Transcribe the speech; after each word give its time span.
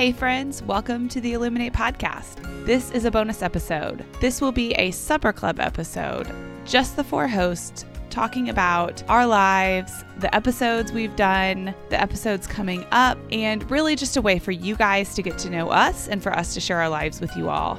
Hey, 0.00 0.12
friends, 0.12 0.62
welcome 0.62 1.10
to 1.10 1.20
the 1.20 1.34
Illuminate 1.34 1.74
Podcast. 1.74 2.64
This 2.64 2.90
is 2.90 3.04
a 3.04 3.10
bonus 3.10 3.42
episode. 3.42 4.02
This 4.18 4.40
will 4.40 4.50
be 4.50 4.72
a 4.76 4.92
Supper 4.92 5.30
Club 5.30 5.60
episode, 5.60 6.26
just 6.64 6.96
the 6.96 7.04
four 7.04 7.28
hosts 7.28 7.84
talking 8.08 8.48
about 8.48 9.02
our 9.10 9.26
lives, 9.26 9.92
the 10.16 10.34
episodes 10.34 10.90
we've 10.90 11.14
done, 11.16 11.74
the 11.90 12.00
episodes 12.00 12.46
coming 12.46 12.86
up, 12.92 13.18
and 13.30 13.70
really 13.70 13.94
just 13.94 14.16
a 14.16 14.22
way 14.22 14.38
for 14.38 14.52
you 14.52 14.74
guys 14.74 15.14
to 15.16 15.22
get 15.22 15.36
to 15.36 15.50
know 15.50 15.68
us 15.68 16.08
and 16.08 16.22
for 16.22 16.32
us 16.32 16.54
to 16.54 16.60
share 16.60 16.80
our 16.80 16.88
lives 16.88 17.20
with 17.20 17.36
you 17.36 17.50
all. 17.50 17.78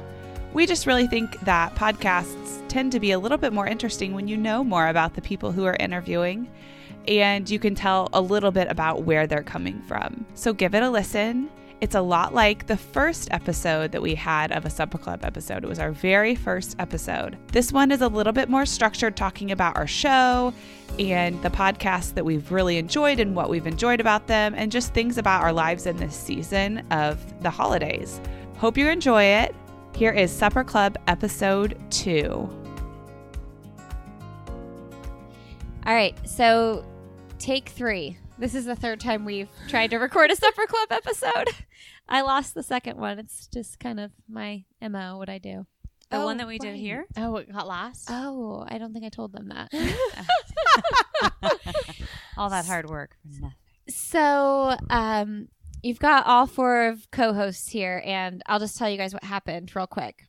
We 0.52 0.64
just 0.64 0.86
really 0.86 1.08
think 1.08 1.40
that 1.40 1.74
podcasts 1.74 2.62
tend 2.68 2.92
to 2.92 3.00
be 3.00 3.10
a 3.10 3.18
little 3.18 3.36
bit 3.36 3.52
more 3.52 3.66
interesting 3.66 4.14
when 4.14 4.28
you 4.28 4.36
know 4.36 4.62
more 4.62 4.86
about 4.86 5.14
the 5.14 5.22
people 5.22 5.50
who 5.50 5.64
are 5.64 5.76
interviewing 5.80 6.48
and 7.08 7.50
you 7.50 7.58
can 7.58 7.74
tell 7.74 8.08
a 8.12 8.20
little 8.20 8.52
bit 8.52 8.68
about 8.70 9.02
where 9.02 9.26
they're 9.26 9.42
coming 9.42 9.82
from. 9.82 10.24
So 10.34 10.52
give 10.52 10.76
it 10.76 10.84
a 10.84 10.88
listen. 10.88 11.50
It's 11.82 11.96
a 11.96 12.00
lot 12.00 12.32
like 12.32 12.68
the 12.68 12.76
first 12.76 13.26
episode 13.32 13.90
that 13.90 14.00
we 14.00 14.14
had 14.14 14.52
of 14.52 14.64
a 14.64 14.70
Supper 14.70 14.98
Club 14.98 15.24
episode. 15.24 15.64
It 15.64 15.66
was 15.66 15.80
our 15.80 15.90
very 15.90 16.36
first 16.36 16.76
episode. 16.78 17.36
This 17.48 17.72
one 17.72 17.90
is 17.90 18.02
a 18.02 18.06
little 18.06 18.32
bit 18.32 18.48
more 18.48 18.64
structured, 18.64 19.16
talking 19.16 19.50
about 19.50 19.76
our 19.76 19.88
show 19.88 20.54
and 21.00 21.42
the 21.42 21.50
podcasts 21.50 22.14
that 22.14 22.24
we've 22.24 22.52
really 22.52 22.78
enjoyed 22.78 23.18
and 23.18 23.34
what 23.34 23.50
we've 23.50 23.66
enjoyed 23.66 23.98
about 24.00 24.28
them, 24.28 24.54
and 24.56 24.70
just 24.70 24.94
things 24.94 25.18
about 25.18 25.42
our 25.42 25.52
lives 25.52 25.86
in 25.86 25.96
this 25.96 26.14
season 26.14 26.86
of 26.92 27.18
the 27.42 27.50
holidays. 27.50 28.20
Hope 28.58 28.78
you 28.78 28.88
enjoy 28.88 29.24
it. 29.24 29.52
Here 29.96 30.12
is 30.12 30.30
Supper 30.30 30.62
Club 30.62 30.96
episode 31.08 31.76
two. 31.90 32.48
All 35.84 35.94
right, 35.94 36.16
so 36.28 36.84
take 37.40 37.70
three. 37.70 38.18
This 38.38 38.54
is 38.54 38.66
the 38.66 38.76
third 38.76 39.00
time 39.00 39.24
we've 39.24 39.48
tried 39.66 39.90
to 39.90 39.96
record 39.96 40.30
a 40.30 40.36
Supper 40.36 40.66
Club 40.68 40.92
episode. 40.92 41.48
I 42.12 42.20
lost 42.20 42.54
the 42.54 42.62
second 42.62 42.98
one. 42.98 43.18
It's 43.18 43.46
just 43.48 43.80
kind 43.80 43.98
of 43.98 44.12
my 44.28 44.64
MO, 44.80 45.16
what 45.18 45.28
I 45.28 45.38
do. 45.38 45.66
The 46.10 46.18
Oh, 46.18 46.26
one 46.26 46.36
that 46.36 46.46
we 46.46 46.58
did 46.58 46.76
here? 46.76 47.06
Oh, 47.16 47.36
it 47.36 47.50
got 47.50 47.66
lost. 47.66 48.08
Oh, 48.10 48.64
I 48.68 48.76
don't 48.76 48.92
think 48.92 49.04
I 49.04 49.08
told 49.08 49.32
them 49.32 49.48
that. 49.48 49.70
All 52.36 52.50
that 52.50 52.66
hard 52.66 52.88
work 52.88 53.16
for 53.22 53.40
nothing. 53.40 53.56
so, 53.88 54.76
um, 54.90 55.48
you've 55.82 55.98
got 55.98 56.26
all 56.26 56.46
four 56.46 56.86
of 56.88 57.10
co-hosts 57.10 57.68
here, 57.70 58.02
and 58.04 58.42
I'll 58.46 58.58
just 58.58 58.76
tell 58.78 58.88
you 58.88 58.96
guys 58.96 59.12
what 59.12 59.24
happened 59.24 59.74
real 59.74 59.86
quick. 59.86 60.26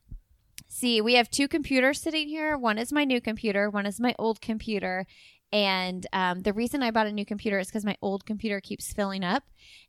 See, 0.68 1.00
we 1.00 1.14
have 1.14 1.30
two 1.30 1.48
computers 1.48 2.00
sitting 2.00 2.28
here. 2.28 2.56
One 2.58 2.78
is 2.78 2.92
my 2.92 3.04
new 3.04 3.20
computer. 3.20 3.70
One 3.70 3.86
is 3.86 4.00
my 4.00 4.14
old 4.18 4.40
computer. 4.40 5.06
And 5.52 6.04
um, 6.12 6.42
the 6.42 6.52
reason 6.52 6.82
I 6.82 6.90
bought 6.90 7.06
a 7.06 7.12
new 7.12 7.24
computer 7.24 7.58
is 7.60 7.68
because 7.68 7.84
my 7.84 7.96
old 8.02 8.26
computer 8.26 8.60
keeps 8.60 8.92
filling 8.92 9.22
up, 9.22 9.44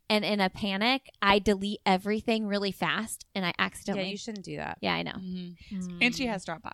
and 0.08 0.24
in 0.24 0.40
a 0.40 0.48
panic, 0.50 1.10
I 1.20 1.38
delete 1.38 1.80
everything 1.86 2.46
really 2.46 2.72
fast, 2.72 3.24
and 3.34 3.44
I 3.44 3.52
accidentally. 3.58 3.58
Yeah, 3.58 3.66
accidentally. 3.66 4.10
you 4.10 4.16
shouldn't 4.16 4.44
do 4.44 4.56
that. 4.58 4.78
Yeah, 4.80 4.94
I 4.94 5.02
know. 5.02 5.12
Mm-hmm. 5.12 5.98
And 6.02 6.14
she 6.14 6.26
has 6.26 6.44
Dropbox. 6.44 6.72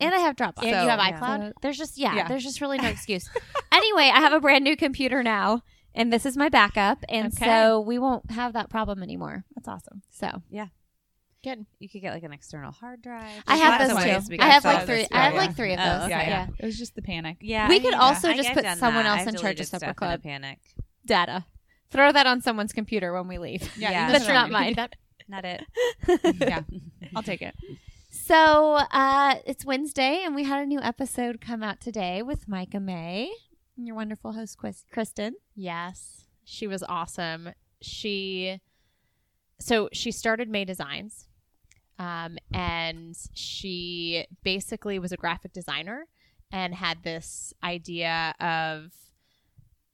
And 0.00 0.14
I 0.14 0.18
have 0.18 0.36
Dropbox. 0.36 0.62
And 0.62 0.74
So- 0.74 0.82
you 0.82 0.88
have 0.88 1.00
iCloud. 1.00 1.48
So 1.48 1.52
there's 1.62 1.78
just 1.78 1.98
yeah, 1.98 2.14
Yeah. 2.14 2.28
there's 2.28 2.44
just 2.44 2.60
really 2.60 2.78
no 2.78 2.88
excuse. 2.88 3.28
anyway, 3.72 4.10
I 4.14 4.20
have 4.20 4.32
a 4.32 4.40
brand 4.40 4.64
new 4.64 4.76
computer 4.76 5.22
now, 5.22 5.62
and 5.94 6.12
this 6.12 6.24
is 6.26 6.36
my 6.36 6.48
backup, 6.48 6.98
and 7.08 7.32
Okay. 7.34 7.44
so 7.46 7.80
we 7.80 7.98
won't 7.98 8.30
have 8.30 8.52
that 8.52 8.70
problem 8.70 9.02
anymore. 9.02 9.44
That's 9.56 9.68
awesome. 9.68 10.02
So 10.10 10.42
yeah. 10.50 10.66
Good. 11.44 11.66
You 11.78 11.88
could 11.88 12.00
get 12.02 12.12
like 12.12 12.24
an 12.24 12.32
external 12.32 12.72
hard 12.72 13.00
drive. 13.00 13.30
I 13.46 13.56
have 13.56 13.80
those 13.88 13.96
too. 14.26 14.36
I 14.40 14.46
have 14.48 14.64
like 14.64 14.86
three. 14.86 14.96
this 14.96 15.08
I 15.12 15.16
have 15.22 15.32
problem. 15.32 15.46
like 15.46 15.56
three 15.56 15.72
of 15.72 15.78
Oh, 15.78 15.84
those. 15.84 16.00
okay. 16.02 16.10
Yeah, 16.10 16.20
Yeah, 16.22 16.28
yeah. 16.28 16.46
It 16.58 16.66
was 16.66 16.76
just 16.76 16.96
the 16.96 17.02
panic. 17.02 17.36
Yeah, 17.40 17.68
We 17.68 17.78
could 17.78 17.92
mean, 17.92 18.00
also 18.00 18.30
I- 18.30 18.36
just 18.36 18.52
put 18.54 18.66
someone 18.76 19.04
that. 19.04 19.18
else 19.18 19.20
I've 19.20 19.28
in 19.28 19.34
charge 19.36 19.60
of 19.60 19.66
separate 19.66 19.80
stuff 19.86 19.88
in 19.90 19.94
Club. 19.94 20.22
Panic. 20.24 20.58
data. 21.06 21.44
Throw 21.90 22.12
that 22.12 22.26
on 22.26 22.40
someone's 22.42 22.72
computer 22.72 23.12
when 23.12 23.28
we 23.28 23.38
leave. 23.38 23.70
Yeah, 23.78 23.90
Yeah. 23.90 24.12
That's 24.12 24.28
not 24.28 24.50
mine. 24.50 24.74
That- 24.74 24.96
Not 25.28 25.44
it. 25.44 25.62
Yeah, 26.40 26.62
I'll 27.16 27.22
take 27.22 27.42
it. 27.42 27.54
So 28.10 28.78
uh, 28.90 29.36
it's 29.46 29.64
Wednesday, 29.64 30.22
and 30.24 30.34
we 30.34 30.44
had 30.44 30.62
a 30.62 30.66
new 30.66 30.80
episode 30.80 31.40
come 31.40 31.62
out 31.62 31.80
today 31.80 32.22
with 32.22 32.48
Micah 32.48 32.80
May, 32.80 33.30
and 33.76 33.86
your 33.86 33.94
wonderful 33.96 34.32
host, 34.32 34.58
Quis- 34.58 34.84
Kristen. 34.90 35.34
Yes. 35.54 36.24
She 36.44 36.66
was 36.66 36.82
awesome. 36.88 37.50
She 37.82 38.60
so 39.60 39.88
she 39.92 40.10
started 40.12 40.48
May 40.48 40.64
Designs. 40.64 41.26
Um, 41.98 42.38
and 42.54 43.16
she 43.34 44.26
basically 44.44 44.98
was 45.00 45.10
a 45.10 45.16
graphic 45.16 45.52
designer 45.52 46.06
and 46.52 46.72
had 46.74 47.02
this 47.02 47.52
idea 47.62 48.34
of 48.40 48.92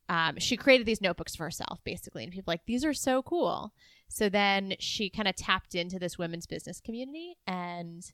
um, 0.08 0.38
she 0.38 0.56
created 0.56 0.86
these 0.86 1.00
notebooks 1.00 1.34
for 1.34 1.44
herself 1.44 1.80
basically. 1.84 2.24
And 2.24 2.32
people 2.32 2.52
like 2.52 2.66
these 2.66 2.84
are 2.84 2.94
so 2.94 3.22
cool. 3.22 3.72
So 4.08 4.28
then 4.28 4.74
she 4.78 5.10
kind 5.10 5.28
of 5.28 5.36
tapped 5.36 5.74
into 5.74 5.98
this 5.98 6.18
women's 6.18 6.46
business 6.46 6.80
community 6.80 7.36
and 7.46 8.04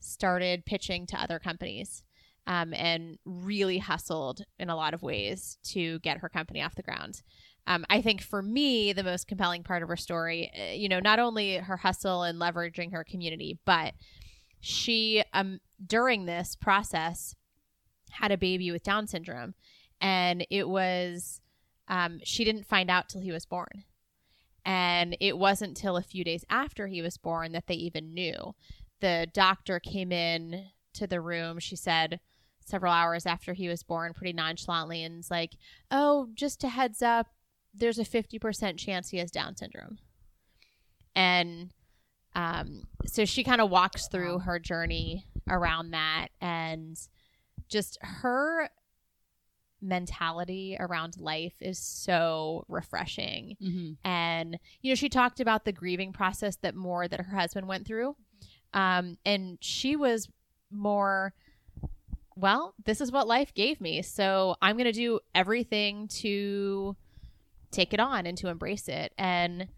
started 0.00 0.66
pitching 0.66 1.06
to 1.06 1.20
other 1.20 1.38
companies 1.38 2.04
um, 2.46 2.72
and 2.74 3.18
really 3.24 3.78
hustled 3.78 4.42
in 4.58 4.70
a 4.70 4.76
lot 4.76 4.94
of 4.94 5.02
ways 5.02 5.58
to 5.64 5.98
get 6.00 6.18
her 6.18 6.28
company 6.28 6.62
off 6.62 6.74
the 6.74 6.82
ground. 6.82 7.22
Um, 7.66 7.84
I 7.90 8.00
think 8.00 8.22
for 8.22 8.40
me, 8.40 8.94
the 8.94 9.04
most 9.04 9.28
compelling 9.28 9.62
part 9.62 9.82
of 9.82 9.88
her 9.90 9.96
story, 9.96 10.50
uh, 10.58 10.72
you 10.72 10.88
know, 10.88 11.00
not 11.00 11.18
only 11.18 11.56
her 11.56 11.76
hustle 11.76 12.22
and 12.22 12.40
leveraging 12.40 12.92
her 12.92 13.04
community, 13.04 13.58
but 13.66 13.92
she, 14.60 15.22
um, 15.34 15.60
during 15.84 16.24
this 16.24 16.56
process, 16.56 17.34
had 18.10 18.32
a 18.32 18.38
baby 18.38 18.70
with 18.70 18.82
Down 18.82 19.06
syndrome, 19.06 19.54
and 20.00 20.46
it 20.50 20.68
was, 20.68 21.40
um, 21.88 22.20
she 22.24 22.44
didn't 22.44 22.66
find 22.66 22.90
out 22.90 23.08
till 23.08 23.20
he 23.20 23.32
was 23.32 23.46
born, 23.46 23.84
and 24.64 25.16
it 25.20 25.38
wasn't 25.38 25.76
till 25.76 25.96
a 25.96 26.02
few 26.02 26.24
days 26.24 26.44
after 26.50 26.86
he 26.86 27.02
was 27.02 27.16
born 27.16 27.52
that 27.52 27.66
they 27.66 27.74
even 27.74 28.14
knew. 28.14 28.54
The 29.00 29.28
doctor 29.32 29.80
came 29.80 30.12
in 30.12 30.66
to 30.94 31.06
the 31.06 31.20
room. 31.20 31.58
She 31.58 31.76
said 31.76 32.20
several 32.60 32.92
hours 32.92 33.26
after 33.26 33.54
he 33.54 33.68
was 33.68 33.82
born, 33.82 34.12
pretty 34.12 34.32
nonchalantly, 34.32 35.02
and 35.02 35.16
was 35.16 35.30
like, 35.30 35.52
"Oh, 35.90 36.28
just 36.34 36.64
a 36.64 36.68
heads 36.68 37.02
up." 37.02 37.28
there's 37.74 37.98
a 37.98 38.04
50% 38.04 38.78
chance 38.78 39.10
he 39.10 39.18
has 39.18 39.30
Down 39.30 39.56
syndrome. 39.56 39.98
And 41.14 41.70
um, 42.34 42.84
so 43.06 43.24
she 43.24 43.44
kind 43.44 43.60
of 43.60 43.70
walks 43.70 44.08
through 44.08 44.40
her 44.40 44.58
journey 44.58 45.26
around 45.48 45.90
that 45.92 46.28
and 46.40 46.96
just 47.68 47.98
her 48.02 48.68
mentality 49.80 50.76
around 50.78 51.18
life 51.18 51.54
is 51.60 51.78
so 51.78 52.64
refreshing. 52.68 53.56
Mm-hmm. 53.62 53.92
And, 54.08 54.58
you 54.82 54.90
know, 54.90 54.94
she 54.94 55.08
talked 55.08 55.40
about 55.40 55.64
the 55.64 55.72
grieving 55.72 56.12
process 56.12 56.56
that 56.56 56.74
more 56.74 57.06
that 57.06 57.20
her 57.20 57.36
husband 57.36 57.68
went 57.68 57.86
through. 57.86 58.16
Um, 58.74 59.18
and 59.24 59.58
she 59.60 59.96
was 59.96 60.28
more, 60.70 61.32
well, 62.36 62.74
this 62.84 63.00
is 63.00 63.10
what 63.10 63.26
life 63.26 63.54
gave 63.54 63.80
me. 63.80 64.02
So 64.02 64.56
I'm 64.60 64.76
going 64.76 64.84
to 64.84 64.92
do 64.92 65.20
everything 65.34 66.08
to 66.08 66.96
take 67.70 67.92
it 67.94 68.00
on 68.00 68.26
and 68.26 68.36
to 68.38 68.48
embrace 68.48 68.88
it. 68.88 69.12
And 69.18 69.68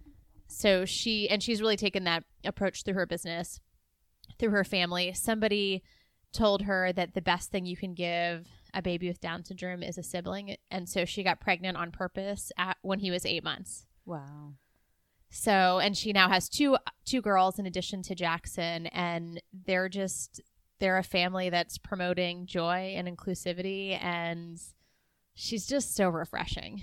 so 0.47 0.85
she, 0.85 1.29
and 1.29 1.43
she's 1.43 1.61
really 1.61 1.77
taken 1.77 2.05
that 2.05 2.25
approach 2.45 2.83
through 2.83 2.95
her 2.95 3.07
business, 3.07 3.61
through 4.39 4.51
her 4.51 4.65
family. 4.65 5.13
Somebody 5.13 5.83
told 6.33 6.63
her 6.63 6.93
that 6.93 7.15
the 7.15 7.23
best 7.23 7.51
thing 7.51 7.67
you 7.67 7.77
can 7.77 7.95
give 7.95 8.47
a 8.75 8.83
baby 8.83 9.09
with 9.09 9.21
Down 9.21 9.45
syndrome 9.45 9.83
is 9.83 9.99
a 9.99 10.03
sibling. 10.03 10.57
And 10.71 10.89
so 10.89 11.05
she 11.05 11.23
got 11.23 11.41
pregnant 11.41 11.77
on 11.77 11.91
purpose 11.91 12.53
at, 12.59 12.77
when 12.83 13.01
he 13.01 13.11
was 13.11 13.25
eight 13.27 13.45
months. 13.45 13.87
Wow. 14.07 14.55
So, 15.31 15.79
and 15.79 15.97
she 15.97 16.13
now 16.13 16.29
has 16.29 16.49
two 16.49 16.77
two 17.05 17.21
girls 17.23 17.59
in 17.59 17.67
addition 17.67 18.03
to 18.03 18.15
Jackson, 18.17 18.89
and 18.89 19.41
they're 19.53 19.89
just 19.89 20.41
they're 20.81 20.99
a 20.99 21.05
family 21.05 21.51
that's 21.51 21.79
promoting 21.79 22.47
joy 22.47 22.95
and 22.97 23.07
inclusivity, 23.07 23.97
and 24.03 24.61
she's 25.35 25.67
just 25.67 25.95
so 25.95 26.09
refreshing. 26.09 26.83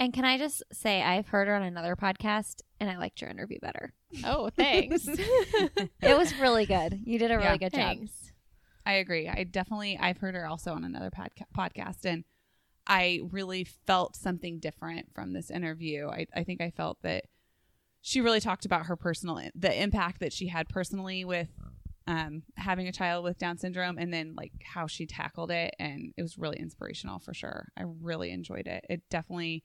And 0.00 0.12
can 0.14 0.24
I 0.24 0.38
just 0.38 0.62
say, 0.72 1.02
I've 1.02 1.28
heard 1.28 1.46
her 1.46 1.54
on 1.54 1.62
another 1.62 1.94
podcast, 1.94 2.62
and 2.80 2.88
I 2.90 2.96
liked 2.96 3.20
your 3.20 3.30
interview 3.30 3.58
better. 3.60 3.92
Oh, 4.24 4.48
thanks. 4.50 5.06
It 6.02 6.16
was 6.16 6.34
really 6.38 6.66
good. 6.66 7.00
You 7.04 7.18
did 7.18 7.30
a 7.30 7.36
really 7.36 7.48
Yeah, 7.48 7.56
good 7.56 7.72
job. 7.72 7.98
I 8.86 8.94
agree. 8.94 9.28
I 9.28 9.44
definitely 9.44 9.98
I've 9.98 10.18
heard 10.18 10.34
her 10.34 10.46
also 10.46 10.72
on 10.72 10.84
another 10.84 11.10
podca- 11.10 11.46
podcast 11.56 12.04
and 12.04 12.24
I 12.86 13.20
really 13.30 13.64
felt 13.64 14.14
something 14.14 14.58
different 14.58 15.14
from 15.14 15.32
this 15.32 15.50
interview. 15.50 16.08
I, 16.08 16.26
I 16.34 16.44
think 16.44 16.60
I 16.60 16.70
felt 16.70 17.00
that 17.02 17.24
she 18.02 18.20
really 18.20 18.40
talked 18.40 18.66
about 18.66 18.86
her 18.86 18.96
personal 18.96 19.40
the 19.54 19.82
impact 19.82 20.20
that 20.20 20.32
she 20.32 20.48
had 20.48 20.68
personally 20.68 21.24
with 21.24 21.48
um, 22.06 22.42
having 22.56 22.86
a 22.86 22.92
child 22.92 23.24
with 23.24 23.38
Down 23.38 23.56
syndrome 23.56 23.96
and 23.96 24.12
then 24.12 24.34
like 24.36 24.52
how 24.62 24.86
she 24.86 25.06
tackled 25.06 25.50
it 25.50 25.74
and 25.78 26.12
it 26.18 26.22
was 26.22 26.36
really 26.36 26.58
inspirational 26.58 27.18
for 27.18 27.32
sure. 27.32 27.68
I 27.78 27.84
really 28.02 28.30
enjoyed 28.30 28.66
it. 28.66 28.84
It 28.90 29.02
definitely 29.08 29.64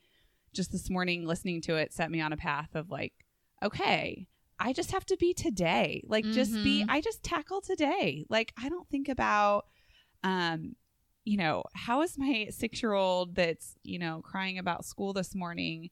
just 0.54 0.72
this 0.72 0.90
morning 0.90 1.26
listening 1.26 1.62
to 1.64 1.76
it 1.76 1.92
set 1.92 2.10
me 2.10 2.22
on 2.22 2.32
a 2.32 2.38
path 2.38 2.70
of 2.76 2.90
like 2.90 3.14
okay, 3.62 4.28
I 4.60 4.74
just 4.74 4.92
have 4.92 5.06
to 5.08 5.18
be 5.18 5.34
today. 5.34 6.04
Like 6.08 6.26
just 6.32 6.52
be 6.64 6.84
Mhm. 6.84 6.86
I 6.90 7.02
just 7.02 7.24
tackle 7.24 7.62
today. 7.62 8.26
Like 8.30 8.54
I 8.62 8.70
don't 8.70 8.88
think 8.90 9.10
about 9.10 9.66
um 10.24 10.76
you 11.26 11.38
know, 11.38 11.64
how 11.76 12.02
is 12.02 12.18
my 12.18 12.48
6-year-old 12.50 13.36
that's, 13.36 13.76
you 13.84 14.00
know, 14.00 14.22
crying 14.24 14.58
about 14.58 14.84
school 14.86 15.14
this 15.14 15.36
morning 15.36 15.92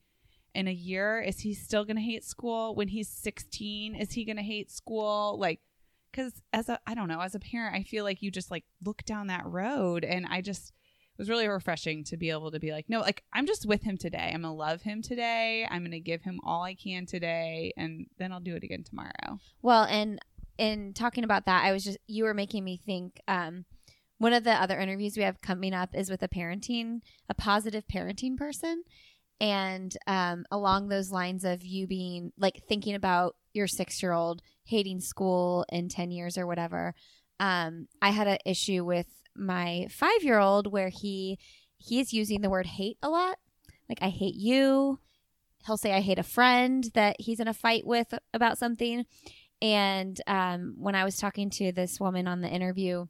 in 0.55 0.67
a 0.67 0.71
year 0.73 1.21
is 1.21 1.41
he 1.41 1.53
still 1.53 1.85
going 1.85 1.97
to 1.97 2.01
hate 2.01 2.23
school 2.23 2.73
when 2.73 2.87
he's 2.87 3.07
16 3.09 3.93
is 3.93 4.13
he 4.13 4.25
going 4.25 4.37
to 4.37 4.41
hate 4.43 4.71
school 4.71 5.37
like 5.39 5.59
cuz 6.13 6.41
as 6.53 6.69
a 6.69 6.79
I 6.87 6.95
don't 6.95 7.07
know, 7.09 7.21
as 7.21 7.35
a 7.35 7.39
parent 7.39 7.75
I 7.75 7.83
feel 7.83 8.03
like 8.03 8.21
you 8.23 8.31
just 8.31 8.49
like 8.49 8.65
look 8.83 9.03
down 9.05 9.27
that 9.27 9.45
road 9.45 10.03
and 10.03 10.25
I 10.25 10.41
just 10.41 10.73
it 11.17 11.21
was 11.21 11.29
really 11.29 11.47
refreshing 11.47 12.03
to 12.03 12.17
be 12.17 12.29
able 12.29 12.51
to 12.51 12.59
be 12.59 12.71
like, 12.71 12.85
no, 12.87 12.99
like 12.99 13.23
I'm 13.33 13.47
just 13.47 13.65
with 13.65 13.81
him 13.81 13.97
today. 13.97 14.31
I'm 14.31 14.43
gonna 14.43 14.53
love 14.53 14.83
him 14.83 15.01
today. 15.01 15.67
I'm 15.69 15.83
gonna 15.83 15.99
give 15.99 16.21
him 16.21 16.39
all 16.43 16.61
I 16.61 16.75
can 16.75 17.07
today, 17.07 17.73
and 17.75 18.05
then 18.19 18.31
I'll 18.31 18.39
do 18.39 18.55
it 18.55 18.63
again 18.63 18.83
tomorrow. 18.83 19.39
Well, 19.63 19.85
and 19.85 20.19
in 20.59 20.93
talking 20.93 21.23
about 21.23 21.47
that, 21.47 21.63
I 21.63 21.71
was 21.71 21.83
just 21.83 21.97
you 22.05 22.23
were 22.23 22.35
making 22.35 22.63
me 22.63 22.79
think. 22.85 23.19
Um, 23.27 23.65
one 24.19 24.33
of 24.33 24.43
the 24.43 24.51
other 24.51 24.79
interviews 24.79 25.17
we 25.17 25.23
have 25.23 25.41
coming 25.41 25.73
up 25.73 25.89
is 25.93 26.09
with 26.09 26.21
a 26.21 26.27
parenting, 26.27 27.01
a 27.29 27.33
positive 27.33 27.83
parenting 27.87 28.37
person, 28.37 28.83
and 29.41 29.95
um, 30.05 30.45
along 30.51 30.89
those 30.89 31.11
lines 31.11 31.43
of 31.43 31.63
you 31.63 31.87
being 31.87 32.31
like 32.37 32.61
thinking 32.67 32.93
about 32.93 33.35
your 33.53 33.67
six 33.67 34.03
year 34.03 34.13
old 34.13 34.43
hating 34.65 34.99
school 34.99 35.65
in 35.71 35.89
ten 35.89 36.11
years 36.11 36.37
or 36.37 36.45
whatever. 36.45 36.93
Um, 37.39 37.87
I 38.03 38.11
had 38.11 38.27
an 38.27 38.37
issue 38.45 38.85
with 38.85 39.07
my 39.37 39.87
five 39.89 40.23
year 40.23 40.39
old 40.39 40.71
where 40.71 40.89
he 40.89 41.37
he 41.77 41.99
is 41.99 42.13
using 42.13 42.41
the 42.41 42.49
word 42.49 42.65
hate 42.65 42.97
a 43.01 43.09
lot. 43.09 43.37
Like 43.87 43.99
I 44.01 44.09
hate 44.09 44.35
you. 44.35 44.99
He'll 45.65 45.77
say 45.77 45.93
I 45.93 46.01
hate 46.01 46.19
a 46.19 46.23
friend 46.23 46.89
that 46.93 47.17
he's 47.19 47.39
in 47.39 47.47
a 47.47 47.53
fight 47.53 47.85
with 47.85 48.13
about 48.33 48.57
something. 48.57 49.05
And 49.61 50.19
um, 50.27 50.75
when 50.77 50.95
I 50.95 51.03
was 51.03 51.17
talking 51.17 51.49
to 51.51 51.71
this 51.71 51.99
woman 51.99 52.27
on 52.27 52.41
the 52.41 52.49
interview, 52.49 53.07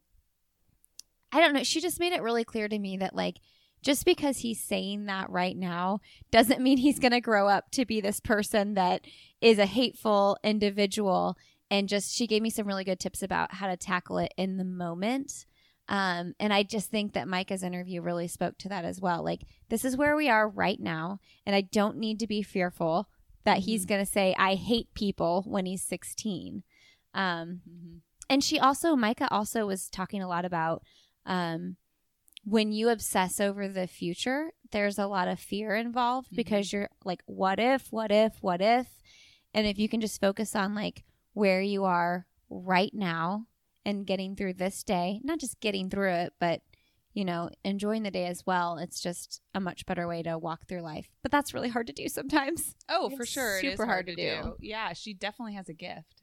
I 1.31 1.41
don't 1.41 1.53
know, 1.53 1.63
she 1.63 1.81
just 1.81 1.99
made 1.99 2.13
it 2.13 2.21
really 2.21 2.45
clear 2.45 2.67
to 2.69 2.79
me 2.79 2.97
that, 2.97 3.15
like, 3.15 3.37
just 3.83 4.05
because 4.05 4.39
he's 4.39 4.63
saying 4.63 5.05
that 5.05 5.29
right 5.29 5.55
now 5.55 5.99
doesn't 6.31 6.61
mean 6.61 6.77
he's 6.77 6.99
going 6.99 7.11
to 7.11 7.21
grow 7.21 7.47
up 7.47 7.69
to 7.71 7.85
be 7.85 8.01
this 8.01 8.19
person 8.19 8.73
that 8.73 9.05
is 9.41 9.59
a 9.59 9.65
hateful 9.65 10.37
individual. 10.43 11.37
And 11.69 11.89
just, 11.89 12.15
she 12.15 12.27
gave 12.27 12.41
me 12.41 12.49
some 12.49 12.65
really 12.65 12.85
good 12.85 12.99
tips 12.99 13.21
about 13.21 13.55
how 13.55 13.67
to 13.67 13.77
tackle 13.77 14.17
it 14.17 14.33
in 14.37 14.57
the 14.57 14.63
moment. 14.63 15.45
Um, 15.89 16.33
and 16.39 16.53
I 16.53 16.63
just 16.63 16.89
think 16.89 17.13
that 17.13 17.27
Micah's 17.27 17.63
interview 17.63 18.01
really 18.01 18.27
spoke 18.27 18.57
to 18.59 18.69
that 18.69 18.83
as 18.83 18.99
well. 18.99 19.23
Like, 19.23 19.43
this 19.69 19.85
is 19.85 19.95
where 19.95 20.15
we 20.15 20.29
are 20.29 20.47
right 20.47 20.79
now. 20.79 21.19
And 21.45 21.55
I 21.55 21.61
don't 21.61 21.97
need 21.97 22.19
to 22.19 22.27
be 22.27 22.43
fearful 22.43 23.07
that 23.45 23.59
he's 23.59 23.85
going 23.85 24.03
to 24.03 24.11
say, 24.11 24.35
I 24.37 24.55
hate 24.55 24.93
people 24.93 25.43
when 25.47 25.65
he's 25.65 25.83
16. 25.83 26.63
Um, 27.13 27.61
and 28.29 28.43
she 28.43 28.59
also, 28.59 28.95
Micah 28.95 29.29
also 29.31 29.65
was 29.65 29.87
talking 29.89 30.21
a 30.21 30.27
lot 30.27 30.43
about 30.43 30.83
um, 31.25 31.77
when 32.43 32.73
you 32.73 32.89
obsess 32.89 33.39
over 33.39 33.67
the 33.69 33.87
future, 33.87 34.51
there's 34.71 34.99
a 34.99 35.07
lot 35.07 35.29
of 35.29 35.39
fear 35.39 35.75
involved 35.75 36.29
because 36.35 36.73
you're 36.73 36.89
like, 37.05 37.21
what 37.25 37.59
if, 37.59 37.87
what 37.89 38.11
if, 38.11 38.33
what 38.41 38.61
if? 38.61 38.87
And 39.53 39.65
if 39.65 39.79
you 39.79 39.87
can 39.87 40.01
just 40.01 40.19
focus 40.19 40.55
on 40.55 40.75
like 40.75 41.05
where 41.33 41.61
you 41.61 41.85
are 41.85 42.25
right 42.49 42.93
now 42.93 43.47
and 43.87 44.05
getting 44.05 44.35
through 44.35 44.53
this 44.53 44.83
day, 44.83 45.21
not 45.23 45.39
just 45.39 45.59
getting 45.61 45.89
through 45.89 46.11
it, 46.11 46.33
but 46.39 46.61
you 47.13 47.25
know, 47.25 47.49
enjoying 47.63 48.03
the 48.03 48.11
day 48.11 48.27
as 48.27 48.45
well. 48.45 48.77
It's 48.77 49.01
just 49.01 49.41
a 49.55 49.59
much 49.59 49.87
better 49.87 50.07
way 50.07 50.21
to 50.21 50.37
walk 50.37 50.67
through 50.67 50.81
life. 50.81 51.07
But 51.23 51.31
that's 51.31 51.51
really 51.51 51.69
hard 51.69 51.87
to 51.87 51.93
do 51.93 52.07
sometimes. 52.09 52.75
Oh, 52.89 53.09
for 53.09 53.23
It's 53.23 53.31
sure, 53.31 53.57
it 53.57 53.65
is 53.65 53.71
super 53.71 53.85
hard 53.87 54.05
to 54.07 54.15
do. 54.15 54.55
Yeah, 54.59 54.93
she 54.93 55.13
definitely 55.13 55.55
has 55.55 55.67
a 55.67 55.73
gift, 55.73 56.21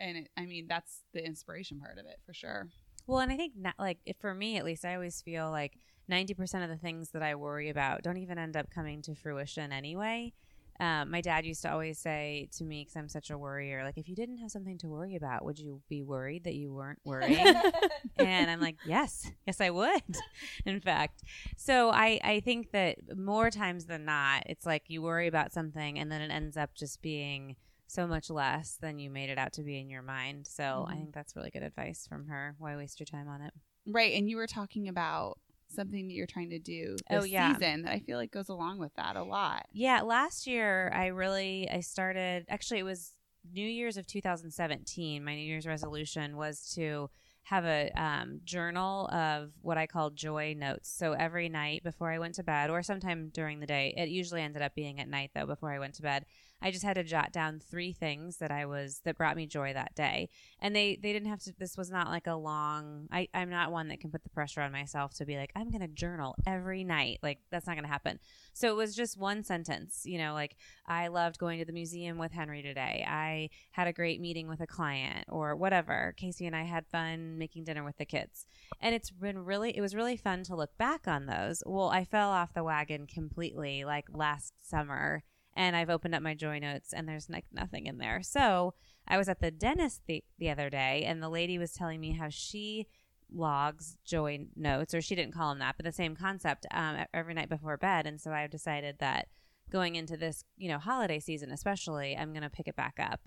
and 0.00 0.16
it, 0.16 0.28
I 0.36 0.46
mean 0.46 0.66
that's 0.68 1.02
the 1.12 1.24
inspiration 1.24 1.78
part 1.80 1.98
of 1.98 2.06
it 2.06 2.20
for 2.24 2.32
sure. 2.32 2.68
Well, 3.06 3.18
and 3.18 3.30
I 3.30 3.36
think 3.36 3.52
not, 3.56 3.74
like 3.78 3.98
for 4.20 4.32
me 4.32 4.56
at 4.56 4.64
least, 4.64 4.84
I 4.84 4.94
always 4.94 5.20
feel 5.20 5.50
like 5.50 5.74
ninety 6.08 6.32
percent 6.32 6.64
of 6.64 6.70
the 6.70 6.78
things 6.78 7.10
that 7.10 7.22
I 7.22 7.34
worry 7.34 7.68
about 7.68 8.02
don't 8.02 8.16
even 8.18 8.38
end 8.38 8.56
up 8.56 8.70
coming 8.70 9.02
to 9.02 9.14
fruition 9.14 9.72
anyway. 9.72 10.32
Um, 10.80 11.10
my 11.10 11.20
dad 11.20 11.44
used 11.46 11.62
to 11.62 11.72
always 11.72 11.98
say 11.98 12.48
to 12.58 12.64
me, 12.64 12.82
because 12.82 12.96
I'm 12.96 13.08
such 13.08 13.30
a 13.30 13.38
worrier, 13.38 13.84
like 13.84 13.96
if 13.98 14.08
you 14.08 14.16
didn't 14.16 14.38
have 14.38 14.50
something 14.50 14.78
to 14.78 14.88
worry 14.88 15.16
about, 15.16 15.44
would 15.44 15.58
you 15.58 15.82
be 15.88 16.02
worried 16.02 16.44
that 16.44 16.54
you 16.54 16.72
weren't 16.72 16.98
worrying? 17.04 17.46
and 18.18 18.50
I'm 18.50 18.60
like, 18.60 18.76
yes, 18.84 19.30
yes, 19.46 19.60
I 19.60 19.70
would. 19.70 20.02
In 20.66 20.80
fact, 20.80 21.22
so 21.56 21.90
I 21.90 22.20
I 22.22 22.40
think 22.40 22.72
that 22.72 22.98
more 23.16 23.50
times 23.50 23.86
than 23.86 24.04
not, 24.04 24.44
it's 24.46 24.66
like 24.66 24.84
you 24.88 25.02
worry 25.02 25.26
about 25.28 25.52
something 25.52 25.98
and 25.98 26.10
then 26.10 26.20
it 26.20 26.30
ends 26.30 26.56
up 26.56 26.74
just 26.74 27.00
being 27.02 27.56
so 27.86 28.06
much 28.06 28.28
less 28.30 28.76
than 28.80 28.98
you 28.98 29.10
made 29.10 29.30
it 29.30 29.38
out 29.38 29.52
to 29.52 29.62
be 29.62 29.78
in 29.78 29.88
your 29.90 30.02
mind. 30.02 30.46
So 30.48 30.86
I 30.88 30.94
Mhm. 30.94 30.98
think 30.98 31.14
that's 31.14 31.36
really 31.36 31.50
good 31.50 31.62
advice 31.62 32.06
from 32.08 32.26
her. 32.28 32.56
Why 32.58 32.76
waste 32.76 32.98
your 32.98 33.06
time 33.06 33.28
on 33.28 33.42
it? 33.42 33.52
Right, 33.86 34.14
and 34.14 34.28
you 34.28 34.36
were 34.38 34.46
talking 34.46 34.88
about 34.88 35.38
something 35.74 36.08
that 36.08 36.14
you're 36.14 36.26
trying 36.26 36.50
to 36.50 36.58
do 36.58 36.96
Oh, 37.10 37.20
this 37.20 37.30
yeah. 37.30 37.52
season 37.54 37.82
that 37.82 37.92
I 37.92 37.98
feel 38.00 38.16
like 38.18 38.30
goes 38.30 38.48
along 38.48 38.78
with 38.78 38.94
that 38.94 39.16
a 39.16 39.22
lot. 39.22 39.66
Yeah, 39.72 40.02
last 40.02 40.46
year 40.46 40.90
I 40.94 41.06
really 41.06 41.68
I 41.70 41.80
started 41.80 42.46
actually 42.48 42.80
it 42.80 42.84
was 42.84 43.12
New 43.52 43.66
Year's 43.66 43.96
of 43.96 44.06
2017. 44.06 45.22
My 45.24 45.34
New 45.34 45.42
Year's 45.42 45.66
resolution 45.66 46.36
was 46.36 46.72
to 46.74 47.10
have 47.44 47.66
a 47.66 47.90
um, 47.94 48.40
journal 48.44 49.06
of 49.08 49.50
what 49.60 49.76
I 49.76 49.86
call 49.86 50.08
joy 50.08 50.54
notes. 50.56 50.88
So 50.90 51.12
every 51.12 51.50
night 51.50 51.82
before 51.84 52.10
I 52.10 52.18
went 52.18 52.36
to 52.36 52.42
bed, 52.42 52.70
or 52.70 52.82
sometime 52.82 53.28
during 53.34 53.60
the 53.60 53.66
day, 53.66 53.92
it 53.98 54.08
usually 54.08 54.40
ended 54.40 54.62
up 54.62 54.74
being 54.74 54.98
at 54.98 55.08
night 55.10 55.32
though. 55.34 55.44
Before 55.44 55.70
I 55.70 55.78
went 55.78 55.94
to 55.96 56.02
bed, 56.02 56.24
I 56.62 56.70
just 56.70 56.84
had 56.84 56.94
to 56.94 57.04
jot 57.04 57.32
down 57.32 57.60
three 57.60 57.92
things 57.92 58.38
that 58.38 58.50
I 58.50 58.64
was 58.64 59.00
that 59.04 59.18
brought 59.18 59.36
me 59.36 59.46
joy 59.46 59.74
that 59.74 59.94
day, 59.94 60.30
and 60.60 60.74
they 60.74 60.98
they 61.00 61.12
didn't 61.12 61.28
have 61.28 61.40
to. 61.40 61.54
This 61.58 61.76
was 61.76 61.90
not 61.90 62.08
like 62.08 62.26
a 62.26 62.34
long. 62.34 63.08
I 63.12 63.28
I'm 63.34 63.50
not 63.50 63.70
one 63.70 63.88
that 63.88 64.00
can 64.00 64.10
put 64.10 64.22
the 64.22 64.30
pressure 64.30 64.62
on 64.62 64.72
myself 64.72 65.14
to 65.14 65.26
be 65.26 65.36
like 65.36 65.52
I'm 65.54 65.70
gonna 65.70 65.88
journal 65.88 66.34
every 66.46 66.82
night. 66.84 67.18
Like 67.22 67.40
that's 67.50 67.66
not 67.66 67.76
gonna 67.76 67.88
happen. 67.88 68.18
So 68.54 68.70
it 68.70 68.76
was 68.76 68.94
just 68.94 69.18
one 69.18 69.42
sentence, 69.44 70.02
you 70.04 70.16
know, 70.16 70.32
like 70.32 70.56
I 70.86 71.08
loved 71.08 71.38
going 71.38 71.58
to 71.58 71.64
the 71.64 71.72
museum 71.72 72.18
with 72.18 72.32
Henry 72.32 72.62
today. 72.62 73.04
I 73.06 73.50
had 73.72 73.88
a 73.88 73.92
great 73.92 74.20
meeting 74.20 74.48
with 74.48 74.60
a 74.60 74.66
client 74.66 75.26
or 75.28 75.56
whatever. 75.56 76.14
Casey 76.16 76.46
and 76.46 76.56
I 76.56 76.62
had 76.62 76.86
fun 76.86 77.36
making 77.36 77.64
dinner 77.64 77.84
with 77.84 77.98
the 77.98 78.04
kids. 78.04 78.46
And 78.80 78.94
it's 78.94 79.10
been 79.10 79.44
really, 79.44 79.76
it 79.76 79.80
was 79.80 79.94
really 79.94 80.16
fun 80.16 80.44
to 80.44 80.56
look 80.56 80.76
back 80.78 81.08
on 81.08 81.26
those. 81.26 81.62
Well, 81.66 81.88
I 81.88 82.04
fell 82.04 82.30
off 82.30 82.54
the 82.54 82.64
wagon 82.64 83.06
completely 83.06 83.84
like 83.84 84.06
last 84.12 84.54
summer 84.62 85.24
and 85.56 85.76
I've 85.76 85.90
opened 85.90 86.14
up 86.14 86.22
my 86.22 86.34
joy 86.34 86.58
notes 86.58 86.92
and 86.92 87.08
there's 87.08 87.30
like 87.30 87.44
nothing 87.52 87.86
in 87.86 87.98
there. 87.98 88.22
So 88.22 88.74
I 89.06 89.16
was 89.16 89.28
at 89.28 89.40
the 89.40 89.50
dentist 89.50 90.02
the, 90.06 90.24
the 90.38 90.50
other 90.50 90.70
day 90.70 91.04
and 91.06 91.22
the 91.22 91.28
lady 91.28 91.58
was 91.58 91.72
telling 91.72 92.00
me 92.00 92.12
how 92.12 92.28
she 92.28 92.86
logs 93.32 93.96
joy 94.04 94.46
notes 94.54 94.94
or 94.94 95.00
she 95.00 95.14
didn't 95.14 95.34
call 95.34 95.48
them 95.48 95.58
that 95.58 95.74
but 95.76 95.84
the 95.84 95.92
same 95.92 96.14
concept 96.14 96.66
um, 96.70 96.96
every 97.12 97.34
night 97.34 97.48
before 97.48 97.76
bed. 97.76 98.06
And 98.06 98.20
so 98.20 98.32
i've 98.32 98.50
decided 98.50 98.96
that 98.98 99.28
going 99.70 99.96
into 99.96 100.16
this 100.16 100.44
you 100.56 100.68
know 100.68 100.78
holiday 100.78 101.18
season 101.18 101.50
especially 101.50 102.14
i'm 102.16 102.32
going 102.32 102.42
to 102.42 102.50
pick 102.50 102.68
it 102.68 102.76
back 102.76 102.98
up. 103.00 103.20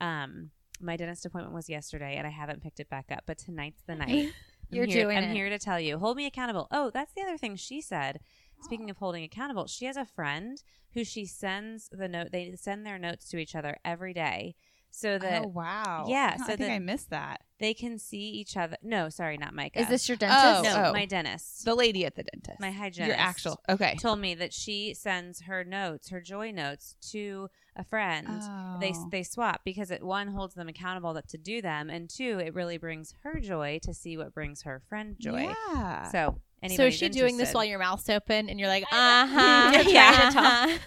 Um, 0.00 0.50
my 0.80 0.96
dentist 0.96 1.26
appointment 1.26 1.54
was 1.54 1.68
yesterday 1.68 2.16
and 2.16 2.26
i 2.26 2.30
haven't 2.30 2.62
picked 2.62 2.80
it 2.80 2.88
back 2.88 3.06
up 3.10 3.24
but 3.26 3.38
tonight's 3.38 3.82
the 3.86 3.94
night. 3.94 4.32
I'm 4.72 4.76
You're 4.76 4.86
here, 4.86 5.04
doing 5.04 5.18
i'm 5.18 5.24
it. 5.24 5.34
here 5.34 5.48
to 5.48 5.58
tell 5.58 5.80
you. 5.80 5.98
Hold 5.98 6.16
me 6.16 6.26
accountable. 6.26 6.68
Oh 6.70 6.90
that's 6.90 7.12
the 7.14 7.22
other 7.22 7.36
thing 7.36 7.56
she 7.56 7.80
said 7.80 8.20
speaking 8.62 8.90
of 8.90 8.96
holding 8.98 9.24
accountable 9.24 9.66
she 9.66 9.84
has 9.86 9.96
a 9.96 10.04
friend 10.04 10.62
who 10.94 11.04
she 11.04 11.24
sends 11.26 11.88
the 11.92 12.08
note 12.08 12.28
they 12.32 12.52
send 12.56 12.84
their 12.84 12.98
notes 12.98 13.28
to 13.28 13.38
each 13.38 13.54
other 13.54 13.76
every 13.84 14.12
day 14.14 14.54
so 14.92 15.10
oh, 15.10 15.18
that 15.18 15.42
oh 15.44 15.46
wow, 15.46 16.04
yeah, 16.08 16.32
I 16.34 16.38
so 16.38 16.44
think 16.46 16.58
that- 16.60 16.70
I 16.72 16.78
missed 16.80 17.10
that. 17.10 17.42
they 17.60 17.74
can 17.74 17.96
see 17.96 18.18
each 18.30 18.56
other 18.56 18.76
no 18.82 19.08
sorry 19.08 19.36
not 19.36 19.54
micah 19.54 19.80
Is 19.82 19.88
this 19.88 20.08
your 20.08 20.16
dentist? 20.16 20.64
no, 20.64 20.86
Oh. 20.88 20.92
my 20.92 21.06
dentist, 21.06 21.64
The 21.64 21.76
lady 21.76 22.04
at 22.04 22.16
the 22.16 22.24
dentist, 22.24 22.58
my 22.58 22.72
hygienist, 22.72 23.06
your 23.08 23.16
actual 23.16 23.60
okay. 23.68 23.94
told 24.00 24.18
me 24.18 24.34
that 24.34 24.52
she 24.52 24.92
sends 24.94 25.42
her 25.42 25.62
notes, 25.62 26.08
her 26.10 26.20
joy 26.20 26.50
notes, 26.50 26.96
to 27.12 27.48
a 27.76 27.84
friend. 27.84 28.26
They 28.80 28.92
Oh. 28.92 29.08
they 29.12 29.22
swap 29.22 29.60
because 29.64 29.92
it 29.92 30.02
one 30.02 30.26
holds 30.26 30.54
them 30.54 30.68
accountable 30.68 31.14
that 31.14 31.28
to 31.28 31.38
do 31.38 31.62
them, 31.62 31.88
and 31.88 32.10
two, 32.10 32.40
it 32.44 32.52
really 32.52 32.76
brings 32.76 33.14
her 33.22 33.38
joy 33.38 33.78
to 33.84 33.94
see 33.94 34.16
what 34.16 34.34
brings 34.34 34.62
her 34.62 34.82
friend 34.88 35.14
joy. 35.20 35.54
Yeah. 35.72 36.02
So 36.10 36.40
So 36.62 36.66
is 36.66 36.72
anybody's 36.78 36.98
she 36.98 37.08
doing 37.08 37.36
this 37.38 37.54
while 37.54 37.64
your 37.64 37.78
mouth's 37.78 38.08
open 38.10 38.50
and 38.50 38.60
you're 38.60 38.68
like, 38.68 38.84
uh 38.92 39.26
huh, 39.26 39.82
Yeah. 39.88 40.78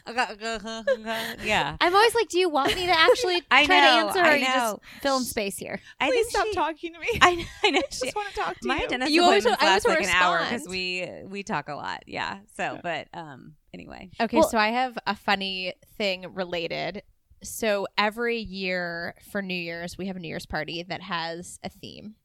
yeah. 1.44 1.78
I'm 1.82 1.96
always 1.96 2.16
like, 2.16 2.30
do 2.30 2.38
you 2.40 2.50
want 2.50 2.76
me 2.76 2.86
to 2.86 2.92
actually 3.00 3.42
I 3.50 3.66
try 3.66 3.80
know, 3.82 3.86
to 3.86 4.08
answer, 4.08 4.20
I 4.20 4.34
or 4.34 4.36
you 4.38 4.44
know. 4.46 4.80
just 4.82 5.02
fill 5.02 5.18
in 5.18 5.24
space 5.24 5.58
here? 5.58 5.80
I 6.00 6.10
Please 6.10 6.30
stop 6.30 6.46
she- 6.48 6.54
talking 6.54 6.94
to 6.94 7.00
me. 7.00 7.08
I, 7.22 7.48
I 7.64 7.70
know. 7.72 7.80
I 7.80 7.84
She, 7.92 8.06
just 8.06 8.16
want 8.16 8.30
to 8.30 8.36
talk 8.36 8.60
to 8.60 8.68
my 8.68 8.82
you. 8.82 8.88
dentist 8.88 9.12
You 9.12 9.24
always 9.24 9.46
appointments 9.46 9.64
wa- 9.64 9.68
I 9.70 9.74
last 9.74 9.86
always 9.88 10.00
like 10.08 10.16
an 10.16 10.22
hour 10.24 10.40
because 10.44 10.68
we 10.68 11.10
we 11.26 11.44
talk 11.44 11.70
a 11.70 11.76
lot. 11.76 12.04
Yeah. 12.08 12.40
So, 12.56 12.80
but 12.84 13.08
um, 13.14 13.56
anyway. 13.74 14.12
Okay, 14.22 14.38
Well- 14.38 14.50
so 14.50 14.58
I 14.58 14.68
have 14.70 14.98
a 15.08 15.16
funny 15.16 15.74
thing 15.98 16.34
related. 16.34 17.04
So 17.42 17.88
every 17.98 18.38
year 18.40 19.16
for 19.32 19.42
New 19.42 19.54
Year's, 19.54 19.98
we 19.98 20.06
have 20.08 20.16
a 20.16 20.20
New 20.20 20.28
Year's 20.30 20.46
party 20.46 20.84
that 20.84 21.02
has 21.02 21.60
a 21.64 21.70
theme. 21.70 22.16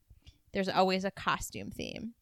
There's 0.53 0.69
always 0.69 1.03
a 1.03 1.11
costume 1.11 1.71
theme. 1.71 2.13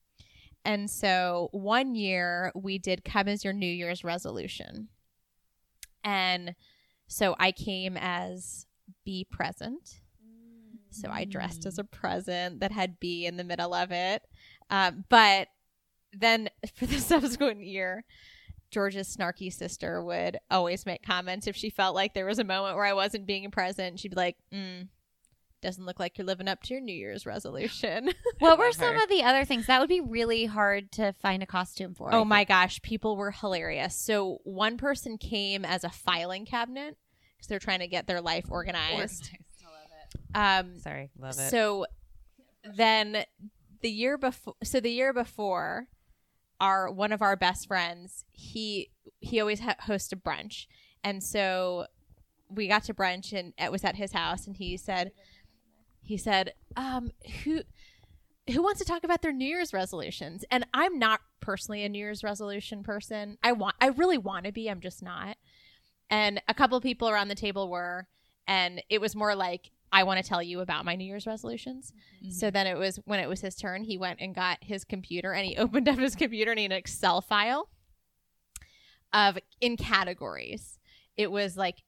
And 0.68 0.92
so 0.92 1.48
one 1.54 1.96
year 1.96 2.52
we 2.54 2.78
did 2.78 3.06
come 3.06 3.30
as 3.30 3.46
your 3.46 3.54
New 3.54 3.66
Year's 3.66 4.04
resolution. 4.04 4.90
And 6.04 6.56
so 7.08 7.38
I 7.40 7.54
came 7.54 7.96
as 7.96 8.66
be 9.06 9.26
present. 9.32 10.02
So 10.90 11.10
I 11.10 11.24
dressed 11.24 11.66
as 11.66 11.80
a 11.80 11.86
present 11.86 12.60
that 12.60 12.74
had 12.74 13.00
B 13.00 13.26
in 13.26 13.38
the 13.38 13.46
middle 13.46 13.74
of 13.74 13.94
it. 13.94 14.24
Um, 14.70 15.06
but 15.08 15.48
then 16.12 16.50
for 16.76 16.86
the 16.86 17.00
subsequent 17.00 17.64
year, 17.64 18.04
George's 18.70 19.16
snarky 19.16 19.54
sister 19.54 20.04
would 20.04 20.38
always 20.52 20.86
make 20.86 21.02
comments 21.02 21.48
if 21.48 21.56
she 21.56 21.70
felt 21.70 21.96
like 21.96 22.14
there 22.14 22.26
was 22.26 22.40
a 22.40 22.44
moment 22.44 22.76
where 22.76 22.84
I 22.84 22.92
wasn't 22.92 23.26
being 23.26 23.50
present. 23.52 24.02
She'd 24.02 24.10
be 24.10 24.18
like, 24.18 24.36
mm, 24.54 24.90
doesn't 25.62 25.86
look 25.86 26.00
like 26.00 26.18
you're 26.18 26.28
living 26.28 26.48
up 26.48 26.62
to 26.64 26.74
your 26.76 26.82
New 26.82 26.94
Year's 26.96 27.26
resolution. 27.26 28.12
What 28.40 28.58
were 28.60 28.66
love 28.66 28.76
some 28.76 28.96
her. 28.96 29.04
of 29.04 29.10
the 29.10 29.24
other 29.24 29.46
things? 29.46 29.66
That 29.66 29.80
would 29.80 29.90
be 29.90 30.02
really 30.02 30.46
hard 30.46 30.92
to 30.94 31.14
find 31.14 31.42
a 31.42 31.48
costume 31.48 31.96
for. 31.96 32.14
Oh 32.14 32.24
my 32.24 32.44
gosh, 32.44 32.82
people 32.82 33.16
were 33.18 33.32
hilarious. 33.32 33.96
So 33.96 34.40
one 34.44 34.78
person 34.78 35.18
came 35.18 35.66
as 35.66 35.84
a 35.84 35.90
filing 35.90 36.46
cabinet 36.46 36.98
because 37.36 37.48
they're 37.48 37.60
trying 37.60 37.80
to 37.80 37.88
get 37.88 38.06
their 38.08 38.22
life 38.22 38.46
organized. 38.50 39.32
I 40.36 40.54
love 40.54 40.66
Um, 40.66 40.80
Sorry, 40.80 41.10
love 41.18 41.32
it. 41.40 41.50
So 41.50 41.86
then 42.76 43.26
the 43.82 43.90
year 43.90 44.18
before, 44.18 44.56
so 44.64 44.80
the 44.80 44.92
year 44.92 45.14
before, 45.14 45.88
our 46.60 46.92
one 46.92 47.12
of 47.12 47.22
our 47.22 47.36
best 47.36 47.68
friends, 47.68 48.26
he 48.32 48.92
he 49.20 49.40
always 49.40 49.60
ha- 49.62 49.76
hosts 49.82 50.12
a 50.12 50.16
brunch, 50.16 50.66
and 51.04 51.24
so 51.24 51.86
we 52.50 52.68
got 52.68 52.84
to 52.84 52.94
brunch 52.94 53.34
and 53.38 53.54
it 53.58 53.72
was 53.72 53.84
at 53.84 53.96
his 53.96 54.12
house, 54.14 54.48
and 54.48 54.56
he 54.58 54.78
said, 54.78 55.12
he 56.08 56.18
said, 56.18 56.54
um, 56.76 57.12
who. 57.44 57.62
Who 58.54 58.64
wants 58.64 58.80
to 58.80 58.86
talk 58.86 59.04
about 59.04 59.22
their 59.22 59.34
New 59.34 59.44
Year's 59.44 59.74
resolutions? 59.74 60.46
And 60.50 60.66
I'm 60.74 60.98
not 60.98 61.20
personally 61.42 61.84
a 61.84 61.90
New 61.90 62.00
Year's 62.00 62.24
resolution 62.24 62.82
person. 62.82 63.38
I 63.44 63.52
want, 63.52 63.76
I 63.82 63.88
really 63.88 64.18
want 64.18 64.46
to 64.46 64.54
be. 64.54 64.70
I'm 64.70 64.80
just 64.80 65.04
not. 65.04 65.36
And 66.10 66.42
a 66.48 66.54
couple 66.54 66.80
people 66.80 67.10
around 67.10 67.28
the 67.28 67.36
table 67.36 67.70
were, 67.70 68.08
and 68.48 68.82
it 68.90 69.02
was 69.02 69.18
more 69.18 69.36
like 69.36 69.72
I 69.92 70.04
want 70.04 70.22
to 70.22 70.28
tell 70.28 70.44
you 70.44 70.60
about 70.60 70.86
my 70.86 70.96
New 70.96 71.06
Year's 71.06 71.28
resolutions. 71.28 71.94
So 72.32 72.52
then 72.52 72.68
it 72.68 72.78
was 72.78 73.00
when 73.06 73.20
it 73.20 73.28
was 73.28 73.42
his 73.42 73.56
turn, 73.56 73.84
he 73.84 73.98
went 73.98 74.20
and 74.22 74.36
got 74.36 74.58
his 74.62 74.84
computer 74.84 75.34
and 75.34 75.46
he 75.46 75.58
opened 75.58 75.88
up 75.88 75.98
his 75.98 76.16
computer 76.16 76.52
and 76.52 76.60
he 76.60 76.64
had 76.64 76.72
an 76.72 76.78
Excel 76.78 77.22
file 77.22 77.70
of 79.14 79.38
in 79.62 79.78
categories. 79.78 80.80
It 81.16 81.32
was 81.32 81.58
like 81.58 81.84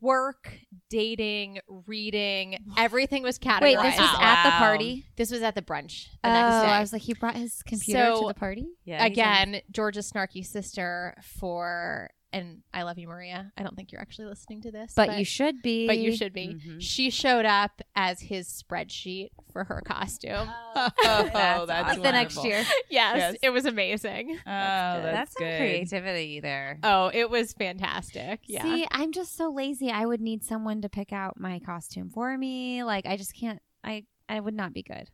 work, 0.00 0.52
dating, 0.90 1.60
reading, 1.86 2.58
everything 2.78 3.22
was 3.22 3.38
categorized. 3.38 3.60
Wait, 3.62 3.76
this 3.82 3.98
was 3.98 4.08
Wow. 4.12 4.18
at 4.20 4.44
the 4.44 4.50
party. 4.52 5.04
This 5.16 5.30
was 5.30 5.42
at 5.42 5.54
the 5.54 5.62
brunch 5.62 6.06
the 6.22 6.30
oh, 6.30 6.32
next 6.32 6.66
day. 6.66 6.72
I 6.72 6.80
was 6.80 6.92
like, 6.92 7.02
he 7.02 7.14
brought 7.14 7.34
his 7.36 7.62
computer 7.62 8.00
So- 8.14 8.20
to 8.22 8.28
the 8.28 8.34
party. 8.34 8.66
yeah, 8.84 9.04
Again, 9.04 9.60
George's 9.70 10.10
snarky 10.10 10.44
sister 10.44 11.14
for 11.38 12.10
and 12.32 12.62
I 12.72 12.82
love 12.82 12.98
you, 12.98 13.08
Maria. 13.08 13.52
I 13.56 13.62
don't 13.62 13.76
think 13.76 13.92
you're 13.92 14.00
actually 14.00 14.26
listening 14.28 14.62
to 14.62 14.70
this, 14.70 14.92
But, 14.94 15.18
you 15.18 15.24
should 15.24 15.62
be. 15.62 15.86
but 15.86 15.98
you 15.98 16.14
should 16.16 16.32
be. 16.32 16.48
Mhm. 16.48 16.80
She 16.80 17.10
showed 17.10 17.44
up 17.44 17.82
as 17.94 18.20
his 18.20 18.48
spreadsheet 18.48 19.30
for 19.52 19.64
her 19.64 19.82
costume. 19.84 20.48
Oh, 20.74 20.90
That's 21.02 21.32
that's 21.32 21.70
awesome. 21.90 22.02
the 22.02 22.12
next 22.12 22.44
year. 22.44 22.64
yes, 22.90 23.16
Yes. 23.16 23.36
it 23.42 23.50
was 23.50 23.66
amazing. 23.66 24.36
Oh, 24.38 24.40
that's, 24.46 25.02
That's 25.04 25.32
some 25.34 25.46
good. 25.46 25.58
creativity 25.58 26.40
there. 26.40 26.78
Oh, 26.82 27.10
it 27.12 27.28
was 27.30 27.52
fantastic. 27.52 28.40
Yeah. 28.46 28.62
See, 28.62 28.86
I'm 28.90 29.12
just 29.12 29.36
so 29.36 29.50
lazy. 29.50 29.90
I 29.90 30.06
would 30.06 30.20
need 30.20 30.42
someone 30.44 30.80
to 30.82 30.88
pick 30.88 31.12
out 31.12 31.38
my 31.38 31.58
costume 31.58 32.10
for 32.10 32.36
me. 32.38 32.82
Like, 32.84 33.06
I 33.06 33.16
just 33.16 33.34
can't. 33.34 33.60
I 33.84 34.04
I 34.28 34.40
would 34.40 34.54
not 34.54 34.72
be 34.72 34.82
good. 34.82 35.10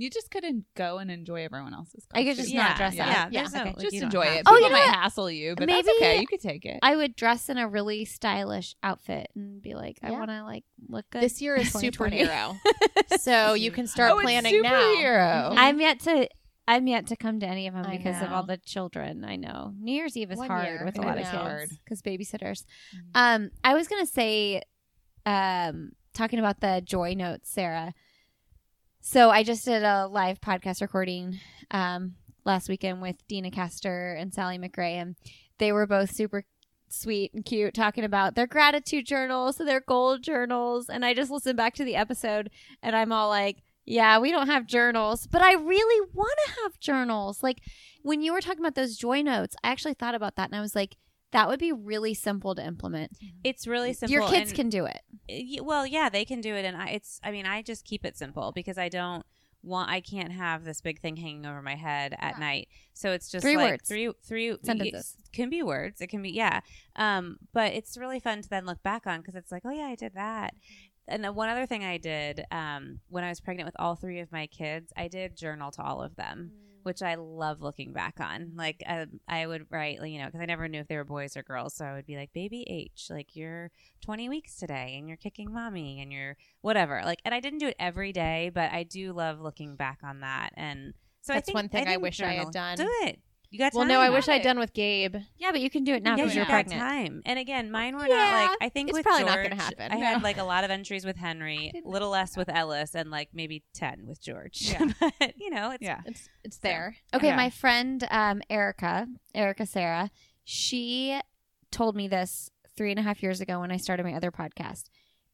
You 0.00 0.08
just 0.10 0.30
couldn't 0.30 0.64
go 0.74 0.98
and 0.98 1.10
enjoy 1.10 1.44
everyone 1.44 1.74
else's. 1.74 2.06
I 2.14 2.24
could 2.24 2.36
just 2.36 2.48
Yeah, 2.50 2.68
not 2.68 2.76
dress 2.76 2.94
yeah, 2.94 3.24
up. 3.24 3.32
there's 3.32 3.52
no- 3.52 3.60
okay. 3.60 3.68
like, 3.70 3.78
just 3.80 3.92
you 3.94 4.02
enjoy 4.02 4.22
it. 4.22 4.44
to. 4.44 4.50
Oh, 4.50 4.54
People 4.54 4.60
you 4.60 4.60
know 4.68 4.72
might 4.72 4.86
what? 4.86 4.94
hassle 4.94 5.30
you, 5.30 5.54
but 5.56 5.66
Maybe 5.66 5.82
that's 5.86 5.96
okay. 5.98 6.20
You 6.20 6.26
could 6.26 6.40
take 6.40 6.64
it. 6.64 6.78
I 6.82 6.96
would 6.96 7.14
dress 7.16 7.48
in 7.48 7.58
a 7.58 7.68
really 7.68 8.04
stylish 8.06 8.74
outfit 8.82 9.28
and 9.34 9.60
be 9.60 9.74
like, 9.74 9.98
I 10.02 10.10
Yeah. 10.10 10.18
want 10.18 10.30
to 10.30 10.42
like 10.44 10.64
look 10.88 11.04
good. 11.10 11.22
This 11.22 11.42
year 11.42 11.54
is 11.56 11.66
2020. 11.72 12.24
superhero. 12.24 12.58
so 13.20 13.52
you 13.54 13.70
can 13.70 13.86
start 13.86 14.12
oh, 14.12 14.18
it's 14.18 14.24
planning 14.24 14.62
now. 14.62 14.70
superhero. 14.80 15.54
I'm 15.56 15.80
yet 15.80 16.00
to. 16.00 16.28
I'm 16.68 16.86
yet 16.86 17.08
to 17.08 17.16
come 17.16 17.40
to 17.40 17.46
any 17.46 17.66
of 17.66 17.74
them 17.74 17.84
I 17.84 17.96
because 17.96 18.22
of 18.22 18.30
all 18.32 18.44
the 18.44 18.56
children. 18.56 19.24
I 19.24 19.34
know 19.34 19.72
New 19.80 19.92
Year's 19.92 20.16
Eve 20.16 20.30
is 20.30 20.38
One 20.38 20.46
hard 20.48 20.66
year, 20.66 20.82
with 20.84 20.96
a 20.98 21.02
I 21.02 21.04
lot 21.04 21.18
of 21.18 21.24
know. 21.32 21.56
kids 21.58 21.76
because 21.84 22.00
babysitters. 22.00 22.64
Mhm. 22.94 23.00
Um, 23.16 23.50
I 23.64 23.74
was 23.74 23.88
gonna 23.88 24.06
say, 24.06 24.62
um, 25.26 25.92
talking 26.14 26.38
about 26.38 26.60
the 26.60 26.80
joy 26.84 27.14
notes, 27.14 27.50
Sarah. 27.50 27.92
So 29.00 29.30
I 29.30 29.42
just 29.42 29.64
did 29.64 29.82
a 29.82 30.06
live 30.06 30.40
podcast 30.40 30.82
recording 30.82 31.40
um, 31.70 32.16
last 32.44 32.68
weekend 32.68 33.00
with 33.00 33.16
Deena 33.28 33.50
Kastor 33.50 34.20
and 34.20 34.32
Sally 34.32 34.58
McRae, 34.58 35.00
and 35.00 35.16
they 35.58 35.72
were 35.72 35.86
both 35.86 36.14
super 36.14 36.44
sweet 36.88 37.32
and 37.32 37.44
cute 37.44 37.72
talking 37.72 38.04
about 38.04 38.34
their 38.34 38.46
gratitude 38.46 39.06
journals, 39.06 39.56
their 39.56 39.80
goal 39.80 40.18
journals, 40.18 40.90
and 40.90 41.04
I 41.04 41.14
just 41.14 41.30
listened 41.30 41.56
back 41.56 41.74
to 41.74 41.84
the 41.84 41.96
episode, 41.96 42.50
and 42.82 42.94
I'm 42.94 43.10
all 43.10 43.30
like, 43.30 43.62
"Yeah, 43.86 44.18
we 44.18 44.30
don't 44.30 44.48
have 44.48 44.66
journals, 44.66 45.26
but 45.26 45.40
I 45.40 45.54
really 45.54 46.10
want 46.12 46.38
to 46.46 46.52
have 46.62 46.78
journals." 46.78 47.42
Like 47.42 47.62
when 48.02 48.20
you 48.20 48.34
were 48.34 48.42
talking 48.42 48.60
about 48.60 48.74
those 48.74 48.96
joy 48.96 49.22
notes, 49.22 49.56
I 49.64 49.70
actually 49.70 49.94
thought 49.94 50.14
about 50.14 50.36
that, 50.36 50.50
and 50.50 50.56
I 50.56 50.60
was 50.60 50.74
like. 50.76 50.96
That 51.32 51.48
would 51.48 51.60
be 51.60 51.72
really 51.72 52.14
simple 52.14 52.54
to 52.56 52.64
implement. 52.66 53.12
It's 53.44 53.66
really 53.66 53.92
simple. 53.92 54.12
Your 54.12 54.28
kids 54.28 54.50
and- 54.50 54.56
can 54.56 54.68
do 54.68 54.86
it. 54.86 55.62
Well 55.62 55.86
yeah 55.86 56.08
they 56.08 56.24
can 56.24 56.40
do 56.40 56.54
it 56.54 56.64
and 56.64 56.76
I, 56.76 56.88
it's 56.88 57.20
i 57.22 57.30
mean 57.30 57.46
i 57.46 57.62
just 57.62 57.84
keep 57.84 58.04
it 58.04 58.16
simple 58.16 58.50
because 58.50 58.76
i 58.78 58.88
don't 58.88 59.24
want 59.62 59.88
i 59.88 60.00
can't 60.00 60.32
have 60.32 60.64
this 60.64 60.80
big 60.80 61.00
thing 61.00 61.14
hanging 61.16 61.46
over 61.46 61.62
my 61.62 61.76
head 61.76 62.16
at 62.18 62.40
night 62.40 62.66
so 62.94 63.12
it's 63.12 63.30
just 63.30 63.42
Three 63.44 63.56
like 63.56 63.70
words. 63.72 63.88
three 63.88 64.10
three 64.24 64.56
Sentences. 64.64 65.16
it 65.24 65.32
can 65.32 65.50
be 65.50 65.62
words 65.62 66.00
it 66.00 66.08
can 66.08 66.20
be 66.20 66.30
yeah 66.30 66.60
um 66.96 67.36
but 67.52 67.72
it's 67.74 67.96
really 67.96 68.18
fun 68.18 68.42
to 68.42 68.48
then 68.48 68.66
look 68.66 68.82
back 68.82 69.06
on 69.06 69.20
because 69.20 69.36
it's 69.36 69.52
like 69.52 69.62
oh 69.64 69.70
yeah 69.70 69.86
i 69.86 69.94
did 69.94 70.14
that 70.14 70.54
and 71.06 71.24
one 71.36 71.48
other 71.48 71.66
thing 71.66 71.84
i 71.84 71.96
did 71.96 72.44
um 72.50 72.98
when 73.08 73.22
i 73.22 73.28
was 73.28 73.40
pregnant 73.40 73.66
with 73.68 73.76
all 73.78 73.94
three 73.94 74.18
of 74.18 74.32
my 74.32 74.48
kids 74.48 74.92
i 74.96 75.06
did 75.06 75.36
journal 75.36 75.70
to 75.70 75.82
all 75.82 76.02
of 76.02 76.16
them 76.16 76.50
which 76.82 77.02
I 77.02 77.14
love 77.16 77.60
looking 77.60 77.92
back 77.92 78.20
on. 78.20 78.52
Like 78.56 78.82
um, 78.86 79.20
I 79.28 79.46
would 79.46 79.66
write, 79.70 80.00
you 80.06 80.18
know, 80.18 80.26
because 80.26 80.40
I 80.40 80.46
never 80.46 80.68
knew 80.68 80.80
if 80.80 80.88
they 80.88 80.96
were 80.96 81.04
boys 81.04 81.36
or 81.36 81.42
girls. 81.42 81.74
So 81.74 81.84
I 81.84 81.94
would 81.94 82.06
be 82.06 82.16
like, 82.16 82.32
"Baby 82.32 82.64
H, 82.68 83.08
like 83.10 83.36
you're 83.36 83.70
20 84.04 84.28
weeks 84.28 84.56
today, 84.56 84.96
and 84.98 85.08
you're 85.08 85.16
kicking 85.16 85.52
mommy, 85.52 86.00
and 86.00 86.12
you're 86.12 86.36
whatever." 86.60 87.02
Like, 87.04 87.20
and 87.24 87.34
I 87.34 87.40
didn't 87.40 87.60
do 87.60 87.68
it 87.68 87.76
every 87.78 88.12
day, 88.12 88.50
but 88.52 88.72
I 88.72 88.82
do 88.82 89.12
love 89.12 89.40
looking 89.40 89.76
back 89.76 89.98
on 90.02 90.20
that. 90.20 90.50
And 90.54 90.94
so 91.22 91.34
I 91.34 91.36
That's 91.36 91.52
one 91.52 91.68
thing 91.68 91.82
I 91.82 91.92
think 91.92 92.02
wish 92.02 92.20
I 92.20 92.32
had 92.32 92.50
done. 92.50 92.76
Do 92.76 92.88
it. 93.02 93.20
You 93.50 93.58
got 93.58 93.72
Well, 93.74 93.82
time. 93.82 93.88
no, 93.88 94.00
I 94.00 94.06
Got 94.06 94.14
wish 94.14 94.28
I'd 94.28 94.42
done 94.42 94.58
with 94.60 94.72
Gabe. 94.72 95.16
Yeah, 95.36 95.50
but 95.50 95.60
you 95.60 95.70
can 95.70 95.82
do 95.82 95.92
it 95.94 96.04
now 96.04 96.14
because 96.14 96.34
you 96.34 96.38
you're 96.38 96.46
pregnant. 96.46 96.80
time. 96.80 97.20
And 97.26 97.36
again, 97.38 97.70
mine 97.70 97.96
were 97.96 98.06
Yeah, 98.06 98.14
not 98.14 98.50
like 98.50 98.58
I 98.60 98.68
think 98.68 98.88
it's 98.90 98.96
with 98.98 99.04
probably 99.04 99.24
not 99.24 99.34
George, 99.34 99.50
gonna 99.50 99.60
happen. 99.62 99.90
I 99.92 99.96
had 99.96 100.22
like 100.22 100.38
a 100.38 100.44
lot 100.44 100.62
of 100.62 100.70
entries 100.70 101.04
with 101.04 101.16
Henry, 101.16 101.72
a 101.74 101.88
little 101.88 102.10
less 102.10 102.36
with 102.36 102.48
Ellis, 102.48 102.94
and 102.94 103.10
like 103.10 103.30
maybe 103.34 103.64
ten 103.74 104.06
with 104.06 104.22
George. 104.22 104.58
Yeah. 104.72 104.86
but 105.18 105.34
you 105.36 105.50
know, 105.50 105.72
it's 105.72 105.82
yeah. 105.82 106.00
It's 106.06 106.28
it's 106.44 106.58
there. 106.58 106.96
Okay, 107.12 107.26
Yeah. 107.28 107.36
my 107.36 107.50
friend 107.50 108.06
um, 108.10 108.40
Erica, 108.48 109.06
Erica 109.34 109.66
Sarah, 109.66 110.10
she 110.44 111.20
told 111.72 111.96
me 111.96 112.06
this 112.06 112.50
three 112.76 112.90
and 112.92 113.00
a 113.00 113.02
half 113.02 113.20
years 113.22 113.40
ago 113.40 113.60
when 113.60 113.72
I 113.72 113.76
started 113.78 114.04
my 114.06 114.14
other 114.14 114.30
podcast 114.30 114.84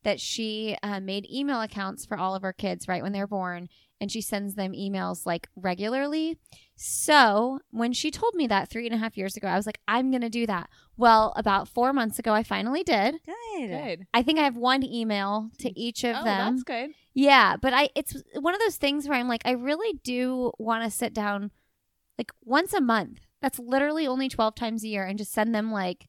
that 0.07 0.21
she 0.21 0.77
uh, 0.85 1.01
made 1.01 1.29
email 1.29 1.61
accounts 1.61 2.07
for 2.07 2.17
all 2.17 2.37
of 2.37 2.43
her 2.43 2.53
kids 2.53 2.87
right 2.87 3.03
when 3.03 3.11
they're 3.11 3.27
born, 3.27 3.69
and 4.01 4.11
she 4.13 4.21
sends 4.21 4.55
them 4.55 4.71
emails 4.71 5.27
like 5.27 5.49
regularly. 5.57 6.39
So 6.77 7.59
when 7.73 7.93
she 7.93 8.13
told 8.13 8.37
me 8.37 8.47
that 8.47 8.69
three 8.69 8.87
and 8.87 8.95
a 8.95 8.99
half 8.99 9.17
years 9.17 9.37
ago, 9.37 9.49
I 9.49 9.57
was 9.57 9.67
like, 9.67 9.81
I'm 9.89 10.13
gonna 10.13 10.31
do 10.31 10.47
that. 10.47 10.71
Well, 10.97 11.33
about 11.35 11.67
four 11.67 11.93
months 11.93 12.21
ago, 12.21 12.33
I 12.33 12.45
finally 12.45 12.85
did. 12.85 13.17
good. 13.27 13.69
Good. 13.69 14.07
I 14.15 14.23
think 14.23 14.39
I 14.39 14.45
have 14.45 14.57
one 14.57 14.85
email 14.85 15.51
to 15.59 15.77
each 15.77 16.05
of 16.05 16.15
oh, 16.21 16.23
them. 16.25 16.55
that's 16.55 16.63
good. 16.63 16.91
Yeah, 17.13 17.57
but 17.61 17.73
I 17.75 17.89
it's 17.97 18.23
one 18.35 18.55
of 18.55 18.61
those 18.61 18.77
things 18.77 19.09
where 19.09 19.19
I'm 19.19 19.27
like 19.27 19.43
I 19.45 19.53
really 19.53 19.99
do 20.05 20.53
want 20.57 20.85
to 20.85 20.91
sit 20.91 21.13
down 21.13 21.51
like 22.17 22.31
once 22.45 22.73
a 22.73 22.81
month. 22.81 23.23
That's 23.43 23.59
literally 23.59 24.07
only 24.07 24.29
12 24.29 24.55
times 24.55 24.85
a 24.85 24.89
year 24.89 25.05
and 25.05 25.19
just 25.19 25.33
send 25.33 25.53
them 25.53 25.73
like 25.73 26.07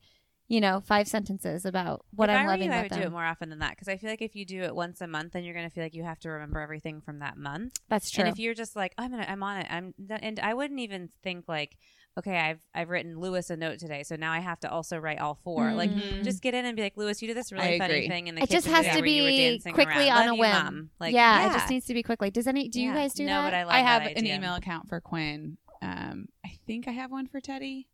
you 0.50 0.62
know, 0.62 0.80
five 0.86 1.08
sentences 1.08 1.66
about 1.66 2.06
what 2.16 2.30
if 2.30 2.36
I'm 2.36 2.42
I 2.42 2.44
were 2.46 2.50
loving 2.52 2.68
you, 2.68 2.72
I 2.72 2.76
about 2.78 2.84
would 2.84 2.92
them. 2.92 3.00
do 3.02 3.08
it 3.08 3.12
more 3.12 3.26
often 3.26 3.50
than 3.50 3.60
that 3.60 3.72
because 3.72 3.88
I 3.90 3.98
feel 3.98 4.10
like 4.10 4.22
if 4.22 4.36
you 4.36 4.46
do 4.46 4.62
it 4.64 4.74
once 4.76 5.02
a 5.02 5.08
month, 5.08 5.34
then 5.34 5.44
you're 5.44 5.54
gonna 5.54 5.70
feel 5.70 5.84
like 5.84 5.94
you 5.94 6.04
have 6.04 6.20
to 6.20 6.30
remember 6.30 6.60
everything 6.62 7.02
from 7.02 7.20
that 7.20 7.38
month. 7.38 7.74
That's 7.90 8.10
true. 8.10 8.24
And 8.24 8.32
if 8.32 8.40
you're 8.40 8.54
just 8.54 8.76
like, 8.76 8.94
I'm 8.98 9.12
gonna, 9.12 9.26
I'm 9.28 9.44
on 9.44 9.58
it, 9.58 9.68
I'm, 9.70 9.94
and 10.22 10.40
I 10.40 10.54
wouldn't 10.54 10.80
even 10.80 11.10
think 11.24 11.46
like, 11.50 11.78
okay, 12.18 12.38
I've 12.38 12.60
I've 12.74 12.90
written 12.90 13.20
Lewis 13.20 13.50
a 13.50 13.58
note 13.58 13.80
today, 13.80 14.04
so 14.04 14.16
now 14.16 14.32
I 14.32 14.40
have 14.40 14.60
to 14.62 14.72
also 14.72 14.98
write 14.98 15.20
all 15.20 15.36
4 15.44 15.74
Like, 15.74 15.92
Mhm. 15.92 16.24
just 16.24 16.42
get 16.42 16.54
in 16.54 16.66
and 16.66 16.76
be 16.78 16.82
like, 16.82 16.96
Lewis, 16.96 17.22
you 17.22 17.28
did 17.28 17.36
this 17.38 17.52
really 17.52 17.76
I 17.76 17.78
funny 17.78 17.94
agree. 17.96 18.08
thing 18.08 18.28
in 18.28 18.36
the 18.36 18.44
it 18.44 18.50
just 18.50 18.68
has 18.68 18.86
to 18.86 19.02
where 19.02 19.06
you 19.06 19.24
were 19.24 19.30
be 19.30 19.60
quickly 19.74 20.08
around. 20.10 20.22
on 20.22 20.28
a 20.30 20.30
Love 20.30 20.36
you, 20.36 20.40
whim. 20.42 20.52
Mom. 20.52 20.90
Like, 21.00 21.14
yeah, 21.14 21.50
it 21.50 21.54
just 21.54 21.70
needs 21.70 21.86
to 21.88 21.94
be 21.94 22.04
quickly. 22.04 22.32
Does 22.32 22.48
any? 22.48 22.70
Do 22.70 22.82
you 22.82 22.94
guys 22.94 23.14
do 23.14 23.26
no, 23.26 23.42
that? 23.44 23.52
but 23.52 23.54
I 23.54 23.64
like 23.66 23.76
I 23.76 23.80
have 23.80 24.04
that 24.06 24.18
an 24.18 24.26
email 24.26 24.56
account 24.56 24.88
for 24.88 25.02
Quinn. 25.02 25.58
Um, 25.82 26.30
I 26.46 26.54
think 26.66 26.88
I 26.88 26.92
have 26.92 27.12
one 27.12 27.28
for 27.28 27.40
Teddy. 27.42 27.88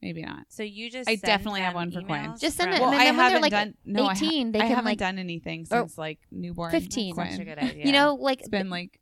Maybe 0.00 0.22
not. 0.22 0.44
So 0.48 0.62
you 0.62 0.90
just 0.90 1.08
I 1.08 1.14
send 1.16 1.22
definitely 1.22 1.60
have 1.62 1.74
one 1.74 1.90
for 1.90 2.02
Quinn. 2.02 2.34
Just 2.40 2.56
send 2.56 2.70
from- 2.70 2.76
it, 2.76 2.80
Well, 2.82 2.92
and 2.92 3.00
I 3.00 3.04
then 3.06 3.16
when 3.16 3.16
they're 3.16 3.24
haven't 3.30 3.42
like 3.42 3.50
done. 3.50 3.74
No, 3.84 4.04
I 4.06 4.14
ha- 4.14 4.24
18, 4.26 4.52
they 4.52 4.58
I 4.58 4.62
can 4.62 4.68
haven't 4.70 4.84
like 4.84 4.98
done 4.98 5.18
anything 5.18 5.64
since 5.64 5.98
like 5.98 6.20
newborn 6.30 6.70
15. 6.70 7.14
Quinn. 7.14 7.30
Such 7.32 7.40
a 7.40 7.44
good 7.44 7.58
idea. 7.58 7.84
you 7.86 7.92
know 7.92 8.14
like 8.14 8.40
It's 8.40 8.48
been 8.48 8.70
like 8.70 9.00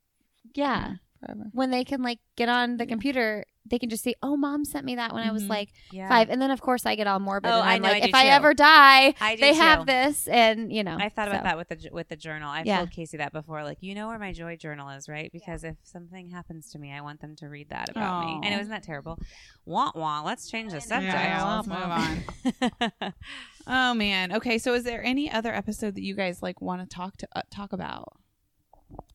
yeah 0.55 0.95
forever. 1.25 1.45
when 1.53 1.71
they 1.71 1.85
can 1.85 2.03
like 2.03 2.19
get 2.37 2.49
on 2.49 2.77
the 2.77 2.85
Yeah. 2.85 2.89
computer 2.91 3.45
they 3.69 3.81
can 3.81 3.89
just 3.91 4.05
say 4.05 4.15
oh 4.23 4.37
mom 4.37 4.65
sent 4.65 4.85
me 4.85 4.95
that 4.95 5.13
when 5.13 5.25
i 5.27 5.33
was 5.33 5.43
Mhm. 5.43 5.49
like 5.49 5.71
yeah. 5.91 6.09
five 6.09 6.31
and 6.31 6.41
then 6.41 6.53
of 6.53 6.61
course 6.61 6.87
i 6.87 6.95
get 6.95 7.09
all 7.09 7.19
morbid 7.19 7.51
Oh, 7.51 7.61
and 7.61 7.69
I 7.69 7.75
i'm 7.75 7.83
know, 7.83 7.89
like 7.89 8.03
do 8.05 8.09
if 8.11 8.15
i 8.15 8.27
ever 8.27 8.55
die 8.55 9.13
I 9.21 9.35
they 9.35 9.53
too. 9.53 9.59
have 9.59 9.87
this 9.87 10.29
and 10.29 10.73
you 10.73 10.85
know 10.85 10.97
I 11.01 11.09
thought 11.09 11.27
about 11.29 11.41
so. 11.41 11.45
that 11.45 11.57
with 11.57 11.69
the 11.71 11.89
with 11.93 12.09
the 12.09 12.15
journal. 12.17 12.49
I've 12.49 12.65
Yeah. 12.67 12.79
told 12.79 12.91
Casey 12.93 13.17
that 13.17 13.33
before. 13.33 13.65
Like, 13.65 13.79
you 13.81 13.95
know 13.95 14.07
where 14.09 14.19
my 14.19 14.33
joy 14.33 14.57
journal 14.57 14.89
is, 14.91 15.09
right? 15.09 15.31
Because 15.33 15.65
if 15.65 15.77
something 15.83 16.31
happens 16.31 16.71
to 16.71 16.79
me, 16.79 16.93
I 16.93 17.01
want 17.01 17.21
them 17.21 17.35
to 17.37 17.49
read 17.49 17.69
that 17.71 17.89
about 17.91 18.25
me. 18.25 18.35
And 18.45 18.55
it 18.55 18.59
Aw. 18.59 18.61
isn't 18.61 18.71
that 18.71 18.83
terrible? 18.83 19.19
Wah 19.65 19.91
wah. 19.95 20.23
Let's 20.25 20.49
change 20.51 20.73
the 20.73 20.81
subject. 20.81 21.13
Yeah, 21.15 21.57
let's 21.57 21.67
move 21.69 23.03
on. 23.03 23.13
Oh 23.67 23.95
man. 23.95 24.33
Okay. 24.33 24.59
So, 24.59 24.75
is 24.75 24.85
there 24.85 25.03
any 25.03 25.31
other 25.31 25.53
episode 25.53 25.97
that 25.97 26.03
you 26.03 26.15
guys 26.15 26.41
like 26.43 26.61
want 26.61 26.83
to 26.89 26.95
talk 26.95 27.17
to 27.19 27.29
uh, 27.35 27.43
talk 27.51 27.73
about? 27.73 28.13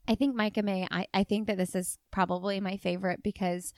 I 0.08 0.16
think 0.16 0.36
Micah 0.36 0.64
May, 0.64 0.88
I, 0.90 1.08
I 1.14 1.24
think 1.24 1.48
that 1.48 1.58
this 1.58 1.76
is 1.76 1.98
probably 2.12 2.60
my 2.60 2.78
favorite 2.78 3.22
because 3.24 3.74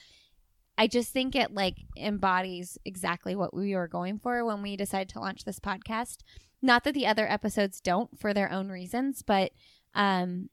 I 0.77 0.88
just 0.88 1.12
think 1.12 1.36
it 1.36 1.53
like 1.53 1.77
embodies 1.98 2.77
exactly 2.86 3.36
what 3.36 3.53
we 3.53 3.75
were 3.75 3.88
going 3.88 4.20
for 4.20 4.44
when 4.44 4.62
we 4.62 4.75
decided 4.75 5.10
to 5.10 5.20
launch 5.20 5.44
this 5.44 5.60
podcast. 5.60 6.18
Not 6.62 6.84
that 6.86 6.94
the 6.94 7.06
other 7.06 7.30
episodes 7.30 7.82
don't 7.82 8.20
for 8.20 8.34
their 8.34 8.51
own 8.51 8.70
reasons, 8.70 9.22
but 9.22 9.51
um 9.94 10.50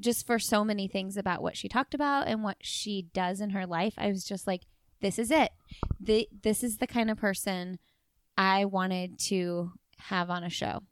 just 0.00 0.26
for 0.26 0.38
so 0.38 0.64
many 0.64 0.88
things 0.88 1.16
about 1.16 1.42
what 1.42 1.56
she 1.56 1.68
talked 1.68 1.94
about 1.94 2.26
and 2.26 2.42
what 2.42 2.56
she 2.60 3.08
does 3.14 3.40
in 3.40 3.50
her 3.50 3.66
life, 3.66 3.94
I 3.96 4.08
was 4.08 4.24
just 4.24 4.46
like, 4.46 4.62
this 5.00 5.18
is 5.18 5.30
it. 5.30 5.50
The, 6.00 6.28
this 6.42 6.62
is 6.62 6.78
the 6.78 6.86
kind 6.86 7.10
of 7.10 7.18
person 7.18 7.78
I 8.36 8.64
wanted 8.64 9.18
to 9.26 9.72
have 9.98 10.30
on 10.30 10.44
a 10.44 10.50
show 10.50 10.82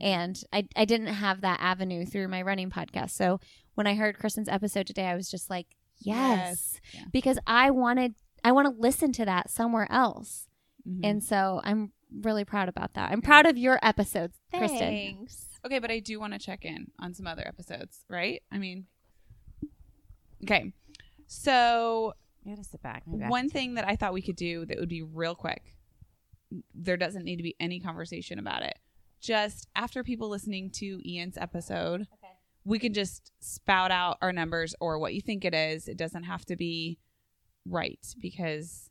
and 0.00 0.42
I, 0.52 0.66
I 0.76 0.84
didn't 0.84 1.08
have 1.08 1.40
that 1.42 1.58
avenue 1.60 2.04
through 2.06 2.28
my 2.28 2.42
running 2.42 2.70
podcast 2.70 3.10
so 3.10 3.40
when 3.74 3.86
i 3.86 3.94
heard 3.94 4.18
kristen's 4.18 4.48
episode 4.48 4.86
today 4.86 5.06
i 5.06 5.14
was 5.14 5.30
just 5.30 5.48
like 5.50 5.66
yes, 5.98 6.78
Yes. 6.80 6.80
Yeah. 6.94 7.00
because 7.12 7.38
i 7.46 7.70
wanted 7.70 8.14
i 8.44 8.52
want 8.52 8.66
to 8.74 8.80
listen 8.80 9.12
to 9.12 9.24
that 9.24 9.50
somewhere 9.50 9.86
else 9.90 10.48
Mhm. 10.88 11.00
and 11.04 11.22
so 11.24 11.60
i'm 11.64 11.92
really 12.20 12.44
proud 12.44 12.68
about 12.68 12.94
that 12.94 13.12
i'm 13.12 13.22
proud 13.22 13.46
of 13.46 13.56
your 13.56 13.78
episodes 13.82 14.36
kristen 14.52 15.26
okay, 15.64 15.78
but 15.78 15.92
I 15.92 16.00
do 16.00 16.18
want 16.18 16.32
to 16.32 16.40
check 16.40 16.64
in 16.64 16.90
on 16.98 17.14
some 17.14 17.28
other 17.28 17.46
episodes, 17.46 18.04
right? 18.10 18.42
I 18.50 18.58
mean, 18.58 18.86
okay. 20.42 20.72
So 21.26 22.14
You 22.44 22.56
gotta 22.56 22.64
sit 22.68 22.82
back. 22.82 23.04
Maybe 23.06 23.26
one 23.30 23.48
thing 23.48 23.74
that 23.74 23.86
I 23.86 23.96
thought 23.96 24.12
we 24.12 24.22
could 24.22 24.34
do 24.36 24.66
that 24.66 24.78
would 24.78 24.88
be 24.88 25.02
real 25.02 25.34
quick. 25.36 25.76
There 26.74 26.96
doesn't 26.96 27.24
need 27.24 27.36
to 27.36 27.42
be 27.44 27.54
any 27.60 27.78
conversation 27.80 28.40
about 28.40 28.62
it. 28.62 28.76
Just 29.22 29.68
after 29.76 30.02
people 30.02 30.28
listening 30.28 30.70
to 30.74 31.00
Ian's 31.08 31.38
episode, 31.38 32.06
we 32.64 32.78
can 32.78 32.92
just 32.92 33.30
spout 33.40 33.90
out 33.90 34.18
our 34.20 34.32
numbers 34.32 34.74
or 34.80 34.98
what 34.98 35.14
you 35.14 35.20
think 35.20 35.44
it 35.44 35.54
is. 35.54 35.86
It 35.88 35.96
doesn't 35.96 36.24
have 36.24 36.44
to 36.46 36.56
be 36.56 36.98
right 37.64 38.04
because 38.20 38.90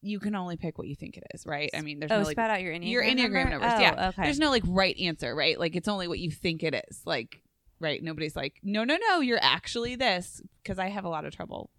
you 0.00 0.18
can 0.20 0.34
only 0.34 0.56
pick 0.56 0.76
what 0.78 0.86
you 0.86 0.94
think 0.94 1.16
it 1.16 1.24
is, 1.34 1.46
right? 1.46 1.70
I 1.74 1.80
mean, 1.82 1.98
there's 1.98 2.10
Oh, 2.12 2.18
no 2.20 2.24
like 2.24 2.34
spout 2.34 2.50
out 2.50 2.60
your 2.62 2.74
enneagram. 2.74 2.90
your 2.90 3.02
enneagram 3.04 3.16
number? 3.50 3.50
numbers. 3.50 3.72
Oh, 3.74 3.80
yeah, 3.80 4.08
Okay. 4.08 4.22
there's 4.24 4.38
no 4.38 4.50
like 4.50 4.62
right 4.66 4.96
answer, 4.98 5.34
right? 5.34 5.58
Like 5.58 5.76
it's 5.76 5.88
only 5.88 6.08
what 6.08 6.18
you 6.18 6.30
think 6.30 6.62
it 6.62 6.74
is. 6.88 7.02
Like, 7.06 7.42
right? 7.80 8.02
Nobody's 8.02 8.36
like, 8.36 8.54
no, 8.62 8.84
no, 8.84 8.96
no, 9.08 9.20
you're 9.20 9.38
actually 9.42 9.94
this. 9.96 10.42
Because 10.62 10.78
I 10.78 10.88
have 10.88 11.04
a 11.04 11.08
lot 11.08 11.24
of 11.24 11.34
trouble 11.34 11.70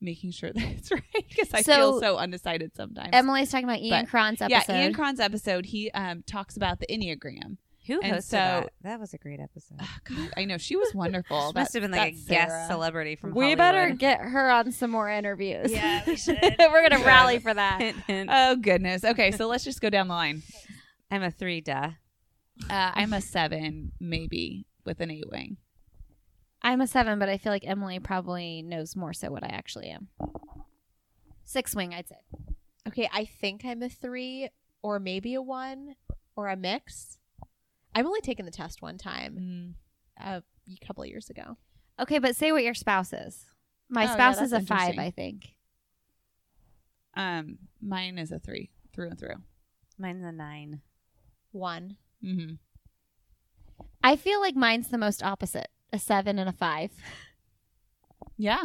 making 0.00 0.30
sure 0.30 0.52
that 0.54 0.62
it's 0.62 0.90
right 0.90 1.02
because 1.12 1.52
I 1.54 1.62
So- 1.62 1.74
feel 1.74 2.00
so 2.00 2.16
undecided 2.18 2.74
sometimes. 2.76 3.10
emily's 3.12 3.50
talking 3.50 3.64
about 3.64 3.80
ian 3.80 4.04
But- 4.04 4.10
cron's 4.10 4.40
yeah, 4.46 4.62
Ian 4.68 4.92
Cron's 4.94 5.20
episode, 5.20 5.66
he 5.66 5.90
um 5.92 6.22
talks 6.26 6.56
about 6.56 6.80
the 6.80 6.86
enneagram. 6.88 7.56
Who 7.86 8.00
and 8.00 8.14
hosted 8.16 8.22
so- 8.24 8.36
that? 8.36 8.72
That 8.82 8.98
was 9.00 9.14
a 9.14 9.18
great 9.18 9.38
episode. 9.38 9.78
Oh, 9.80 9.96
God, 10.02 10.30
I 10.36 10.44
know 10.44 10.58
she 10.58 10.74
was 10.74 10.92
wonderful. 10.92 11.52
that, 11.52 11.60
Must 11.60 11.72
have 11.74 11.82
been 11.82 11.92
like 11.92 12.14
a 12.14 12.16
That's 12.16 12.24
guest 12.26 12.66
celebrity 12.68 13.14
from 13.14 13.30
we 13.30 13.44
Hollywood. 13.44 13.58
better 13.58 13.90
get 13.90 14.20
her 14.22 14.50
on 14.50 14.72
some 14.72 14.90
more 14.90 15.08
interviews 15.08 15.70
Yeah, 15.70 16.02
we 16.04 16.16
should. 16.16 16.36
we're 16.42 16.82
gonna 16.82 16.96
Should. 16.98 17.06
rally 17.06 17.38
for 17.38 17.54
that 17.54 17.80
Hint, 17.80 17.96
hint. 18.08 18.30
Oh 18.32 18.56
goodness. 18.56 19.04
Okay, 19.04 19.30
so 19.30 19.46
let's 19.46 19.62
just 19.62 19.80
go 19.80 19.88
down 19.88 20.08
the 20.08 20.14
line. 20.14 20.42
I'm 21.12 21.22
a 21.22 21.30
three, 21.30 21.60
duh. 21.60 21.90
Uh, 22.68 22.90
I'm 22.94 23.12
a 23.12 23.20
seven, 23.20 23.92
maybe 24.00 24.66
with 24.84 25.00
an 25.00 25.12
eight 25.12 25.30
wing. 25.30 25.56
I'm 26.66 26.80
a 26.82 26.86
seven 26.86 27.18
but 27.18 27.28
i 27.30 27.38
feel 27.38 27.52
like 27.52 27.66
emily 27.66 27.98
probably 27.98 28.60
knows 28.62 28.94
more 28.94 29.12
so 29.14 29.30
what 29.30 29.42
i 29.42 29.48
actually 29.48 29.86
am 29.88 30.08
six 31.44 31.74
wing 31.74 31.94
i'd 31.94 32.08
say 32.08 32.16
Okay, 32.88 33.10
I 33.12 33.24
think 33.24 33.64
I'm 33.64 33.82
a 33.82 33.88
three 33.88 34.48
or 34.80 35.00
maybe 35.00 35.34
a 35.34 35.42
one 35.42 35.96
or 36.36 36.46
a 36.46 36.54
mix. 36.56 37.18
I've 37.96 38.06
only 38.06 38.20
taken 38.20 38.44
the 38.46 38.52
test 38.52 38.80
one 38.80 38.96
time 38.96 39.74
Mm. 40.20 40.24
a 40.24 40.42
couple 40.86 41.02
of 41.02 41.08
years 41.08 41.28
ago. 41.28 41.56
okay 42.00 42.20
but 42.20 42.36
say 42.36 42.52
what 42.52 42.62
your 42.62 42.74
spouse 42.74 43.12
is 43.12 43.44
my 43.88 44.02
Oh, 44.02 44.04
yeah, 44.06 44.12
spouse 44.14 44.40
is 44.40 44.52
a 44.52 44.60
five 44.60 44.98
i 45.00 45.10
think 45.10 45.54
Um, 47.16 47.58
mine 47.82 48.18
is 48.18 48.30
a 48.30 48.38
three 48.38 48.70
through 48.92 49.08
and 49.10 49.18
through. 49.18 49.36
Mine's 49.98 50.22
a 50.24 50.30
nine. 50.30 50.82
One. 51.50 51.96
Mm-hmm. 52.24 52.54
I 54.04 54.14
feel 54.16 54.40
like 54.40 54.54
mine's 54.54 54.88
the 54.88 54.98
most 54.98 55.22
opposite 55.24 55.68
a 55.92 55.98
seven 55.98 56.38
and 56.38 56.48
a 56.48 56.52
five. 56.52 56.90
Yeah. 58.36 58.64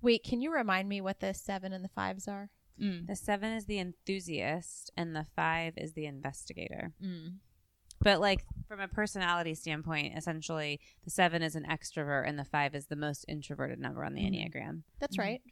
Wait, 0.00 0.24
can 0.24 0.40
you 0.40 0.52
remind 0.52 0.88
me 0.88 1.00
what 1.00 1.20
the 1.20 1.34
seven 1.34 1.72
and 1.72 1.84
the 1.84 1.88
fives 1.88 2.26
are? 2.28 2.50
Mm. 2.80 3.06
The 3.06 3.16
seven 3.16 3.52
is 3.52 3.66
the 3.66 3.78
enthusiast, 3.78 4.90
and 4.96 5.14
the 5.14 5.26
five 5.36 5.74
is 5.76 5.92
the 5.92 6.06
investigator. 6.06 6.92
Mm. 7.02 7.34
But 8.00 8.20
like 8.20 8.44
from 8.66 8.80
a 8.80 8.88
personality 8.88 9.54
standpoint, 9.54 10.16
essentially 10.16 10.80
the 11.04 11.10
seven 11.10 11.42
is 11.42 11.54
an 11.54 11.64
extrovert, 11.64 12.28
and 12.28 12.38
the 12.38 12.44
five 12.44 12.74
is 12.74 12.86
the 12.86 12.96
most 12.96 13.24
introverted 13.28 13.78
number 13.78 14.04
on 14.04 14.14
the 14.14 14.22
Mhm. 14.22 14.32
enneagram. 14.52 14.82
That's 14.98 15.16
Mhm. 15.16 15.20
right. 15.20 15.42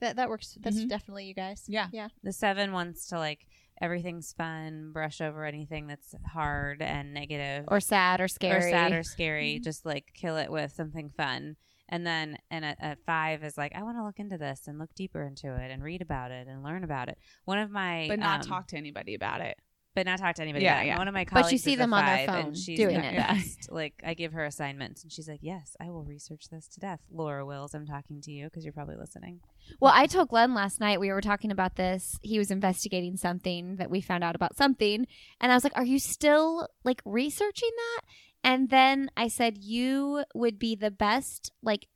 That 0.00 0.16
that 0.16 0.28
works. 0.28 0.56
That's 0.60 0.78
Mhm. 0.80 0.88
definitely 0.88 1.26
you 1.26 1.34
guys. 1.34 1.64
Yeah. 1.68 1.88
Yeah. 1.92 2.08
The 2.22 2.32
seven 2.32 2.72
wants 2.72 3.06
to 3.08 3.18
like 3.18 3.46
everything's 3.80 4.32
fun, 4.32 4.90
brush 4.92 5.20
over 5.20 5.44
anything 5.44 5.86
that's 5.86 6.14
hard 6.32 6.82
and 6.82 7.14
negative, 7.14 7.64
Or 7.68 7.80
sad 7.80 8.20
or 8.20 8.28
scary. 8.28 8.58
or 8.58 8.70
sad 8.70 8.92
or 8.92 9.02
scary. 9.02 9.58
Just 9.58 9.84
like 9.86 10.12
kill 10.14 10.36
it 10.36 10.50
with 10.50 10.72
something 10.72 11.10
fun. 11.16 11.56
And 11.88 12.06
then 12.06 12.38
and 12.50 12.64
at, 12.64 12.78
a 12.80 12.96
five 13.04 13.42
is 13.42 13.58
like 13.58 13.72
I 13.74 13.82
want 13.82 13.96
to 13.98 14.04
look 14.04 14.18
into 14.20 14.38
this 14.38 14.68
and 14.68 14.78
look 14.78 14.94
deeper 14.94 15.22
into 15.22 15.54
it 15.56 15.70
and 15.70 15.82
read 15.82 16.02
about 16.02 16.30
it 16.30 16.46
and 16.46 16.62
learn 16.62 16.84
about 16.84 17.08
it. 17.08 17.18
One 17.44 17.58
of 17.58 17.70
my 17.70 18.06
But 18.08 18.20
not 18.20 18.44
um, 18.44 18.46
talk 18.48 18.68
to 18.68 18.76
anybody 18.76 19.14
about 19.14 19.40
it. 19.40 19.56
But 19.94 20.06
not 20.06 20.18
talk 20.18 20.36
to 20.36 20.42
anybody. 20.42 20.64
Yeah, 20.64 20.82
yeah. 20.82 20.98
One 20.98 21.08
of 21.08 21.14
my 21.14 21.24
colleagues, 21.24 21.46
But 21.46 21.52
you 21.52 21.58
see 21.58 21.72
is 21.72 21.78
them 21.78 21.92
on 21.92 22.04
their 22.04 22.26
phone 22.26 22.46
and 22.46 22.56
she's 22.56 22.78
doing 22.78 22.96
it. 22.96 23.16
best. 23.16 23.70
like 23.70 23.94
I 24.04 24.14
give 24.14 24.32
her 24.32 24.44
assignments, 24.44 25.02
and 25.02 25.12
she's 25.12 25.28
like, 25.28 25.40
"Yes, 25.42 25.76
I 25.80 25.90
will 25.90 26.04
research 26.04 26.48
this 26.50 26.68
to 26.68 26.80
death." 26.80 27.00
Laura 27.10 27.44
Wills, 27.44 27.74
I'm 27.74 27.86
talking 27.86 28.20
to 28.22 28.30
you 28.30 28.44
because 28.44 28.64
you're 28.64 28.72
probably 28.72 28.96
listening. 28.96 29.40
Well, 29.80 29.92
I 29.94 30.06
told 30.06 30.28
Glenn 30.28 30.54
last 30.54 30.80
night 30.80 31.00
we 31.00 31.10
were 31.10 31.20
talking 31.20 31.50
about 31.50 31.76
this. 31.76 32.18
He 32.22 32.38
was 32.38 32.50
investigating 32.50 33.16
something 33.16 33.76
that 33.76 33.90
we 33.90 34.00
found 34.00 34.24
out 34.24 34.34
about 34.34 34.56
something, 34.56 35.06
and 35.40 35.52
I 35.52 35.54
was 35.54 35.64
like, 35.64 35.76
"Are 35.76 35.84
you 35.84 35.98
still 35.98 36.68
like 36.84 37.02
researching 37.04 37.70
that?" 37.76 38.02
And 38.42 38.70
then 38.70 39.10
I 39.16 39.28
said, 39.28 39.58
"You 39.58 40.24
would 40.34 40.58
be 40.58 40.74
the 40.74 40.90
best 40.90 41.52
like 41.62 41.86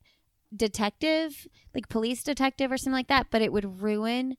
detective, 0.55 1.47
like 1.73 1.89
police 1.89 2.23
detective 2.23 2.71
or 2.71 2.77
something 2.77 2.93
like 2.93 3.07
that, 3.07 3.27
but 3.31 3.41
it 3.41 3.51
would 3.51 3.81
ruin 3.81 4.37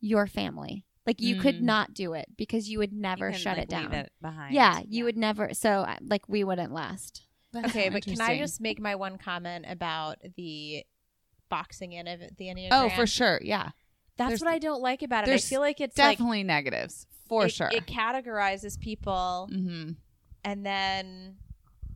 your 0.00 0.26
family. 0.26 0.84
Like 1.06 1.20
you 1.20 1.36
could 1.40 1.56
Mm. 1.56 1.62
not 1.62 1.94
do 1.94 2.14
it 2.14 2.26
because 2.36 2.68
you 2.68 2.78
would 2.78 2.92
never 2.92 3.30
You 3.30 3.38
shut 3.38 3.56
like, 3.56 3.64
it 3.64 3.68
down. 3.68 3.84
leave 3.84 3.92
it 3.92 4.12
behind. 4.20 4.54
yeah, 4.54 4.80
you 4.88 5.04
would 5.04 5.16
never. 5.16 5.54
So 5.54 5.86
like 6.02 6.28
we 6.28 6.42
wouldn't 6.44 6.72
last. 6.72 7.22
Okay, 7.54 7.88
but 7.88 8.04
can 8.04 8.20
I 8.20 8.38
just 8.38 8.60
make 8.60 8.80
my 8.80 8.96
one 8.96 9.16
comment 9.16 9.64
about 9.68 10.18
the 10.36 10.84
boxing 11.48 11.92
in 11.92 12.06
of 12.08 12.20
the 12.36 12.46
Enneagram? 12.46 12.68
Oh, 12.72 12.88
for 12.90 13.06
sure. 13.06 13.40
Yeah. 13.42 13.70
That's 14.18 14.28
There's- 14.30 14.40
what 14.42 14.50
I 14.50 14.58
don't 14.58 14.82
like 14.82 15.02
about 15.02 15.28
it. 15.28 15.32
I 15.32 15.38
feel 15.38 15.60
like 15.60 15.80
it's 15.80 15.96
like 15.96 16.18
Definitely 16.18 16.42
negatives 16.42 17.06
for 17.28 17.46
it, 17.46 17.50
sure. 17.52 17.70
It 17.72 17.86
categorizes 17.86 18.78
people, 18.80 19.48
mm-hmm. 19.52 19.92
and 20.44 20.66
then 20.66 21.36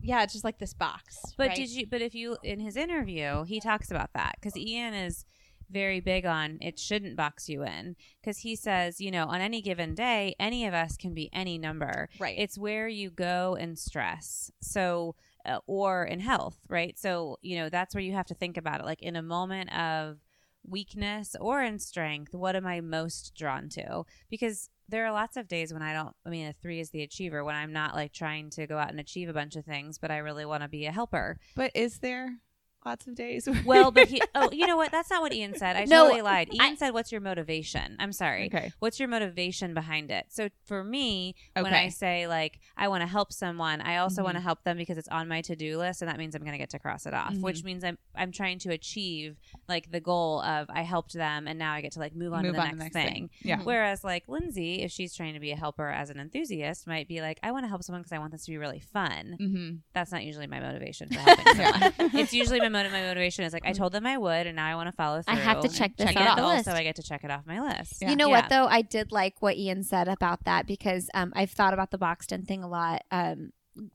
yeah, 0.03 0.23
it's 0.23 0.33
just 0.33 0.45
like 0.45 0.57
this 0.59 0.73
box. 0.73 1.19
But 1.37 1.49
right? 1.49 1.55
did 1.55 1.69
you? 1.69 1.85
But 1.87 2.01
if 2.01 2.15
you 2.15 2.37
in 2.43 2.59
his 2.59 2.75
interview, 2.77 3.43
he 3.43 3.59
talks 3.59 3.91
about 3.91 4.13
that 4.13 4.35
because 4.39 4.55
Ian 4.57 4.93
is 4.93 5.25
very 5.71 5.99
big 5.99 6.25
on 6.25 6.57
it 6.61 6.77
shouldn't 6.77 7.15
box 7.15 7.49
you 7.49 7.63
in 7.63 7.95
because 8.21 8.39
he 8.39 8.55
says, 8.55 9.01
you 9.01 9.11
know, 9.11 9.25
on 9.25 9.41
any 9.41 9.61
given 9.61 9.95
day, 9.95 10.35
any 10.39 10.65
of 10.65 10.73
us 10.73 10.97
can 10.97 11.13
be 11.13 11.29
any 11.33 11.57
number. 11.57 12.09
Right. 12.19 12.35
It's 12.37 12.57
where 12.57 12.87
you 12.87 13.09
go 13.09 13.55
in 13.59 13.75
stress. 13.75 14.51
So, 14.61 15.15
uh, 15.45 15.59
or 15.65 16.05
in 16.05 16.19
health, 16.19 16.59
right? 16.67 16.97
So, 16.99 17.37
you 17.41 17.57
know, 17.57 17.69
that's 17.69 17.95
where 17.95 18.03
you 18.03 18.13
have 18.13 18.27
to 18.27 18.35
think 18.35 18.57
about 18.57 18.79
it. 18.79 18.85
Like 18.85 19.01
in 19.01 19.15
a 19.15 19.23
moment 19.23 19.75
of 19.75 20.19
weakness 20.67 21.35
or 21.39 21.63
in 21.63 21.79
strength, 21.79 22.35
what 22.35 22.55
am 22.55 22.67
I 22.67 22.81
most 22.81 23.33
drawn 23.35 23.69
to? 23.69 24.03
Because 24.29 24.69
there 24.87 25.05
are 25.05 25.11
lots 25.11 25.37
of 25.37 25.47
days 25.47 25.73
when 25.73 25.81
I 25.81 25.93
don't, 25.93 26.13
I 26.25 26.29
mean, 26.29 26.47
a 26.47 26.53
three 26.53 26.79
is 26.79 26.91
the 26.91 27.01
achiever, 27.01 27.43
when 27.43 27.55
I'm 27.55 27.73
not 27.73 27.95
like 27.95 28.13
trying 28.13 28.49
to 28.51 28.67
go 28.67 28.77
out 28.77 28.91
and 28.91 28.99
achieve 28.99 29.29
a 29.29 29.33
bunch 29.33 29.55
of 29.55 29.65
things, 29.65 29.97
but 29.97 30.11
I 30.11 30.17
really 30.17 30.45
want 30.45 30.63
to 30.63 30.69
be 30.69 30.85
a 30.85 30.91
helper. 30.91 31.39
But 31.55 31.71
is 31.73 31.99
there 31.99 32.37
lots 32.85 33.07
of 33.07 33.15
days? 33.15 33.47
Well, 33.65 33.91
but 33.91 34.07
he, 34.07 34.21
oh, 34.35 34.49
you 34.51 34.65
know 34.67 34.75
what? 34.77 34.91
That's 34.91 35.09
not 35.09 35.21
what 35.21 35.33
Ian 35.33 35.55
said. 35.55 35.75
I 35.75 35.85
No, 35.85 36.03
totally 36.05 36.21
lied. 36.23 36.49
Ian 36.53 36.61
I- 36.61 36.75
said, 36.75 36.91
What's 36.93 37.11
your 37.11 37.21
motivation? 37.21 37.95
I'm 37.99 38.11
sorry. 38.11 38.47
okay. 38.47 38.73
What's 38.79 38.99
your 38.99 39.07
motivation 39.07 39.73
behind 39.73 40.11
it? 40.11 40.25
So 40.29 40.49
for 40.65 40.83
me, 40.83 41.35
when 41.53 41.73
I 41.73 41.89
say 41.89 42.27
like 42.27 42.59
I 42.77 42.87
want 42.87 43.01
to 43.01 43.07
help 43.07 43.31
someone, 43.33 43.81
I 43.81 43.97
also 43.97 44.21
Mhm. 44.21 44.25
want 44.25 44.35
to 44.37 44.41
help 44.41 44.63
them 44.63 44.77
because 44.77 44.97
it's 44.97 45.07
on 45.09 45.27
my 45.27 45.41
to-do 45.41 45.77
list 45.77 46.01
and 46.01 46.09
that 46.09 46.17
means 46.17 46.35
I'm 46.35 46.41
going 46.41 46.53
to 46.53 46.57
get 46.57 46.69
to 46.71 46.79
cross 46.79 47.05
it 47.05 47.13
off, 47.13 47.33
Mhm. 47.33 47.41
which 47.41 47.63
means 47.63 47.83
I'm 47.83 47.97
I'm 48.15 48.31
trying 48.31 48.59
to 48.59 48.69
achieve 48.71 49.37
like 49.69 49.91
the 49.91 49.99
goal 50.01 50.41
of 50.41 50.67
I 50.69 50.81
helped 50.81 51.13
them 51.13 51.47
and 51.47 51.57
now 51.59 51.73
I 51.73 51.81
get 51.81 51.93
to 51.93 51.99
like 51.99 52.15
move 52.15 52.33
on 52.33 52.41
Move 52.43 52.53
to 52.55 52.57
the 52.57 52.61
on 52.67 52.77
next, 52.77 52.77
the 52.77 52.83
next 52.83 52.93
thing. 52.95 53.13
thing. 53.13 53.29
Yeah. 53.43 53.57
Mhm. 53.59 53.65
Whereas 53.65 54.03
like 54.03 54.27
Lindsay, 54.27 54.81
if 54.81 54.91
she's 54.91 55.15
trying 55.15 55.33
to 55.33 55.39
be 55.39 55.51
a 55.51 55.55
helper 55.55 55.87
as 55.89 56.09
an 56.09 56.19
enthusiast, 56.19 56.87
might 56.87 57.07
be 57.07 57.21
like 57.21 57.39
I 57.43 57.51
want 57.51 57.63
to 57.65 57.69
help 57.69 57.83
someone 57.83 58.01
because 58.01 58.11
I 58.13 58.19
want 58.19 58.31
this 58.31 58.45
to 58.45 58.51
be 58.51 58.57
really 58.57 58.79
fun. 58.79 59.37
Mm-hmm. 59.39 59.75
That's 59.93 60.11
not 60.11 60.23
usually 60.23 60.47
my 60.47 60.59
motivation 60.59 61.09
for 61.09 61.19
helping 61.19 61.45
someone. 61.55 61.93
It's 62.19 62.33
usually 62.33 62.59
my, 62.59 62.69
motiv- 62.71 62.91
my 62.91 63.01
motivation 63.03 63.45
is 63.45 63.53
like 63.53 63.65
I 63.65 63.73
told 63.73 63.91
them 63.91 64.05
I 64.07 64.17
would 64.17 64.47
and 64.47 64.55
now 64.55 64.65
I 64.65 64.75
want 64.75 64.87
to 64.87 64.91
follow 64.93 65.21
through. 65.21 65.33
I 65.35 65.37
have 65.37 65.61
to 65.61 65.69
check 65.69 65.95
this 65.97 66.07
check 66.07 66.17
off 66.17 66.23
it 66.23 66.29
and 66.29 66.37
the 66.39 66.47
list. 66.47 66.67
also 66.67 66.79
I 66.79 66.83
get 66.83 66.95
to 66.95 67.03
check 67.03 67.23
it 67.23 67.29
off 67.31 67.45
my 67.45 67.59
list. 67.61 67.97
Yeah. 68.01 68.09
You 68.09 68.15
know 68.15 68.29
Yeah. 68.29 68.41
what 68.41 68.49
though? 68.49 68.65
I 68.65 68.81
did 68.81 69.11
like 69.11 69.35
what 69.41 69.57
Ian 69.57 69.83
said 69.83 70.07
about 70.07 70.45
that 70.45 70.65
because 70.65 71.09
um, 71.13 71.31
I've 71.35 71.51
thought 71.51 71.73
about 71.73 71.91
the 71.91 71.97
Boxton 71.99 72.45
thing 72.45 72.63
a 72.63 72.67
lot. 72.67 73.03
Um, 73.11 73.51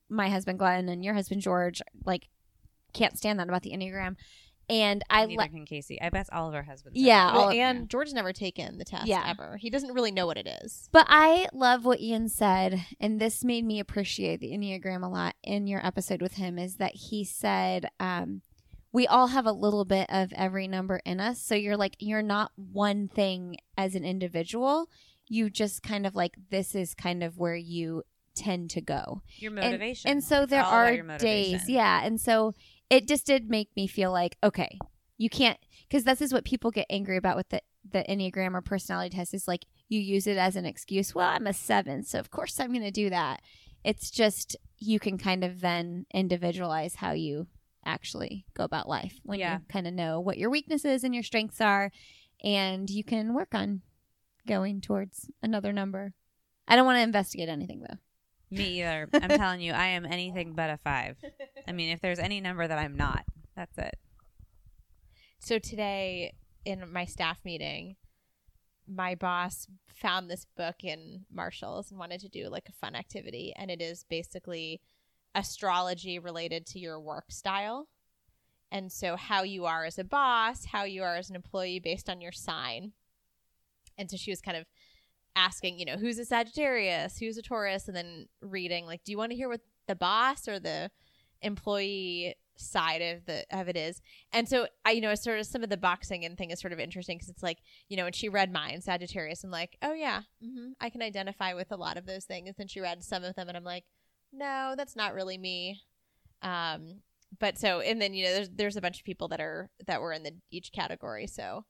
my 0.09 0.29
husband 0.29 0.59
Glenn 0.59 0.89
and 0.89 1.05
your 1.05 1.15
husband 1.15 1.43
George 1.43 1.83
like 2.05 2.29
can't 2.93 3.19
stand 3.19 3.39
that 3.41 3.49
about 3.49 3.63
the 3.63 3.73
Enneagram, 3.73 4.17
and 4.71 5.03
I 5.11 5.27
Neither 5.27 5.37
like 5.39 5.51
can 5.53 5.67
Casey. 5.67 6.01
I 6.01 6.09
bet 6.09 6.29
all 6.33 6.49
of 6.49 6.55
our 6.55 6.63
husbands. 6.63 6.99
Yeah, 6.99 7.33
Well, 7.35 7.43
all- 7.45 7.51
and 7.51 7.89
George's 7.91 8.15
never 8.15 8.33
taken 8.33 8.79
the 8.79 8.85
test 8.87 9.07
Yeah. 9.07 9.23
ever. 9.29 9.59
He 9.59 9.69
doesn't 9.71 9.93
really 9.93 10.11
know 10.11 10.27
what 10.27 10.39
it 10.39 10.47
is. 10.63 10.89
But 10.93 11.07
I 11.11 11.47
love 11.53 11.85
what 11.85 12.01
Ian 12.01 12.29
said, 12.31 12.85
and 12.99 13.21
this 13.21 13.45
made 13.45 13.65
me 13.67 13.79
appreciate 13.81 14.41
the 14.41 14.51
Enneagram 14.53 15.05
a 15.05 15.09
lot 15.09 15.35
in 15.45 15.67
your 15.67 15.85
episode 15.87 16.23
with 16.23 16.33
him. 16.35 16.59
Is 16.59 16.77
that 16.77 16.95
he 16.95 17.23
said, 17.23 17.91
um, 18.01 18.41
we 18.97 19.07
all 19.07 19.27
have 19.27 19.45
a 19.45 19.53
little 19.53 19.85
bit 19.85 20.07
of 20.09 20.33
every 20.33 20.67
number 20.67 21.03
in 21.05 21.21
us. 21.21 21.39
So 21.39 21.55
you're 21.55 21.77
like, 21.77 21.97
you're 21.99 22.23
not 22.23 22.51
one 22.57 23.09
thing 23.09 23.59
as 23.77 23.95
an 23.95 24.07
individual. 24.07 24.89
You 25.29 25.51
just 25.51 25.83
kind 25.83 26.07
of 26.07 26.15
like, 26.15 26.33
this 26.51 26.75
is 26.75 26.95
kind 26.95 27.23
of 27.23 27.37
where 27.37 27.57
you 27.57 28.05
tend 28.35 28.71
to 28.71 28.81
go. 28.81 29.21
your 29.37 29.51
And- 29.51 29.61
motivation. 29.61 30.11
And, 30.11 30.25
so 30.25 30.47
there 30.47 30.63
all 30.63 30.81
about 30.81 30.95
your 30.95 31.11
are 31.11 31.19
days, 31.19 31.69
yeah. 31.69 32.07
And 32.07 32.19
so 32.19 32.55
it 32.89 33.07
just 33.07 33.27
did 33.27 33.51
make 33.51 33.69
me 33.77 33.87
feel 33.87 34.11
like, 34.11 34.39
okay, 34.43 34.79
you 35.19 35.29
can't, 35.29 35.59
because 35.87 36.05
this 36.05 36.23
is 36.23 36.33
what 36.33 36.47
people 36.47 36.71
get 36.71 36.87
angry 36.89 37.19
about 37.19 37.37
with 37.37 37.51
the 37.51 37.61
the 37.93 38.03
Enneagram 38.09 38.55
or 38.55 38.63
personality 38.63 39.15
test 39.15 39.35
is 39.35 39.47
like 39.47 39.67
you 39.89 40.01
use 40.01 40.27
it 40.27 40.39
as 40.39 40.57
an 40.57 40.65
excuse. 40.65 41.15
Well, 41.15 41.29
I'm 41.29 41.47
a 41.47 41.53
seven, 41.53 42.03
so 42.03 42.19
of 42.19 42.31
course 42.31 42.59
I'm 42.59 42.73
going 42.73 42.83
to 42.83 42.91
do 42.91 43.11
that. 43.11 43.43
It's 43.85 44.11
just 44.11 44.57
you 44.79 44.99
can 44.99 45.19
kind 45.19 45.45
of 45.45 45.61
then 45.61 46.07
individualize 46.13 46.97
how 46.97 47.13
you 47.13 47.47
actually 47.87 48.45
go 48.55 48.65
about 48.65 48.89
life 48.89 49.19
when 49.23 49.39
Yeah. 49.39 49.59
you 49.59 49.65
kind 49.69 49.87
of 49.87 49.95
know 49.95 50.21
what 50.21 50.39
your 50.39 50.51
weaknesses 50.51 51.05
and 51.05 51.15
your 51.15 51.23
strengths 51.23 51.61
are, 51.61 51.91
and 52.45 52.91
you 52.91 53.05
can 53.05 53.33
work 53.35 53.55
on 53.55 53.83
going 54.47 54.81
towards 54.81 55.31
another 55.43 55.73
number. 55.73 56.13
I 56.69 56.77
don't 56.77 56.87
want 56.87 56.97
to 56.99 57.03
investigate 57.03 57.49
anything 57.49 57.81
though. 57.81 57.97
Me 58.51 58.81
either. 58.81 59.09
I'm 59.15 59.29
telling 59.31 59.61
you, 59.61 59.73
I 59.73 59.87
am 59.89 60.05
anything 60.07 60.55
but 60.55 60.71
a 60.71 60.77
five. 60.79 61.17
I 61.67 61.73
mean, 61.73 61.91
if 61.91 62.01
there's 62.01 62.19
any 62.19 62.41
number 62.41 62.67
that 62.67 62.79
I'm 62.79 62.97
not, 62.97 63.25
that's 63.57 63.77
it. 63.79 63.99
So 65.39 65.59
today 65.59 66.35
in 66.65 66.93
my 66.93 67.05
staff 67.05 67.39
meeting, 67.45 67.97
my 68.89 69.15
boss 69.15 69.67
found 69.89 70.29
this 70.31 70.47
book 70.57 70.77
in 70.85 71.25
Marshall's 71.33 71.91
and 71.91 71.99
wanted 71.99 72.21
to 72.21 72.29
do 72.29 72.49
like 72.49 72.69
a 72.69 72.73
fun 72.73 72.95
activity. 72.95 73.53
And 73.57 73.71
it 73.71 73.81
is 73.81 74.05
basically 74.09 74.81
astrology 75.37 76.19
related 76.19 76.67
to 76.67 76.81
your 76.81 76.99
work 76.99 77.31
style. 77.31 77.87
And 78.73 78.91
so, 78.91 79.15
how 79.15 79.45
you 79.45 79.65
are 79.67 79.85
as 79.85 79.99
a 79.99 80.05
boss, 80.05 80.65
how 80.65 80.83
you 80.83 81.05
are 81.05 81.15
as 81.15 81.31
an 81.31 81.37
employee 81.37 81.79
based 81.79 82.11
on 82.11 82.21
your 82.21 82.33
sign. 82.33 82.93
And 83.97 84.11
so, 84.11 84.17
she 84.17 84.33
was 84.33 84.41
kind 84.41 84.57
of 84.57 84.65
asking, 85.37 85.79
you 85.79 85.85
know, 85.85 85.97
who's 85.97 86.19
a 86.19 86.25
Sagittarius, 86.25 87.19
who's 87.19 87.39
a 87.39 87.43
Taurus, 87.43 87.87
and 87.87 87.97
then 87.97 88.27
reading, 88.41 88.87
like, 88.87 89.05
do 89.05 89.13
you 89.13 89.19
want 89.19 89.31
to 89.31 89.37
hear 89.37 89.49
what 89.49 89.61
the 89.87 89.95
boss 89.95 90.49
or 90.49 90.59
the 90.59 90.91
employee 91.43 92.35
side 92.59 93.03
of 93.03 93.27
the 93.27 93.45
of 93.51 93.69
it 93.69 93.77
is 93.77 94.01
and 94.33 94.49
so 94.49 94.67
i 94.87 94.91
you 94.91 95.03
know 95.03 95.15
sort 95.15 95.39
of 95.39 95.45
some 95.45 95.63
of 95.63 95.69
the 95.69 95.77
boxing 95.77 96.25
and 96.25 96.39
thing 96.39 96.51
is 96.51 96.59
sort 96.59 96.73
of 96.73 96.81
interesting 96.81 97.19
because 97.19 97.29
it's 97.29 97.43
like 97.43 97.59
you 97.91 97.99
know 97.99 98.07
and 98.07 98.15
she 98.15 98.31
read 98.31 98.51
mine 98.51 98.81
sagittarius 98.81 99.45
i'm 99.45 99.51
like 99.51 99.77
oh 99.83 99.93
yeah 99.93 100.23
hmm 100.43 100.71
i 100.81 100.89
can 100.89 101.03
identify 101.03 101.53
with 101.53 101.71
a 101.71 101.77
lot 101.77 101.99
of 101.99 102.07
those 102.07 102.25
things 102.25 102.55
and 102.59 102.71
she 102.71 102.81
read 102.81 103.05
some 103.05 103.25
of 103.25 103.35
them 103.35 103.49
and 103.49 103.59
i'm 103.59 103.65
like 103.65 103.85
no 104.37 104.75
that's 104.77 104.97
not 104.97 105.15
really 105.15 105.39
me 105.39 105.81
um 106.43 107.01
but 107.39 107.59
so 107.59 107.81
and 107.81 108.01
then 108.01 108.15
you 108.15 108.25
know 108.25 108.33
there's 108.35 108.51
there's 108.51 108.77
a 108.77 108.81
bunch 108.81 108.99
of 108.99 109.05
people 109.05 109.29
that 109.29 109.41
are 109.41 109.71
that 109.87 110.01
were 110.01 110.13
in 110.13 110.23
the 110.23 110.33
each 110.51 110.71
category 110.73 111.27
so 111.27 111.65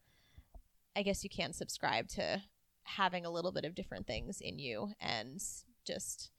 i 0.94 1.02
guess 1.02 1.24
you 1.24 1.31
can 1.31 1.52
subscribe 1.52 2.09
to 2.09 2.42
having 2.85 3.24
a 3.24 3.31
little 3.31 3.52
bit 3.52 3.64
of 3.64 3.74
different 3.74 4.07
things 4.07 4.38
in 4.40 4.59
you 4.59 4.90
and 5.00 5.40
just 5.87 6.31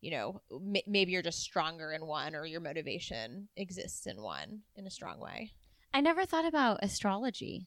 you 0.00 0.10
know 0.10 0.40
m- 0.50 0.82
maybe 0.86 1.12
you're 1.12 1.22
just 1.22 1.40
stronger 1.40 1.92
in 1.92 2.06
one 2.06 2.34
or 2.34 2.44
your 2.46 2.60
motivation 2.60 3.48
exists 3.56 4.06
in 4.06 4.22
one 4.22 4.60
in 4.76 4.86
a 4.86 4.90
strong 4.90 5.18
way 5.20 5.52
I 5.94 6.00
never 6.00 6.24
thought 6.24 6.46
about 6.46 6.78
astrology. 6.82 7.66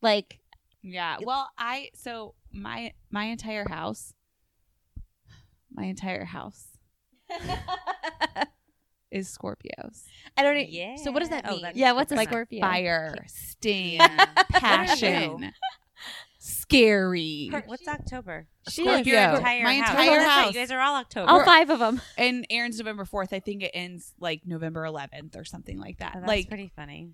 Like, 0.00 0.40
Yeah. 0.82 1.18
Well, 1.22 1.50
I 1.58 1.90
so 1.94 2.34
my 2.50 2.94
my 3.10 3.24
entire 3.24 3.68
house, 3.68 4.14
my 5.70 5.84
entire 5.84 6.24
house 6.24 6.75
is 9.10 9.28
Scorpios. 9.36 10.04
i 10.36 10.42
don't 10.42 10.56
e- 10.56 10.68
Yeah. 10.70 10.96
so 10.96 11.10
what 11.12 11.20
does 11.20 11.28
that 11.30 11.44
Oh, 11.46 11.52
mean 11.52 11.62
that- 11.62 11.76
yeah, 11.76 11.92
what's 11.92 12.12
a 12.12 12.16
Like 12.16 12.28
Scorpio? 12.28 12.60
Fire, 12.60 13.14
sting, 13.28 13.98
passion, 14.50 15.52
scary. 16.38 17.50
What's 17.66 17.86
October? 17.88 18.46
She 18.68 18.82
Scorpio. 18.82 19.00
is 19.00 19.06
Your 19.06 19.20
entire 19.36 19.62
My 19.64 19.76
house. 19.78 19.90
entire 19.90 20.06
Oh, 20.10 20.14
that's 20.14 20.26
right. 20.26 20.30
house. 20.44 20.54
You 20.54 20.60
guys 20.60 20.70
are 20.70 20.80
all 20.80 20.96
October. 20.96 21.30
all 21.30 21.44
five 21.44 21.70
of 21.70 21.78
them. 21.78 22.00
And 22.18 22.46
Aaron's 22.50 22.78
November 22.78 23.04
fourth. 23.04 23.32
I 23.32 23.40
think 23.40 23.62
it 23.62 23.70
ends 23.74 24.12
like 24.20 24.42
November 24.44 24.84
eleventh 24.84 25.36
or 25.36 25.44
something 25.44 25.78
like 25.78 25.98
that. 25.98 26.12
Oh, 26.16 26.20
that's 26.20 26.28
like, 26.28 26.48
pretty 26.48 26.70
funny. 26.76 27.10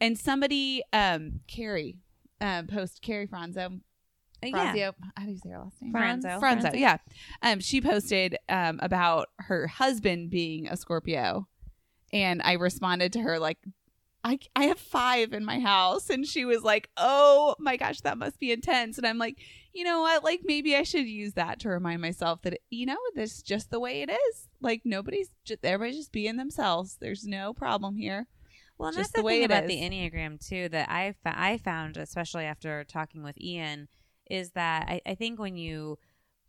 and 0.00 0.18
somebody, 0.18 0.82
um, 0.92 1.40
Carrie, 1.46 1.98
um, 2.40 2.66
post 2.66 3.00
Carrie 3.02 3.26
Franzo. 3.28 3.80
Uh, 4.52 4.72
yeah. 4.74 4.90
How 5.16 5.24
do 5.24 5.30
you 5.30 5.38
say 5.38 5.50
her 5.50 5.58
last 5.58 5.80
name? 5.80 5.92
Franzo. 5.92 6.40
Franzo, 6.40 6.78
yeah. 6.78 6.98
Um, 7.42 7.60
she 7.60 7.80
posted 7.80 8.36
um, 8.48 8.78
about 8.82 9.28
her 9.38 9.66
husband 9.66 10.30
being 10.30 10.68
a 10.68 10.76
Scorpio, 10.76 11.46
and 12.12 12.42
I 12.42 12.52
responded 12.54 13.12
to 13.14 13.20
her 13.20 13.38
like, 13.38 13.58
I, 14.24 14.38
I 14.56 14.64
have 14.64 14.78
five 14.78 15.32
in 15.34 15.44
my 15.44 15.60
house, 15.60 16.08
and 16.08 16.26
she 16.26 16.46
was 16.46 16.62
like, 16.62 16.88
"Oh 16.96 17.54
my 17.58 17.76
gosh, 17.76 18.00
that 18.00 18.16
must 18.16 18.40
be 18.40 18.52
intense." 18.52 18.96
And 18.96 19.06
I'm 19.06 19.18
like, 19.18 19.38
you 19.74 19.84
know 19.84 20.00
what? 20.00 20.24
Like 20.24 20.40
maybe 20.44 20.74
I 20.74 20.82
should 20.82 21.06
use 21.06 21.34
that 21.34 21.60
to 21.60 21.68
remind 21.68 22.00
myself 22.00 22.40
that 22.42 22.58
you 22.70 22.86
know 22.86 22.96
this 23.14 23.36
is 23.36 23.42
just 23.42 23.70
the 23.70 23.80
way 23.80 24.00
it 24.00 24.10
is. 24.10 24.48
Like 24.62 24.82
nobody's 24.84 25.30
just 25.44 25.64
everybody's 25.64 25.98
just 25.98 26.12
being 26.12 26.36
themselves. 26.36 26.96
There's 27.00 27.26
no 27.26 27.52
problem 27.52 27.96
here. 27.96 28.26
Well, 28.78 28.88
and 28.88 28.96
just 28.96 29.12
that's 29.12 29.16
the, 29.16 29.20
the 29.20 29.26
way 29.26 29.36
thing 29.38 29.44
about 29.44 29.64
is. 29.64 29.68
the 29.68 29.80
Enneagram 29.80 30.48
too 30.48 30.68
that 30.70 30.90
I 30.90 31.14
fo- 31.22 31.36
I 31.36 31.58
found, 31.58 31.96
especially 31.96 32.44
after 32.44 32.82
talking 32.84 33.22
with 33.22 33.38
Ian, 33.38 33.88
is 34.30 34.50
that 34.52 34.86
I, 34.88 35.00
I 35.06 35.14
think 35.14 35.38
when 35.38 35.56
you 35.56 35.98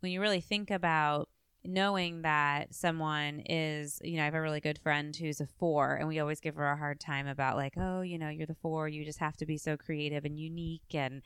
when 0.00 0.12
you 0.12 0.20
really 0.20 0.40
think 0.40 0.70
about 0.70 1.28
knowing 1.66 2.22
that 2.22 2.74
someone 2.74 3.40
is, 3.40 4.00
you 4.04 4.16
know, 4.16 4.22
I 4.22 4.26
have 4.26 4.34
a 4.34 4.40
really 4.40 4.60
good 4.60 4.78
friend 4.78 5.14
who's 5.14 5.40
a 5.40 5.46
four, 5.46 5.96
and 5.96 6.08
we 6.08 6.20
always 6.20 6.40
give 6.40 6.54
her 6.54 6.70
a 6.70 6.76
hard 6.76 7.00
time 7.00 7.26
about 7.26 7.56
like, 7.56 7.74
oh, 7.76 8.02
you 8.02 8.18
know, 8.18 8.28
you're 8.28 8.46
the 8.46 8.54
four, 8.54 8.88
you 8.88 9.04
just 9.04 9.18
have 9.18 9.36
to 9.38 9.46
be 9.46 9.58
so 9.58 9.76
creative 9.76 10.24
and 10.24 10.38
unique, 10.38 10.94
and 10.94 11.22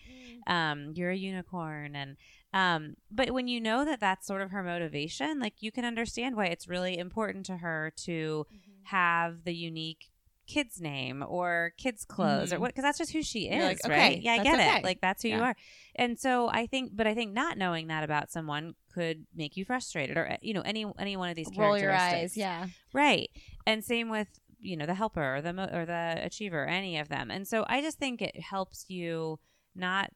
um, 0.46 0.92
you're 0.94 1.10
a 1.10 1.16
unicorn, 1.16 1.94
and 1.94 2.16
um, 2.52 2.94
but 3.10 3.30
when 3.30 3.48
you 3.48 3.60
know 3.60 3.84
that 3.84 4.00
that's 4.00 4.26
sort 4.26 4.42
of 4.42 4.50
her 4.50 4.62
motivation, 4.62 5.38
like 5.38 5.54
you 5.60 5.70
can 5.70 5.84
understand 5.84 6.36
why 6.36 6.46
it's 6.46 6.68
really 6.68 6.98
important 6.98 7.46
to 7.46 7.58
her 7.58 7.92
to 8.04 8.46
have 8.84 9.44
the 9.44 9.54
unique 9.54 10.10
kid's 10.52 10.80
name 10.80 11.24
or 11.26 11.72
kids 11.76 12.04
clothes 12.04 12.52
or 12.52 12.56
Mhm. 12.56 12.60
what 12.60 12.68
because 12.70 12.82
that's 12.82 12.98
just 12.98 13.12
who 13.12 13.22
she 13.22 13.48
is 13.48 13.80
like, 13.84 13.90
right 13.90 14.20
yeah 14.20 14.32
i 14.34 14.42
get 14.42 14.54
okay. 14.58 14.78
it 14.78 14.84
like 14.84 15.00
that's 15.00 15.22
who 15.22 15.28
you 15.28 15.40
are 15.40 15.54
and 15.94 16.18
so 16.18 16.48
i 16.48 16.66
think 16.66 16.90
but 16.94 17.06
i 17.06 17.14
think 17.14 17.32
not 17.32 17.56
knowing 17.56 17.86
that 17.86 18.02
about 18.02 18.30
someone 18.30 18.74
could 18.92 19.26
make 19.34 19.56
you 19.56 19.64
frustrated 19.64 20.16
or 20.16 20.36
you 20.42 20.52
know 20.54 20.62
any 20.62 20.84
any 20.98 21.16
one 21.16 21.28
of 21.28 21.36
these 21.36 21.48
Roll 21.56 21.78
your 21.78 21.92
eyes. 21.92 22.36
Yeah. 22.36 22.66
right 22.92 23.30
and 23.66 23.84
same 23.84 24.08
with 24.08 24.28
you 24.58 24.76
know 24.76 24.86
the 24.86 24.94
helper 24.94 25.36
or 25.36 25.40
the 25.40 25.52
mo- 25.52 25.70
or 25.72 25.86
the 25.86 26.18
achiever 26.22 26.66
any 26.66 26.98
of 26.98 27.08
them 27.08 27.30
and 27.30 27.46
so 27.46 27.64
i 27.68 27.80
just 27.80 27.98
think 27.98 28.20
it 28.20 28.38
helps 28.40 28.86
you 28.90 29.38
not 29.74 30.10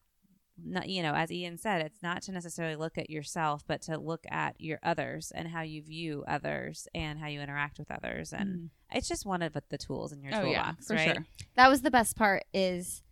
not 0.62 0.88
you 0.88 1.02
know 1.02 1.14
as 1.14 1.32
ian 1.32 1.58
said 1.58 1.80
it's 1.84 2.02
not 2.02 2.22
to 2.22 2.30
necessarily 2.32 2.76
look 2.76 2.96
at 2.96 3.10
yourself 3.10 3.64
but 3.66 3.82
to 3.82 3.98
look 3.98 4.24
at 4.30 4.54
your 4.60 4.78
others 4.82 5.32
and 5.34 5.48
how 5.48 5.62
you 5.62 5.82
view 5.82 6.22
others 6.28 6.86
and 6.94 7.18
how 7.18 7.26
you 7.26 7.40
interact 7.40 7.78
with 7.78 7.90
others 7.90 8.32
and 8.32 8.48
Mhm. 8.56 8.68
it's 8.92 9.08
just 9.08 9.26
one 9.26 9.42
of 9.42 9.56
the 9.68 9.78
tools 9.78 10.12
in 10.12 10.22
your 10.22 10.32
Oh 10.34 10.44
yeah, 10.44 10.62
toolbox 10.62 10.86
for 10.86 10.94
right 10.94 11.14
sure. 11.16 11.26
That 11.56 11.68
was 11.68 11.82
the 11.82 11.90
best 11.90 12.16
part 12.16 12.44
is 12.54 13.02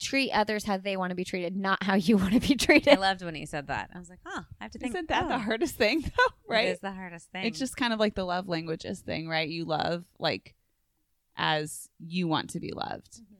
treat 0.00 0.30
others 0.32 0.64
how 0.64 0.76
they 0.76 0.96
want 0.96 1.10
to 1.10 1.14
be 1.14 1.24
treated, 1.24 1.56
not 1.56 1.82
how 1.82 1.94
you 1.94 2.16
want 2.22 2.32
to 2.34 2.40
be 2.40 2.54
treated. 2.54 2.92
i 2.92 3.00
loved 3.00 3.22
when 3.22 3.34
he 3.34 3.46
said 3.46 3.66
that 3.68 3.90
i 3.94 3.98
was 3.98 4.10
like 4.10 4.18
huh 4.24 4.42
i 4.60 4.64
have 4.64 4.70
to 4.72 4.78
think 4.78 4.94
Isn't 4.94 5.08
that 5.08 5.24
oh, 5.24 5.28
the 5.28 5.38
hardest 5.38 5.76
thing 5.76 6.00
though? 6.16 6.34
Right. 6.48 6.68
it 6.68 6.72
is 6.72 6.80
the 6.80 6.92
hardest 6.92 7.30
thing 7.32 7.44
It's 7.46 7.58
just 7.58 7.76
kind 7.76 7.92
of 7.92 8.00
like 8.00 8.14
the 8.14 8.24
love 8.24 8.48
languages 8.48 9.00
thing, 9.00 9.28
right? 9.28 9.48
You 9.48 9.64
love 9.64 10.04
like 10.18 10.54
as 11.36 11.88
you 11.98 12.28
want 12.28 12.50
to 12.50 12.60
be 12.60 12.72
loved, 12.72 13.20
but 13.30 13.35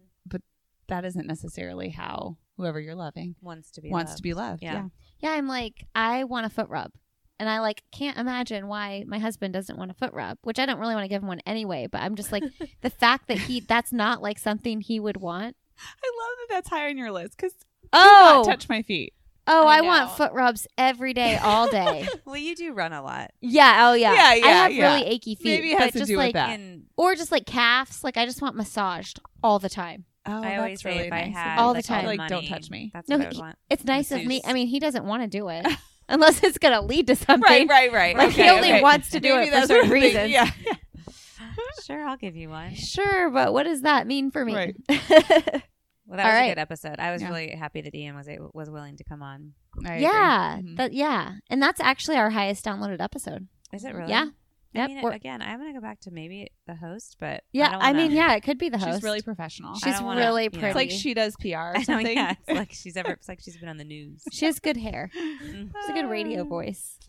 that 0.89 1.05
isn't 1.05 1.27
necessarily 1.27 1.91
how 1.91 2.37
whoever 2.57 2.81
you're 2.81 2.95
loving 2.95 3.35
wants 3.41 3.71
to 3.73 3.81
be 3.81 3.91
wants 3.91 4.13
loved. 4.13 4.17
to 4.19 4.23
be 4.23 4.35
loved. 4.35 4.63
Yeah. 4.63 4.73
Yeah. 4.75 4.89
Yeah, 5.21 5.31
I'm 5.33 5.49
like, 5.49 5.87
I 5.95 6.25
want 6.25 6.47
a 6.47 6.51
foot 6.51 6.69
rub. 6.69 6.93
And 7.39 7.51
I 7.51 7.61
like 7.61 7.83
can't 7.93 8.17
imagine 8.17 8.67
why 8.67 9.05
my 9.07 9.19
husband 9.19 9.53
doesn't 9.53 9.79
want 9.79 9.91
a 9.91 9.95
foot 9.95 10.13
rub, 10.15 10.39
which 10.43 10.59
I 10.59 10.65
don't 10.65 10.79
really 10.79 10.95
want 10.95 11.05
to 11.05 11.09
give 11.09 11.23
him 11.23 11.29
one 11.29 11.41
anyway, 11.45 11.87
but 11.87 12.01
I'm 12.01 12.15
just 12.15 12.33
like 12.33 12.45
the 12.81 12.91
fact 12.91 13.29
that 13.29 13.39
he 13.39 13.61
that's 13.61 13.93
not 13.93 14.23
like 14.23 14.39
something 14.39 14.81
he 14.81 14.99
would 14.99 15.19
want. 15.19 15.55
I 15.79 16.09
love 16.19 16.39
that 16.39 16.55
that's 16.55 16.69
high 16.71 16.89
on 16.89 16.97
your 16.97 17.13
list 17.13 17.37
because 17.37 17.53
Oh, 17.93 18.43
touch 18.47 18.69
my 18.71 18.81
feet. 18.83 19.13
oh, 19.47 19.67
I 19.67 19.79
I, 19.79 19.81
want 19.83 20.11
foot 20.13 20.33
rubs 20.33 20.67
every 20.79 21.13
day, 21.13 21.37
all 21.37 21.69
day. 21.69 22.09
well 22.25 22.39
you 22.39 22.57
do 22.57 22.73
run 22.73 22.95
a 22.95 23.03
lot 23.03 23.33
yeah, 23.43 23.91
oh 23.91 23.93
yeah. 23.93 24.15
Yeah, 24.15 24.35
yeah 24.35 24.47
I 24.47 24.49
have 24.51 24.73
yeah. 24.73 24.95
really 24.95 25.07
achy 25.07 25.35
feet. 25.35 25.45
Maybe 25.45 25.73
it 25.73 25.79
has 25.79 25.93
to 25.93 25.99
just 25.99 26.09
do 26.09 26.17
with 26.17 26.27
like, 26.27 26.35
that. 26.35 26.59
and 26.59 26.87
Or 26.97 27.15
just 27.15 27.31
like 27.31 27.45
calves. 27.45 28.03
Like 28.03 28.17
I 28.17 28.25
just 28.25 28.41
want 28.41 28.57
massaged 28.57 29.21
all 29.43 29.59
the 29.59 29.69
time. 29.69 30.07
Oh, 30.29 30.43
i 30.43 30.57
always 30.57 30.73
that's 30.73 30.83
say 30.83 30.91
really 30.95 31.07
if 31.07 31.13
i 31.13 31.25
nice. 31.27 31.35
had 31.35 31.59
All 31.59 31.73
the 31.73 31.79
like, 31.79 31.85
time. 31.87 32.05
the 32.05 32.17
Like, 32.17 32.29
don't 32.29 32.47
touch 32.47 32.71
me. 32.71 32.91
that's 32.93 33.09
No, 33.09 33.17
what 33.19 33.27
i 33.27 33.29
would 33.31 33.39
want 33.39 33.59
It's 33.71 33.85
nice 33.85 34.11
of 34.13 34.25
me. 34.25 34.41
I 34.45 34.53
mean, 34.53 34.67
he 34.67 34.79
doesn't 34.81 35.05
want 35.05 35.23
to 35.23 35.29
do 35.29 35.49
it 35.49 35.67
unless 36.09 36.43
it's 36.43 36.59
going 36.59 36.75
to 36.75 36.81
lead 36.81 37.07
to 37.09 37.17
something. 37.17 37.43
Right, 37.43 37.69
right, 37.69 37.93
right. 37.93 38.17
Like, 38.17 38.31
he 38.33 38.49
only 38.49 38.73
okay. 38.73 38.81
wants 38.83 39.11
to 39.11 39.21
do 39.21 39.35
Maybe 39.37 39.49
it 39.49 39.51
for 39.51 39.57
that's 39.57 39.67
certain 39.69 39.89
what 39.91 39.97
I'm 39.97 40.03
thinking. 40.03 40.23
reasons. 40.33 40.55
Yeah. 40.67 40.75
sure 41.85 42.07
i'll 42.07 42.17
give 42.17 42.37
you 42.37 42.49
one 42.49 42.75
Sure, 42.75 43.31
but 43.31 43.53
what 43.53 43.65
does 43.65 43.83
that 43.83 44.07
mean 44.07 44.31
for 44.31 44.45
me? 44.45 44.55
Right. 44.55 44.77
Well, 46.09 46.19
that 46.19 46.27
All 46.27 46.31
was 46.31 46.39
right. 46.39 46.45
a 46.47 46.55
good 46.55 46.61
episode. 46.61 47.01
I 47.01 47.11
was 47.11 47.21
Yeah. 47.21 47.31
really 47.31 47.51
happy 47.51 47.81
that 47.81 47.93
Ian 47.93 48.15
was 48.15 48.29
able, 48.29 48.53
was 48.55 48.71
willing 48.71 48.97
to 48.99 49.03
come 49.03 49.23
on. 49.25 49.55
I 49.85 49.95
agree. 49.95 50.03
yeah, 50.05 50.59
Mhm. 50.63 50.77
that 50.77 50.93
yeah, 50.93 51.33
and 51.51 51.61
that's 51.61 51.81
actually 51.81 52.17
our 52.17 52.31
highest 52.31 52.65
downloaded 52.65 53.01
episode. 53.01 53.49
Is 53.73 53.85
it 53.85 53.93
really? 53.93 54.11
Yeah. 54.13 54.27
I 54.75 54.79
Yep, 54.81 54.89
mean, 54.89 55.03
we're- 55.03 55.17
again, 55.17 55.41
I'm 55.41 55.59
gonna 55.59 55.73
go 55.73 55.81
back 55.81 56.01
to 56.01 56.11
maybe 56.11 56.51
the 56.67 56.75
host, 56.75 57.17
but 57.19 57.45
Yeah, 57.53 57.69
I, 57.69 57.73
don't 57.73 57.83
I, 57.83 57.87
wanna- 57.93 57.99
mean, 58.03 58.11
yeah, 58.13 58.35
it 58.35 58.43
could 58.43 58.59
be 58.59 58.69
the 58.69 58.77
host. 58.79 58.97
She's 58.97 59.03
really 59.03 59.23
professional. 59.23 59.75
She's 59.77 60.01
wanna, 60.03 60.21
really 60.21 60.45
you 60.45 60.51
know- 60.51 60.59
pretty. 60.59 60.67
It's 60.69 60.75
like 60.77 60.91
she 60.91 61.15
does 61.15 61.35
PR 61.41 61.49
or 61.57 61.73
I 61.77 61.79
know, 61.79 61.85
something. 61.85 62.17
yeah, 62.17 62.35
it's 62.47 62.59
like 62.59 62.73
she's 62.75 62.97
ever. 62.97 63.13
It's 63.13 63.29
like 63.29 63.41
she's 63.43 63.57
been 63.57 63.69
on 63.71 63.77
the 63.79 63.85
news. 63.85 64.23
She 64.33 64.45
has 64.47 64.59
good 64.59 64.77
hair. 64.77 65.11
She's 65.15 65.89
a 65.89 65.93
good 65.93 66.11
radio 66.11 66.45
voice. 66.45 66.99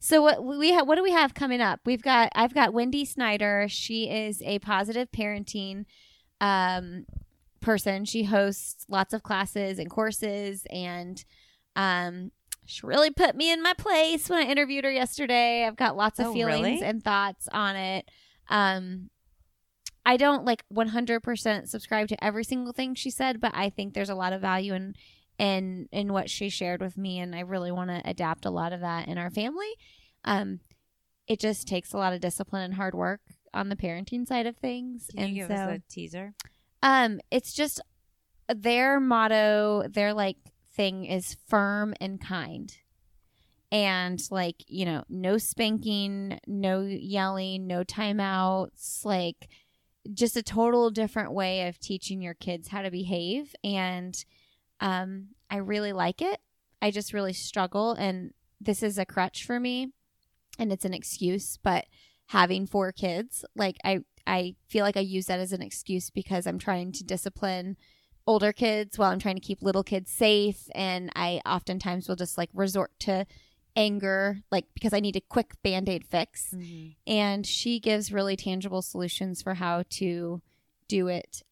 So 0.00 0.22
what 0.22 0.42
we 0.42 0.72
have? 0.72 0.86
What 0.86 0.94
do 0.96 1.02
we 1.02 1.10
have 1.10 1.34
coming 1.34 1.60
up? 1.60 1.80
We've 1.84 2.00
got. 2.00 2.30
I've 2.34 2.54
got 2.54 2.72
Wendy 2.72 3.04
Snyder. 3.04 3.66
She 3.68 4.08
is 4.08 4.40
a 4.42 4.58
positive 4.60 5.10
parenting 5.10 5.84
um, 6.40 7.04
person. 7.60 8.04
She 8.06 8.22
hosts 8.24 8.86
lots 8.88 9.12
of 9.12 9.22
classes 9.22 9.78
and 9.78 9.90
courses, 9.90 10.66
and 10.70 11.22
um, 11.74 12.30
she 12.66 12.86
really 12.86 13.10
put 13.10 13.36
me 13.36 13.50
in 13.52 13.62
my 13.62 13.72
place 13.74 14.28
when 14.28 14.40
I 14.46 14.50
interviewed 14.50 14.84
her 14.84 14.90
yesterday. 14.90 15.64
I've 15.64 15.76
got 15.76 15.96
lots 15.96 16.18
of 16.18 16.26
Oh, 16.26 16.32
feelings 16.34 16.64
really? 16.80 16.82
and 16.82 17.02
thoughts 17.02 17.48
on 17.52 17.76
it. 17.76 18.10
Um, 18.48 19.10
I 20.04 20.16
don't 20.16 20.44
like 20.44 20.62
100% 20.72 21.68
subscribe 21.68 22.08
to 22.08 22.24
every 22.24 22.44
single 22.44 22.72
thing 22.72 22.94
she 22.94 23.10
said, 23.10 23.40
but 23.40 23.52
I 23.54 23.70
think 23.70 23.94
there's 23.94 24.08
a 24.10 24.14
lot 24.14 24.32
of 24.32 24.40
value 24.40 24.74
in 24.74 24.94
in 25.38 25.86
in 25.92 26.12
what 26.14 26.30
she 26.30 26.48
shared 26.48 26.80
with 26.80 26.96
me 26.96 27.18
and 27.18 27.34
I 27.34 27.40
really 27.40 27.70
want 27.70 27.90
to 27.90 28.00
adapt 28.08 28.46
a 28.46 28.50
lot 28.50 28.72
of 28.72 28.80
that 28.80 29.06
in 29.06 29.18
our 29.18 29.28
family. 29.30 29.68
Um 30.24 30.60
it 31.26 31.38
just 31.40 31.66
takes 31.68 31.92
a 31.92 31.98
lot 31.98 32.14
of 32.14 32.20
discipline 32.20 32.62
and 32.62 32.74
hard 32.74 32.94
work 32.94 33.20
on 33.52 33.68
the 33.68 33.76
parenting 33.76 34.26
side 34.26 34.46
of 34.46 34.56
things. 34.56 35.10
Can 35.14 35.18
you 35.34 35.42
and 35.42 35.50
give 35.50 35.58
so 35.58 35.64
us 35.64 35.78
a 35.78 35.82
teaser? 35.92 36.32
um 36.82 37.20
it's 37.30 37.52
just 37.52 37.82
their 38.48 38.98
motto, 38.98 39.84
they're 39.90 40.14
like 40.14 40.38
thing 40.76 41.06
is 41.06 41.36
firm 41.48 41.94
and 42.00 42.20
kind. 42.20 42.76
And 43.72 44.22
like, 44.30 44.62
you 44.68 44.84
know, 44.84 45.04
no 45.08 45.38
spanking, 45.38 46.38
no 46.46 46.82
yelling, 46.82 47.66
no 47.66 47.82
timeouts, 47.82 49.04
like 49.04 49.48
just 50.12 50.36
a 50.36 50.42
total 50.42 50.90
different 50.90 51.32
way 51.32 51.66
of 51.66 51.80
teaching 51.80 52.22
your 52.22 52.34
kids 52.34 52.68
how 52.68 52.82
to 52.82 52.90
behave 52.90 53.54
and 53.64 54.24
um 54.80 55.28
I 55.50 55.56
really 55.56 55.92
like 55.92 56.22
it. 56.22 56.40
I 56.80 56.90
just 56.90 57.12
really 57.12 57.32
struggle 57.32 57.92
and 57.92 58.32
this 58.60 58.82
is 58.82 58.98
a 58.98 59.04
crutch 59.04 59.44
for 59.44 59.58
me 59.58 59.92
and 60.58 60.72
it's 60.72 60.84
an 60.84 60.94
excuse, 60.94 61.58
but 61.62 61.86
having 62.26 62.66
four 62.66 62.92
kids, 62.92 63.44
like 63.54 63.76
I 63.84 64.00
I 64.26 64.56
feel 64.68 64.84
like 64.84 64.96
I 64.96 65.00
use 65.00 65.26
that 65.26 65.40
as 65.40 65.52
an 65.52 65.62
excuse 65.62 66.10
because 66.10 66.46
I'm 66.46 66.58
trying 66.58 66.92
to 66.92 67.04
discipline 67.04 67.76
older 68.26 68.52
kids 68.52 68.98
while 68.98 69.10
I'm 69.10 69.18
trying 69.18 69.36
to 69.36 69.40
keep 69.40 69.62
little 69.62 69.84
kids 69.84 70.10
safe 70.10 70.68
and 70.74 71.10
I 71.14 71.40
oftentimes 71.46 72.08
will 72.08 72.16
just 72.16 72.36
like 72.36 72.50
resort 72.52 72.90
to 73.00 73.26
anger 73.76 74.38
like 74.50 74.64
because 74.74 74.94
I 74.94 75.00
need 75.00 75.16
a 75.16 75.20
quick 75.20 75.54
band-aid 75.62 76.06
fix 76.06 76.54
and 77.06 77.46
she 77.46 77.78
gives 77.78 78.10
really 78.10 78.34
tangible 78.34 78.80
solutions 78.82 79.42
for 79.42 79.54
how 79.54 79.84
to 79.90 80.40
do 80.88 81.08
it 81.08 81.42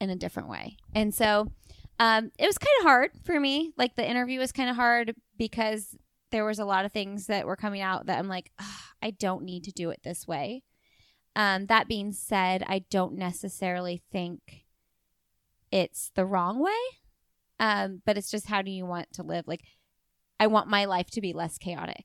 in 0.00 0.10
a 0.10 0.16
different 0.16 0.48
way. 0.48 0.76
And 0.94 1.14
so 1.14 1.52
um, 1.98 2.30
it 2.38 2.46
was 2.46 2.58
kind 2.58 2.72
of 2.80 2.84
hard 2.84 3.10
for 3.24 3.38
me. 3.38 3.72
Like 3.76 3.96
the 3.96 4.08
interview 4.08 4.38
was 4.38 4.52
kind 4.52 4.70
of 4.70 4.76
hard 4.76 5.14
because 5.38 5.96
there 6.30 6.44
was 6.44 6.58
a 6.58 6.64
lot 6.64 6.84
of 6.84 6.92
things 6.92 7.26
that 7.26 7.46
were 7.46 7.56
coming 7.56 7.80
out 7.80 8.06
that 8.06 8.18
I'm 8.18 8.28
like, 8.28 8.50
"Ah, 8.58 8.90
I 9.02 9.10
don't 9.10 9.44
need 9.44 9.64
to 9.64 9.72
do 9.72 9.90
it 9.90 10.00
this 10.02 10.26
way. 10.26 10.62
Um, 11.34 11.66
that 11.66 11.88
being 11.88 12.12
said, 12.12 12.64
I 12.66 12.80
don't 12.90 13.14
necessarily 13.14 14.02
think 14.10 14.65
it's 15.70 16.10
the 16.14 16.26
wrong 16.26 16.58
way, 16.58 16.72
um, 17.58 18.02
but 18.04 18.16
it's 18.16 18.30
just 18.30 18.46
how 18.46 18.62
do 18.62 18.70
you 18.70 18.86
want 18.86 19.12
to 19.14 19.22
live? 19.22 19.46
Like, 19.46 19.62
I 20.38 20.46
want 20.46 20.68
my 20.68 20.84
life 20.84 21.10
to 21.12 21.20
be 21.20 21.32
less 21.32 21.58
chaotic. 21.58 22.04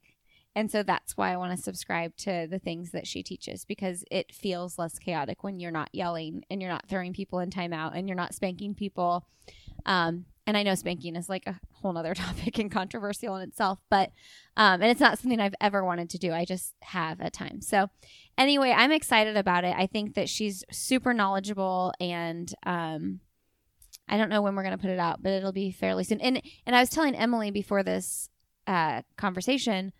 And 0.55 0.69
so 0.69 0.83
that's 0.83 1.15
why 1.15 1.31
I 1.31 1.37
want 1.37 1.55
to 1.55 1.63
subscribe 1.63 2.15
to 2.17 2.47
the 2.49 2.59
things 2.59 2.91
that 2.91 3.07
she 3.07 3.23
teaches 3.23 3.63
because 3.63 4.03
it 4.11 4.33
feels 4.33 4.77
less 4.77 4.99
chaotic 4.99 5.43
when 5.43 5.59
you're 5.59 5.71
not 5.71 5.89
yelling 5.93 6.43
and 6.49 6.61
you're 6.61 6.71
not 6.71 6.89
throwing 6.89 7.13
people 7.13 7.39
in 7.39 7.49
timeout 7.49 7.95
and 7.95 8.07
you're 8.07 8.17
not 8.17 8.35
spanking 8.35 8.75
people. 8.75 9.25
Um, 9.85 10.25
and 10.45 10.57
I 10.57 10.63
know 10.63 10.75
spanking 10.75 11.15
is 11.15 11.29
like 11.29 11.47
a 11.47 11.59
whole 11.71 11.93
nother 11.93 12.13
topic 12.15 12.57
and 12.59 12.69
controversial 12.69 13.37
in 13.37 13.47
itself, 13.47 13.79
but 13.89 14.11
um, 14.57 14.81
and 14.81 14.91
it's 14.91 14.99
not 14.99 15.19
something 15.19 15.39
I've 15.39 15.55
ever 15.61 15.85
wanted 15.85 16.09
to 16.11 16.17
do. 16.17 16.33
I 16.33 16.43
just 16.43 16.73
have 16.81 17.21
at 17.21 17.31
times. 17.31 17.67
So 17.67 17.87
anyway, 18.37 18.73
I'm 18.75 18.91
excited 18.91 19.37
about 19.37 19.63
it. 19.63 19.73
I 19.77 19.87
think 19.87 20.15
that 20.15 20.27
she's 20.27 20.65
super 20.69 21.13
knowledgeable 21.13 21.93
and 22.01 22.53
um, 22.65 23.21
I 24.11 24.17
don't 24.17 24.29
know 24.29 24.41
when 24.41 24.55
we're 24.55 24.63
going 24.63 24.77
to 24.77 24.81
put 24.81 24.91
it 24.91 24.99
out, 24.99 25.23
but 25.23 25.31
it'll 25.31 25.51
be 25.53 25.71
fairly 25.71 26.03
soon. 26.03 26.21
And 26.21 26.41
and 26.65 26.75
I 26.75 26.79
was 26.81 26.89
telling 26.89 27.15
Emily 27.15 27.49
before 27.49 27.81
this 27.81 28.29
uh, 28.67 29.01
conversation, 29.17 29.93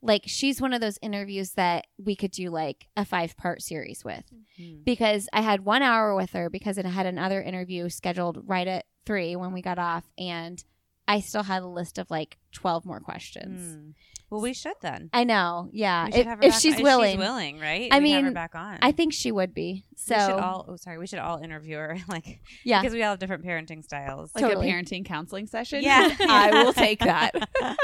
like 0.00 0.22
she's 0.26 0.60
one 0.60 0.72
of 0.72 0.80
those 0.80 0.98
interviews 1.02 1.52
that 1.52 1.86
we 1.98 2.14
could 2.16 2.30
do 2.30 2.48
like 2.50 2.86
a 2.96 3.04
five 3.04 3.36
part 3.36 3.60
series 3.62 4.04
with 4.04 4.24
Mhm. 4.60 4.84
because 4.84 5.28
I 5.32 5.40
had 5.42 5.64
one 5.64 5.82
hour 5.82 6.14
with 6.14 6.30
her 6.30 6.48
because 6.48 6.78
it 6.78 6.86
had 6.86 7.06
another 7.06 7.42
interview 7.42 7.88
scheduled 7.88 8.38
right 8.48 8.66
at 8.68 8.86
three 9.04 9.36
when 9.36 9.52
we 9.52 9.60
got 9.62 9.78
off, 9.78 10.04
and 10.16 10.62
I 11.08 11.20
still 11.20 11.42
had 11.44 11.62
a 11.62 11.66
list 11.68 11.98
of 11.98 12.10
like 12.10 12.38
twelve 12.56 12.84
more 12.86 13.00
questions. 13.00 13.76
Mm. 13.76 13.92
Well, 14.28 14.40
we 14.40 14.54
should 14.54 14.74
then. 14.82 15.08
I 15.12 15.22
know, 15.22 15.68
yeah. 15.72 16.08
If, 16.12 16.26
if 16.42 16.54
she's 16.56 16.74
on. 16.78 16.82
willing, 16.82 17.04
If 17.04 17.10
she's 17.12 17.18
willing, 17.20 17.60
right? 17.60 17.88
I 17.92 18.00
We'd 18.00 18.10
have 18.10 18.20
her 18.22 18.24
mean, 18.24 18.34
back 18.34 18.56
on. 18.56 18.78
I 18.82 18.90
think 18.90 19.12
she 19.12 19.30
would 19.30 19.54
be. 19.54 19.84
So 19.94 20.16
we 20.16 20.20
should 20.20 20.30
all. 20.40 20.64
Oh, 20.68 20.74
sorry. 20.74 20.98
We 20.98 21.06
should 21.06 21.20
all 21.20 21.38
interview 21.38 21.76
her, 21.76 21.96
like, 22.08 22.40
yeah, 22.64 22.80
because 22.80 22.92
we 22.92 23.04
all 23.04 23.10
have 23.10 23.20
different 23.20 23.44
parenting 23.44 23.84
styles. 23.84 24.32
like 24.34 24.42
Totally. 24.42 24.68
a 24.68 24.72
parenting 24.72 25.04
counseling 25.04 25.46
session. 25.46 25.84
Yeah. 25.84 26.12
I 26.20 26.50
will 26.64 26.72
take 26.72 26.98
that. 27.12 27.34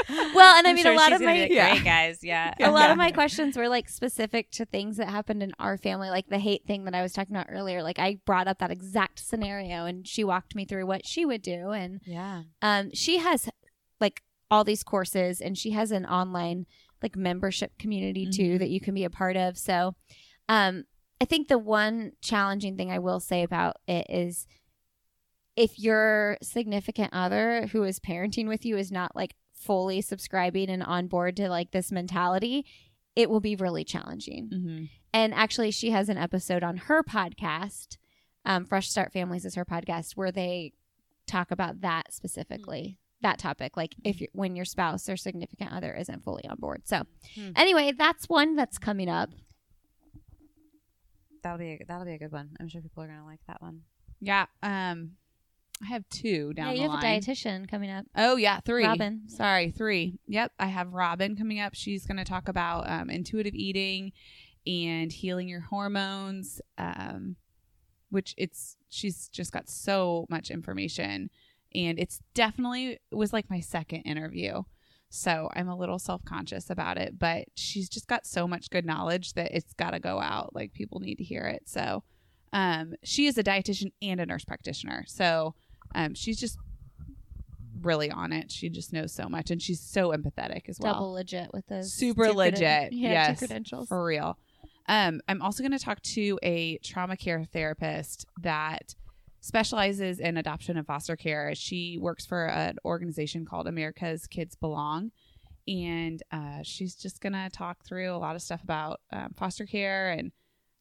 Well, 0.09 0.57
and 0.57 0.67
I 0.67 0.71
I'm 0.71 0.75
mean, 0.75 0.83
sure 0.83 0.91
a 0.91 0.97
lot 0.97 1.13
of 1.13 1.21
my 1.21 1.47
be 1.47 1.53
Yeah. 1.53 1.71
great 1.75 1.85
guys. 1.85 2.19
Yeah. 2.23 2.53
a 2.59 2.71
lot 2.71 2.91
of 2.91 2.97
my 2.97 3.11
questions 3.11 3.55
were 3.55 3.69
like 3.69 3.87
specific 3.87 4.51
to 4.51 4.65
things 4.65 4.97
that 4.97 5.07
happened 5.07 5.43
in 5.43 5.53
our 5.59 5.77
family, 5.77 6.09
like 6.09 6.27
the 6.27 6.39
hate 6.39 6.65
thing 6.67 6.83
that 6.83 6.93
I 6.93 7.01
was 7.01 7.13
talking 7.13 7.33
about 7.33 7.47
earlier. 7.49 7.81
Like 7.83 7.99
I 7.99 8.17
brought 8.25 8.49
up 8.49 8.59
that 8.59 8.69
exact 8.71 9.19
scenario, 9.19 9.85
and 9.85 10.05
she 10.05 10.25
walked 10.25 10.55
me 10.55 10.65
through 10.65 10.87
what 10.87 11.05
she 11.05 11.23
would 11.25 11.41
do, 11.41 11.69
and 11.71 12.01
Yeah. 12.05 12.43
um, 12.61 12.91
she 12.93 13.19
has 13.19 13.45
like 13.47 13.53
all 14.53 14.63
these 14.63 14.83
courses, 14.83 15.41
and 15.41 15.57
she 15.57 15.71
has 15.71 15.91
an 15.91 16.05
online 16.05 16.65
like 17.01 17.15
membership 17.15 17.77
community 17.79 18.25
too 18.29 18.55
Mhm. 18.55 18.59
that 18.59 18.69
you 18.69 18.79
can 18.79 18.93
be 18.93 19.03
a 19.03 19.09
part 19.09 19.35
of. 19.35 19.57
So, 19.57 19.95
um, 20.47 20.83
I 21.19 21.25
think 21.25 21.47
the 21.47 21.57
one 21.57 22.11
challenging 22.21 22.77
thing 22.77 22.91
I 22.91 22.99
will 22.99 23.19
say 23.19 23.43
about 23.43 23.77
it 23.87 24.05
is 24.09 24.45
if 25.55 25.77
your 25.79 26.37
significant 26.41 27.09
other 27.13 27.67
who 27.67 27.83
is 27.83 27.99
parenting 27.99 28.47
with 28.47 28.65
you 28.65 28.77
is 28.77 28.91
not 28.91 29.15
like 29.15 29.35
fully 29.53 30.01
subscribing 30.01 30.69
and 30.69 30.83
on 30.83 31.07
board 31.07 31.35
to 31.37 31.49
like 31.49 31.71
this 31.71 31.91
mentality, 31.91 32.65
it 33.15 33.29
will 33.29 33.39
be 33.39 33.55
really 33.55 33.83
challenging. 33.83 34.49
hmm 34.51 34.85
And 35.15 35.33
actually, 35.33 35.71
she 35.71 35.91
has 35.91 36.09
an 36.09 36.17
episode 36.17 36.63
on 36.63 36.77
her 36.77 37.03
podcast. 37.03 37.97
Um, 38.45 38.65
Fresh 38.65 38.89
Start 38.89 39.13
Families 39.13 39.45
is 39.45 39.55
her 39.55 39.65
podcast 39.65 40.13
where 40.15 40.31
they 40.31 40.73
talk 41.27 41.51
about 41.51 41.81
that 41.81 42.11
specifically. 42.13 42.97
That 43.23 43.39
topic, 43.39 43.75
like 43.75 43.95
if 44.03 44.21
you 44.21 44.27
when 44.33 44.55
your 44.55 44.65
spouse 44.65 45.09
or 45.09 45.17
significant 45.17 45.71
other 45.73 45.93
isn't 45.93 46.23
fully 46.23 46.45
on 46.47 46.57
board. 46.59 46.83
So, 46.85 47.03
Hmm. 47.35 47.49
anyway, 47.55 47.91
that's 47.97 48.29
one 48.29 48.55
that's 48.55 48.77
coming 48.77 49.09
up. 49.09 49.31
That'll 51.41 51.57
be 51.57 51.71
a, 51.73 51.79
that'll 51.87 52.05
be 52.05 52.13
a 52.13 52.17
good 52.17 52.31
one. 52.31 52.51
I'm 52.59 52.67
sure 52.69 52.81
people 52.81 53.03
are 53.03 53.07
gonna 53.07 53.25
like 53.25 53.39
that 53.47 53.61
one. 53.61 53.81
Yeah. 54.21 54.45
Um, 54.61 55.11
I 55.81 55.87
have 55.87 56.07
two 56.09 56.53
down 56.53 56.67
yeah, 56.67 56.71
the 56.73 56.77
you 56.77 56.81
have 56.89 57.03
line. 57.03 57.17
a 57.17 57.19
dietitian 57.19 57.69
coming 57.69 57.89
up. 57.91 58.05
Oh 58.15 58.37
yeah, 58.37 58.59
three. 58.61 58.85
Robin. 58.85 59.23
Sorry, 59.27 59.71
three. 59.71 60.19
Yep, 60.27 60.53
I 60.59 60.67
have 60.67 60.93
Robin 60.93 61.35
coming 61.35 61.59
up. 61.59 61.73
She's 61.73 62.05
going 62.05 62.17
to 62.17 62.23
talk 62.23 62.47
about 62.47 62.89
um, 62.89 63.09
intuitive 63.09 63.53
eating 63.55 64.13
and 64.65 65.11
healing 65.11 65.49
your 65.49 65.59
hormones. 65.61 66.61
Um, 66.77 67.35
which 68.09 68.35
it's 68.37 68.77
she's 68.89 69.27
just 69.29 69.51
got 69.51 69.67
so 69.67 70.25
much 70.29 70.51
information, 70.51 71.29
and 71.75 71.99
it's 71.99 72.19
definitely 72.33 72.99
it 73.11 73.15
was 73.15 73.33
like 73.33 73.49
my 73.49 73.59
second 73.59 74.01
interview. 74.01 74.63
So 75.09 75.49
I'm 75.53 75.67
a 75.67 75.77
little 75.77 75.99
self 75.99 76.25
conscious 76.25 76.69
about 76.69 76.97
it, 76.97 77.19
but 77.19 77.45
she's 77.55 77.87
just 77.87 78.07
got 78.07 78.25
so 78.25 78.47
much 78.47 78.69
good 78.71 78.85
knowledge 78.85 79.33
that 79.33 79.51
it's 79.51 79.73
got 79.73 79.91
to 79.91 79.99
go 79.99 80.19
out. 80.19 80.55
Like 80.55 80.73
people 80.73 80.99
need 80.99 81.15
to 81.15 81.23
hear 81.23 81.43
it. 81.43 81.63
So 81.67 82.03
um, 82.51 82.93
she 83.03 83.27
is 83.27 83.37
a 83.37 83.43
dietitian 83.43 83.91
and 84.01 84.19
a 84.19 84.25
nurse 84.25 84.43
practitioner. 84.45 85.05
So 85.07 85.53
um, 85.93 86.15
she's 86.15 86.39
just 86.39 86.57
really 87.81 88.09
on 88.09 88.31
it. 88.31 88.51
She 88.51 88.69
just 88.69 88.93
knows 88.93 89.13
so 89.13 89.27
much, 89.29 89.51
and 89.51 89.61
she's 89.61 89.81
so 89.81 90.11
empathetic 90.11 90.69
as 90.69 90.79
well. 90.79 90.93
Double 90.93 91.11
legit 91.13 91.49
with 91.53 91.67
those 91.67 91.93
Super 91.93 92.25
creden- 92.25 92.35
legit. 92.35 92.61
yeah, 92.93 93.27
yes, 93.27 93.39
credentials. 93.39 93.87
for 93.87 94.03
real. 94.03 94.37
Um, 94.87 95.21
I'm 95.27 95.41
also 95.41 95.63
going 95.63 95.77
to 95.77 95.83
talk 95.83 96.01
to 96.01 96.39
a 96.43 96.77
trauma 96.79 97.17
care 97.17 97.45
therapist 97.51 98.25
that 98.41 98.95
specializes 99.43 100.21
in 100.21 100.37
adoption 100.37 100.77
and 100.77 100.87
foster 100.87 101.17
care. 101.17 101.53
She 101.53 101.97
works 101.99 102.25
for 102.25 102.45
an 102.45 102.77
organization 102.85 103.45
called 103.45 103.67
America's 103.67 104.25
Kids 104.25 104.55
Belong. 104.55 105.11
And 105.67 106.23
uh, 106.31 106.59
she's 106.63 106.95
just 106.95 107.19
going 107.19 107.33
to 107.33 107.49
talk 107.51 107.83
through 107.85 108.15
a 108.15 108.17
lot 108.17 108.37
of 108.37 108.41
stuff 108.41 108.63
about 108.63 109.01
um, 109.11 109.33
foster 109.35 109.65
care 109.65 110.11
and 110.11 110.31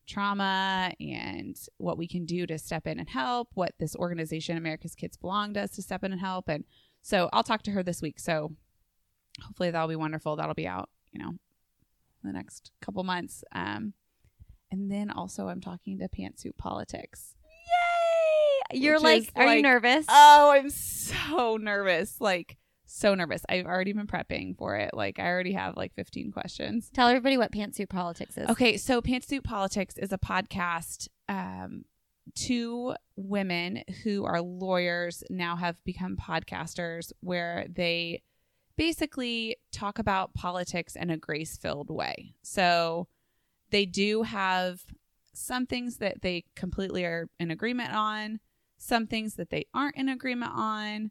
trauma 0.07 0.92
and 1.01 1.57
what 1.79 1.98
we 1.98 2.07
can 2.07 2.25
do 2.25 2.46
to 2.46 2.57
step 2.57 2.87
in 2.87 3.01
and 3.01 3.11
help, 3.11 3.48
what 3.55 3.72
this 3.81 3.96
organization, 3.96 4.57
America's 4.57 4.94
Kids 4.94 5.16
Belong, 5.16 5.53
does 5.53 5.72
to 5.72 5.83
step 5.83 6.05
in 6.05 6.12
and 6.12 6.20
help. 6.20 6.48
And 6.48 6.62
so 7.03 7.29
I'll 7.33 7.42
talk 7.42 7.64
to 7.64 7.72
her 7.72 7.83
this 7.83 8.01
week. 8.01 8.20
So 8.20 8.53
hopefully 9.44 9.72
that'll 9.72 9.88
be 9.88 9.96
wonderful. 9.96 10.37
That'll 10.37 10.55
be 10.55 10.68
out, 10.68 10.88
you 11.11 11.18
know, 11.20 11.33
the 12.22 12.33
next 12.33 12.70
couple 12.81 13.03
months. 13.03 13.42
Um, 13.53 13.94
and 14.70 14.88
then 14.88 15.11
also 15.11 15.48
I'm 15.48 15.61
talking 15.61 15.98
to 15.98 16.09
Pantsuit 16.09 16.57
Politics. 16.57 17.35
You're 18.73 18.99
like, 18.99 19.31
are 19.37 19.57
you 19.57 19.63
nervous? 19.63 20.07
Oh, 20.09 20.51
I'm 20.55 20.71
so 20.71 21.57
nervous. 21.57 22.21
Like 22.21 22.57
so 22.85 23.15
nervous. 23.15 23.43
I've 23.49 23.67
already 23.67 23.93
been 23.93 24.07
prepping 24.07 24.57
for 24.57 24.77
it. 24.77 24.91
Like 24.93 25.19
I 25.19 25.27
already 25.27 25.53
have 25.53 25.77
like 25.77 25.95
15 25.95 26.31
questions. 26.33 26.91
Tell 26.93 27.09
everybody 27.09 27.39
what 27.39 27.53
pantsuit 27.53 27.89
politics 27.89 28.37
is. 28.37 28.49
Okay, 28.51 28.77
so 28.77 29.01
Pantsuit 29.01 29.45
Politics 29.45 29.97
is 29.97 30.13
a 30.13 30.19
podcast. 30.19 31.09
Um, 31.29 31.85
two 32.35 32.95
women 33.17 33.83
who 34.05 34.25
are 34.25 34.41
lawyers 34.41 35.25
now 35.31 35.57
have 35.57 35.83
become 35.85 36.17
podcasters 36.17 37.13
where 37.21 37.67
they 37.69 38.23
basically 38.77 39.57
talk 39.73 39.99
about 39.99 40.35
politics 40.35 40.97
in 40.97 41.11
a 41.11 41.17
grace 41.17 41.57
filled 41.57 41.91
way. 41.91 42.35
So 42.43 43.09
they 43.71 43.87
do 43.87 44.23
have 44.23 44.81
some 45.35 45.67
things 45.67 45.97
that 45.97 46.23
they 46.23 46.45
completely 46.55 47.05
are 47.05 47.29
in 47.41 47.51
agreement 47.51 47.93
on, 47.95 48.41
some 48.83 49.07
things 49.07 49.37
that 49.37 49.51
they 49.51 49.66
aren't 49.73 49.97
in 49.97 50.09
agreement 50.09 50.53
on. 50.55 51.11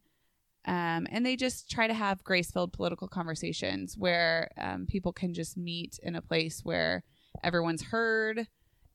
Um, 0.66 1.08
and 1.10 1.26
they 1.26 1.36
just 1.36 1.72
try 1.72 1.88
to 1.88 1.94
have 1.94 2.24
grace 2.24 2.52
filled 2.52 2.74
political 2.74 3.08
conversations 3.08 3.96
where 3.98 4.52
um, 4.60 4.86
people 4.86 5.14
can 5.14 5.34
just 5.34 5.58
meet 5.58 5.98
in 6.04 6.16
a 6.16 6.22
place 6.22 6.62
where 6.64 7.04
everyone's 7.44 7.82
heard, 7.82 8.48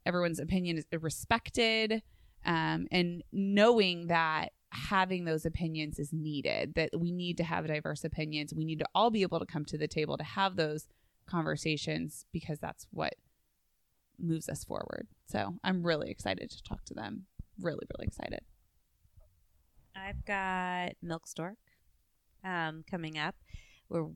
everyone's 0.04 0.38
opinion 0.38 0.76
is 0.76 0.84
respected, 1.00 2.02
um, 2.44 2.86
and 2.92 3.24
knowing 3.32 4.06
that 4.08 4.52
having 4.70 5.24
those 5.24 5.46
opinions 5.46 5.98
is 5.98 6.12
needed, 6.12 6.74
that 6.74 6.90
we 6.96 7.10
need 7.10 7.38
to 7.38 7.44
have 7.44 7.66
diverse 7.66 8.04
opinions. 8.04 8.54
We 8.54 8.64
need 8.64 8.78
to 8.80 8.86
all 8.94 9.10
be 9.10 9.22
able 9.22 9.40
to 9.40 9.46
come 9.46 9.64
to 9.66 9.78
the 9.78 9.88
table 9.88 10.18
to 10.18 10.24
have 10.24 10.54
those 10.54 10.86
conversations 11.26 12.26
because 12.32 12.60
that's 12.60 12.86
what 12.92 13.14
moves 14.20 14.48
us 14.48 14.62
forward. 14.62 15.08
So 15.26 15.54
I'm 15.64 15.82
really 15.82 16.10
excited 16.10 16.50
to 16.50 16.62
talk 16.62 16.84
to 16.84 16.94
them. 16.94 17.24
Really, 17.58 17.86
really 17.96 18.06
excited. 18.06 18.40
I've 19.96 20.24
got 20.24 20.92
Milk 21.02 21.26
Stork 21.26 21.58
um, 22.44 22.84
coming 22.90 23.18
up. 23.18 23.34
We're 23.88 24.06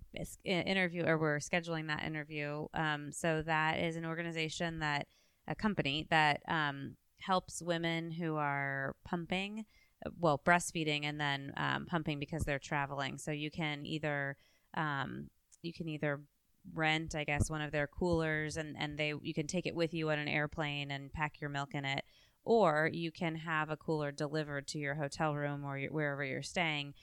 interview 0.45 1.05
or 1.07 1.17
we're 1.19 1.39
scheduling 1.39 1.87
that 1.89 2.05
interview. 2.05 2.67
Um, 2.75 3.13
so 3.13 3.43
that 3.43 3.79
is 3.79 3.97
an 3.97 4.05
organization 4.05 4.81
that 4.81 5.07
a 5.47 5.55
company 5.55 6.07
that 6.11 6.41
um, 6.49 6.97
helps 7.19 7.63
women 7.63 8.11
who 8.11 8.37
are 8.37 8.97
pumping, 9.05 9.65
well, 10.19 10.41
breastfeeding 10.45 11.05
and 11.05 11.21
then 11.21 11.53
um, 11.57 11.87
pumping 11.87 12.19
because 12.19 12.43
they're 12.43 12.59
traveling. 12.59 13.17
So 13.17 13.31
you 13.31 13.51
can 13.51 13.87
either 13.87 14.37
um, 14.75 15.29
you 15.63 15.73
can 15.73 15.89
either 15.89 16.21
rent, 16.75 17.15
I 17.15 17.25
guess, 17.25 17.49
one 17.49 17.63
of 17.63 17.71
their 17.71 17.87
coolers 17.87 18.57
and 18.57 18.77
and 18.79 18.99
they 18.99 19.15
you 19.23 19.35
can 19.35 19.47
take 19.47 19.67
it 19.67 19.75
with 19.75 19.95
you 19.95 20.11
on 20.11 20.19
an 20.19 20.29
airplane 20.29 20.91
and 20.91 21.13
pack 21.13 21.41
your 21.41 21.51
milk 21.51 21.75
in 21.75 21.85
it 21.85 22.05
or 22.45 22.91
you 22.93 23.11
can 23.11 23.37
have 23.37 23.71
a 23.71 23.77
cooler 23.77 24.11
delivered 24.11 24.67
to 24.69 24.79
your 24.79 24.95
hotel 24.95 25.35
room 25.35 25.65
or 25.65 25.79
your, 25.79 25.93
wherever 25.93 26.25
you're 26.25 26.43
staying 26.43 26.95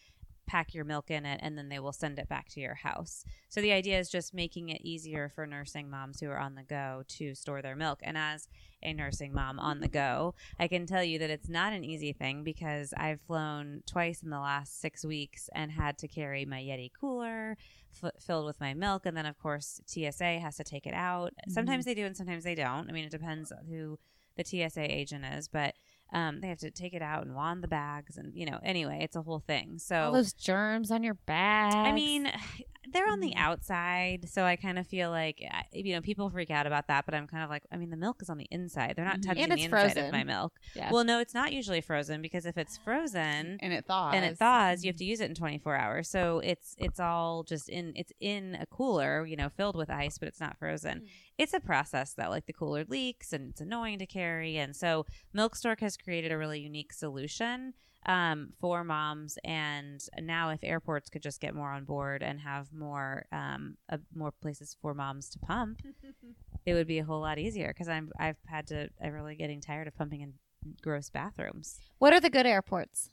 pack 0.48 0.74
your 0.74 0.86
milk 0.86 1.12
in 1.12 1.26
it 1.26 1.40
and 1.44 1.58
then 1.58 1.68
they 1.68 1.78
will 1.78 1.92
send 1.92 2.18
it 2.18 2.30
back 2.30 2.48
to 2.48 2.62
your 2.62 2.76
house. 2.76 3.26
So 3.50 3.60
the 3.60 3.74
idea 3.74 4.00
is 4.00 4.10
just 4.10 4.34
making 4.34 4.70
it 4.70 4.82
easier 4.82 5.30
for 5.36 5.46
nursing 5.46 5.90
moms 5.90 6.22
who 6.22 6.30
are 6.30 6.40
on 6.40 6.56
the 6.56 6.64
go 6.64 7.04
to 7.10 7.36
store 7.36 7.62
their 7.62 7.76
milk. 7.76 8.00
And 8.02 8.18
as 8.18 8.48
a 8.84 8.94
nursing 8.94 9.34
mom 9.34 9.60
on 9.60 9.80
the 9.80 9.88
go 9.88 10.36
i 10.60 10.68
can 10.68 10.86
tell 10.86 11.04
you 11.04 11.18
that 11.18 11.30
it's 11.30 11.50
not 11.50 11.74
an 11.74 11.84
easy 11.84 12.14
thing 12.14 12.44
because 12.44 12.94
i've 12.96 13.20
flown 13.22 13.82
twice 13.88 14.22
in 14.22 14.30
the 14.30 14.40
last 14.40 14.80
six 14.80 15.04
weeks 15.04 15.50
and 15.56 15.72
had 15.72 15.98
to 15.98 16.08
carry 16.08 16.46
my 16.46 16.60
yeti 16.60 16.92
cooler 17.00 17.58
f- 18.04 18.12
filled 18.20 18.46
with 18.46 18.60
my 18.60 18.74
milk. 18.74 19.06
And 19.06 19.18
then 19.18 19.26
of 19.26 19.38
course 19.40 19.82
tsa 19.86 20.40
has 20.40 20.58
to 20.58 20.64
take 20.64 20.86
it 20.86 20.94
out. 20.94 21.32
Mm-hmm. 21.32 21.52
Sometimes 21.52 21.86
they 21.86 21.96
do 21.96 22.06
and 22.06 22.16
sometimes 22.16 22.44
they 22.44 22.56
don't. 22.56 22.90
I 22.90 22.94
mean 22.94 23.06
it 23.06 23.12
depends 23.12 23.52
who 23.70 23.98
the 24.38 24.44
TSA 24.46 24.82
agent 24.96 25.26
is, 25.26 25.48
but 25.48 25.74
um, 26.14 26.40
they 26.40 26.48
have 26.48 26.60
to 26.60 26.72
take 26.72 26.94
it 26.94 27.02
out 27.02 27.26
and 27.26 27.36
wand 27.36 27.62
the 27.62 27.68
bags, 27.68 28.16
and 28.18 28.34
you 28.34 28.46
know, 28.46 28.60
anyway, 28.64 29.00
it's 29.02 29.18
a 29.18 29.22
whole 29.22 29.40
thing. 29.46 29.78
So 29.78 29.96
all 30.04 30.12
those 30.14 30.32
germs 30.34 30.90
on 30.90 31.04
your 31.04 31.16
back. 31.16 31.74
I 31.76 31.92
mean, 31.92 32.32
they're 32.94 33.12
on 33.12 33.20
the 33.20 33.34
Mm. 33.36 33.42
outside, 33.42 34.30
so 34.30 34.46
I 34.46 34.56
kind 34.56 34.80
of 34.80 34.88
feel 34.88 35.10
like 35.10 35.44
you 35.74 35.94
know 35.94 36.00
people 36.00 36.30
freak 36.30 36.50
out 36.50 36.66
about 36.66 36.88
that, 36.88 37.06
but 37.06 37.14
I'm 37.14 37.28
kind 37.28 37.44
of 37.44 37.50
like, 37.50 37.64
I 37.74 37.76
mean, 37.76 37.90
the 37.90 37.98
milk 37.98 38.22
is 38.22 38.30
on 38.30 38.38
the 38.38 38.48
inside; 38.52 38.94
they're 38.96 39.04
not 39.04 39.18
Mhm. 39.20 39.26
touching 39.28 39.50
the 39.50 39.56
inside 39.62 39.70
frozen. 39.70 40.06
of 40.06 40.12
my 40.14 40.24
milk. 40.24 40.54
Yeah. 40.76 40.92
Well, 40.94 41.04
no, 41.04 41.20
it's 41.20 41.34
not 41.34 41.52
usually 41.52 41.82
frozen 41.82 42.22
because 42.22 42.46
if 42.46 42.58
it's 42.58 42.78
frozen, 42.78 43.58
And 43.62 43.74
it 43.74 43.86
thaws. 43.86 44.14
and 44.16 44.24
it 44.24 44.38
thaws 44.38 44.86
you 44.86 44.90
have 44.90 44.96
to 44.98 45.04
use 45.06 45.20
it 45.20 45.30
in 45.30 45.36
24 45.36 45.76
hours 45.76 46.10
so 46.10 46.40
it's 46.40 46.74
it's 46.78 47.00
all 47.02 47.44
just 47.44 47.68
in 47.68 47.92
it's 47.96 48.14
in 48.22 48.56
a 48.56 48.66
cooler 48.66 49.26
you 49.26 49.36
know 49.36 49.50
filled 49.50 49.76
with 49.76 49.90
ice 49.90 50.18
but 50.18 50.28
it's 50.30 50.40
not 50.40 50.58
frozen 50.58 51.00
Mm. 51.02 51.08
It's 51.38 51.54
a 51.54 51.60
process 51.60 52.14
that 52.14 52.30
like 52.30 52.46
the 52.46 52.54
cooler 52.54 52.86
leaks 52.88 53.34
and 53.34 53.52
it's 53.52 53.62
annoying 53.62 54.00
to 54.00 54.06
carry 54.06 54.58
and 54.58 54.76
so 54.76 55.06
milk 55.34 55.56
stork 55.56 55.80
has 55.80 55.98
created 55.98 56.32
a 56.32 56.38
really 56.38 56.60
unique 56.60 56.94
solution 56.94 57.74
um, 58.06 58.54
for 58.60 58.84
moms 58.84 59.38
and 59.44 60.08
now 60.20 60.50
if 60.50 60.60
airports 60.64 61.10
could 61.10 61.22
just 61.22 61.42
get 61.42 61.54
more 61.54 61.72
on 61.72 61.84
board 61.84 62.24
and 62.24 62.40
have 62.40 62.72
more 62.74 63.26
um, 63.32 63.76
uh, 63.92 63.98
more 64.16 64.32
places 64.32 64.78
for 64.82 64.94
moms 64.94 65.30
to 65.30 65.40
pump 65.40 65.82
it 66.66 66.74
would 66.74 66.88
be 66.88 67.00
a 67.00 67.04
whole 67.04 67.22
lot 67.22 67.38
easier 67.38 67.68
because 67.68 67.90
i'm 67.90 68.10
i've 68.20 68.38
had 68.46 68.68
to 68.68 68.90
i'm 69.04 69.14
really 69.14 69.36
getting 69.36 69.60
tired 69.60 69.88
of 69.88 69.96
pumping 69.98 70.22
in 70.22 70.34
gross 70.82 71.10
bathrooms 71.10 71.80
what 72.00 72.14
are 72.14 72.20
the 72.20 72.30
good 72.30 72.46
airports? 72.46 73.10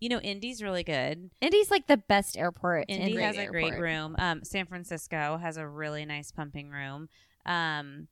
you 0.00 0.08
know 0.08 0.20
indy's 0.20 0.62
really 0.62 0.84
good 0.84 1.30
Indy's 1.40 1.70
like 1.70 1.86
the 1.86 1.96
best 1.96 2.36
airport. 2.36 2.86
In 2.88 3.00
indy 3.00 3.20
has 3.20 3.36
a 3.36 3.46
great 3.46 3.78
room. 3.78 4.14
Um, 4.18 4.44
San 4.44 4.66
Francisco 4.66 5.38
has 5.38 5.56
a 5.56 5.66
really 5.66 6.04
nice 6.04 6.30
pumping 6.30 6.70
room. 6.70 7.08
Um, 7.48 8.06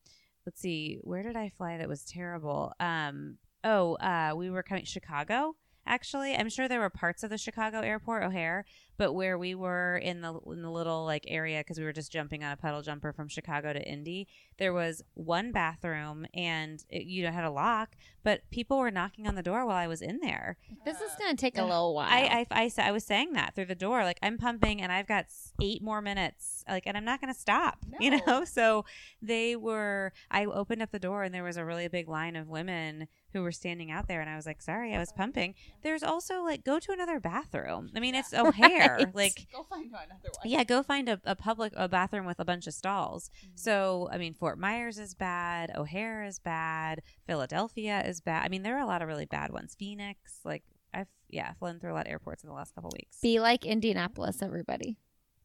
let's 0.47 0.61
see, 0.61 0.99
where 1.03 1.23
did 1.23 1.37
I 1.37 1.51
fly 1.51 1.77
that 1.77 1.89
was 1.89 2.05
terrible? 2.05 2.73
Um, 2.81 3.37
oh, 3.63 3.95
uh, 3.97 4.33
we 4.35 4.51
were 4.51 4.63
coming 4.63 4.85
Chicago. 4.85 5.55
Actually, 5.89 6.35
I'm 6.35 6.49
sure 6.49 6.67
there 6.67 6.81
were 6.81 6.91
parts 6.91 7.23
of 7.23 7.31
the 7.31 7.39
Chicago 7.39 7.79
airport, 7.79 8.25
O'Hare, 8.25 8.65
but 8.97 9.13
where 9.13 9.39
we 9.39 9.55
were 9.55 9.99
in 9.99 10.21
the 10.21 10.35
in 10.51 10.63
the 10.63 10.71
little 10.71 11.05
like 11.05 11.25
area 11.29 11.61
because 11.61 11.79
we 11.79 11.85
were 11.85 11.93
just 11.93 12.11
jumping 12.11 12.43
on 12.43 12.51
a 12.51 12.57
puddle 12.57 12.83
jumper 12.83 13.13
from 13.13 13.29
Chicago 13.29 13.73
to 13.73 13.81
Indy, 13.81 14.27
there 14.59 14.73
was 14.73 15.03
one 15.15 15.53
bathroom 15.53 16.27
and 16.35 16.85
it, 16.89 17.05
you 17.05 17.23
know 17.23 17.31
had 17.31 17.45
a 17.45 17.51
lock, 17.51 17.97
but 18.23 18.41
people 18.51 18.79
were 18.79 18.91
knocking 18.91 19.27
on 19.27 19.35
the 19.35 19.43
door 19.43 19.65
while 19.67 19.77
I 19.77 19.87
was 19.87 20.03
in 20.03 20.19
there. 20.21 20.57
This 20.85 21.01
is 21.01 21.11
going 21.19 21.35
to 21.35 21.41
take 21.41 21.59
a 21.59 21.65
little 21.65 21.95
while. 21.95 22.09
I, 22.11 22.47
I, 22.51 22.65
I, 22.65 22.73
I 22.89 22.91
was 22.91 23.05
saying 23.05 23.35
that 23.35 23.55
through 23.55 23.67
the 23.67 23.75
door. 23.75 24.03
Like, 24.03 24.19
I'm 24.23 24.39
pumping 24.39 24.83
and 24.83 24.91
I've 24.91 25.07
got 25.07 25.27
eight 25.63 25.83
more 25.83 26.01
minutes. 26.01 26.65
Like, 26.69 26.85
and 26.87 26.97
I'm 26.97 27.05
not 27.05 27.21
going 27.21 27.33
to 27.33 27.39
stop, 27.39 27.79
you 28.01 28.11
know? 28.11 28.45
So 28.57 28.85
they 29.21 29.55
were, 29.57 30.13
I 30.31 30.45
opened 30.47 30.83
up 30.83 30.91
the 30.91 30.99
door 30.99 31.23
and 31.23 31.35
there 31.35 31.45
was 31.45 31.57
a 31.57 31.65
really 31.65 31.89
big 31.89 32.09
line 32.09 32.37
of 32.37 32.49
women 32.49 33.09
who 33.37 33.43
were 33.43 33.53
standing 33.53 33.91
out 33.91 34.09
there, 34.09 34.23
and 34.23 34.31
I 34.31 34.37
was 34.37 34.47
like, 34.47 34.63
"Sorry, 34.63 34.95
I 34.95 34.99
was 34.99 35.13
pumping." 35.13 35.55
There's 35.83 36.03
also 36.03 36.43
like, 36.43 36.65
go 36.65 36.79
to 36.79 36.93
another 36.93 37.21
bathroom. 37.21 37.91
I 37.95 38.01
mean, 38.01 38.15
it's 38.15 38.33
O'Hare. 38.33 38.97
Right. 38.97 39.15
Like, 39.15 39.47
Go 39.53 39.65
find 39.65 39.87
another 39.87 40.31
one. 40.41 40.51
yeah, 40.51 40.65
go 40.65 40.83
find 40.83 41.09
a, 41.09 41.21
a 41.25 41.35
public 41.35 41.73
a 41.77 41.87
bathroom 41.89 42.25
with 42.25 42.41
a 42.41 42.45
bunch 42.47 42.67
of 42.67 42.73
stalls. 42.73 43.31
Mm-hmm. 43.45 43.53
So, 43.57 44.09
I 44.11 44.17
mean, 44.17 44.33
Fort 44.47 44.61
Myers 44.61 45.01
is 45.01 45.13
bad, 45.13 45.73
O'Hare 45.77 46.23
is 46.23 46.39
bad, 46.39 47.03
Philadelphia 47.27 48.01
is 48.07 48.21
bad. 48.21 48.45
I 48.45 48.49
mean, 48.49 48.63
there 48.63 48.77
are 48.77 48.81
a 48.81 48.87
lot 48.87 49.03
of 49.03 49.09
really 49.09 49.27
bad 49.27 49.51
ones. 49.51 49.75
Phoenix, 49.77 50.39
like 50.45 50.63
I've 50.95 51.09
yeah, 51.29 51.55
flown 51.55 51.81
through 51.81 51.93
a 51.93 51.95
lot 51.95 52.07
of 52.07 52.13
airports 52.13 52.45
in 52.45 52.49
the 52.49 52.55
last 52.55 52.73
couple 52.73 52.93
weeks. 52.97 53.19
Be 53.21 53.41
like 53.41 53.67
Indianapolis, 53.67 54.43
everybody. 54.43 54.99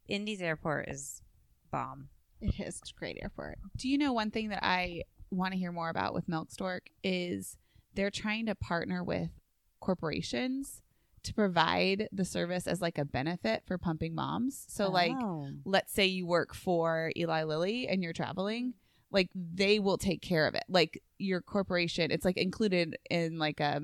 Indy's 0.08 0.40
airport 0.40 0.88
is 0.88 1.24
bomb. 1.72 2.10
It 2.42 2.60
is 2.60 2.80
a 2.96 3.00
great 3.00 3.18
airport. 3.24 3.58
Do 3.76 3.90
you 3.90 3.98
know 3.98 4.14
one 4.14 4.30
thing 4.30 4.50
that 4.50 4.64
I 4.64 5.02
want 5.32 5.54
to 5.54 5.58
hear 5.58 5.72
more 5.72 5.90
about 5.90 6.14
with 6.14 6.30
Milk 6.30 6.52
Stork 6.52 6.88
is 7.04 7.58
they're 7.96 8.12
trying 8.12 8.46
to 8.46 8.54
partner 8.54 9.04
with 9.04 9.32
corporations 9.80 10.84
to 11.24 11.34
provide 11.34 12.08
the 12.12 12.26
service 12.26 12.68
as 12.68 12.82
like 12.82 12.98
a 12.98 13.06
benefit 13.06 13.64
for 13.66 13.78
pumping 13.80 14.14
moms. 14.14 14.66
So 14.70 14.90
like 14.90 15.16
Oh. 15.20 15.50
let's 15.66 15.92
say 15.92 16.06
you 16.06 16.26
work 16.26 16.54
for 16.54 17.12
Eli 17.16 17.44
Lilly 17.44 17.88
and 17.88 18.04
you're 18.04 18.14
traveling, 18.14 18.74
like 19.12 19.30
they 19.36 19.80
will 19.80 19.98
take 19.98 20.22
care 20.22 20.48
of 20.48 20.56
it. 20.56 20.64
Like 20.70 21.02
your 21.18 21.42
corporation, 21.42 22.12
it's 22.12 22.26
like 22.26 22.38
included 22.38 22.98
in 23.10 23.38
like 23.38 23.60
a 23.60 23.82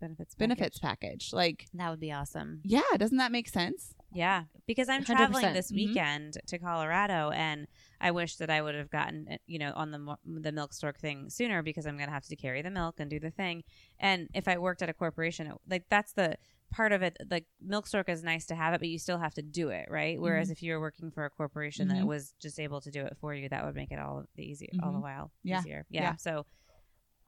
benefits 0.00 0.34
benefits 0.36 0.78
package. 0.78 1.10
package. 1.10 1.32
Like 1.32 1.66
That 1.74 1.90
would 1.90 2.00
be 2.00 2.12
awesome. 2.12 2.60
yeah, 2.64 2.82
doesn't 2.96 3.16
that 3.18 3.32
make 3.32 3.48
sense? 3.48 3.94
Yeah, 4.12 4.44
because 4.66 4.88
I'm 4.88 5.02
100%. 5.02 5.06
traveling 5.06 5.52
this 5.52 5.70
Mhm. 5.70 5.74
weekend 5.74 6.38
to 6.46 6.58
Colorado, 6.58 7.30
and 7.30 7.66
I 8.00 8.10
wish 8.12 8.36
that 8.36 8.48
I 8.48 8.62
would 8.62 8.74
have 8.74 8.88
gotten, 8.90 9.26
uh, 9.30 9.36
you 9.46 9.58
know, 9.58 9.72
on 9.74 9.90
the 9.90 10.16
the 10.24 10.52
milk 10.52 10.72
stork 10.72 10.98
thing 10.98 11.28
sooner 11.28 11.62
because 11.62 11.84
I'm 11.86 11.96
going 11.96 12.08
to 12.08 12.14
have 12.14 12.24
to 12.26 12.36
carry 12.36 12.62
the 12.62 12.70
milk 12.70 13.00
and 13.00 13.10
do 13.10 13.18
the 13.20 13.30
thing. 13.30 13.64
And 13.98 14.28
if 14.32 14.48
I 14.48 14.56
worked 14.58 14.80
at 14.82 14.88
a 14.88 14.94
corporation, 14.94 15.48
it, 15.48 15.54
like 15.68 15.84
that's 15.90 16.12
the 16.12 16.36
part 16.70 16.92
of 16.92 17.02
it. 17.02 17.16
Like 17.30 17.46
milk 17.60 17.86
stork 17.86 18.08
is 18.08 18.22
nice 18.22 18.46
to 18.46 18.54
have 18.54 18.74
it, 18.74 18.80
but 18.80 18.88
you 18.88 18.98
still 18.98 19.18
have 19.18 19.34
to 19.34 19.42
do 19.42 19.70
it, 19.70 19.88
right? 19.90 20.20
Whereas 20.20 20.50
if 20.50 20.62
you 20.62 20.72
were 20.74 20.80
working 20.80 21.10
for 21.10 21.24
a 21.24 21.30
corporation 21.30 21.88
that 21.88 21.98
Mhm. 21.98 22.06
was 22.06 22.34
just 22.40 22.60
able 22.60 22.80
to 22.82 22.90
do 22.90 23.04
it 23.04 23.16
for 23.20 23.34
you, 23.34 23.48
that 23.48 23.64
would 23.64 23.74
make 23.74 23.90
it 23.90 23.98
all 23.98 24.24
the 24.34 24.42
easier, 24.44 24.68
all 24.82 24.92
the 24.92 24.98
Mhm. 24.98 25.02
while 25.02 25.32
Yeah. 25.42 25.60
easier. 25.60 25.86
Yeah. 25.90 26.02
Yeah. 26.02 26.16
So 26.16 26.44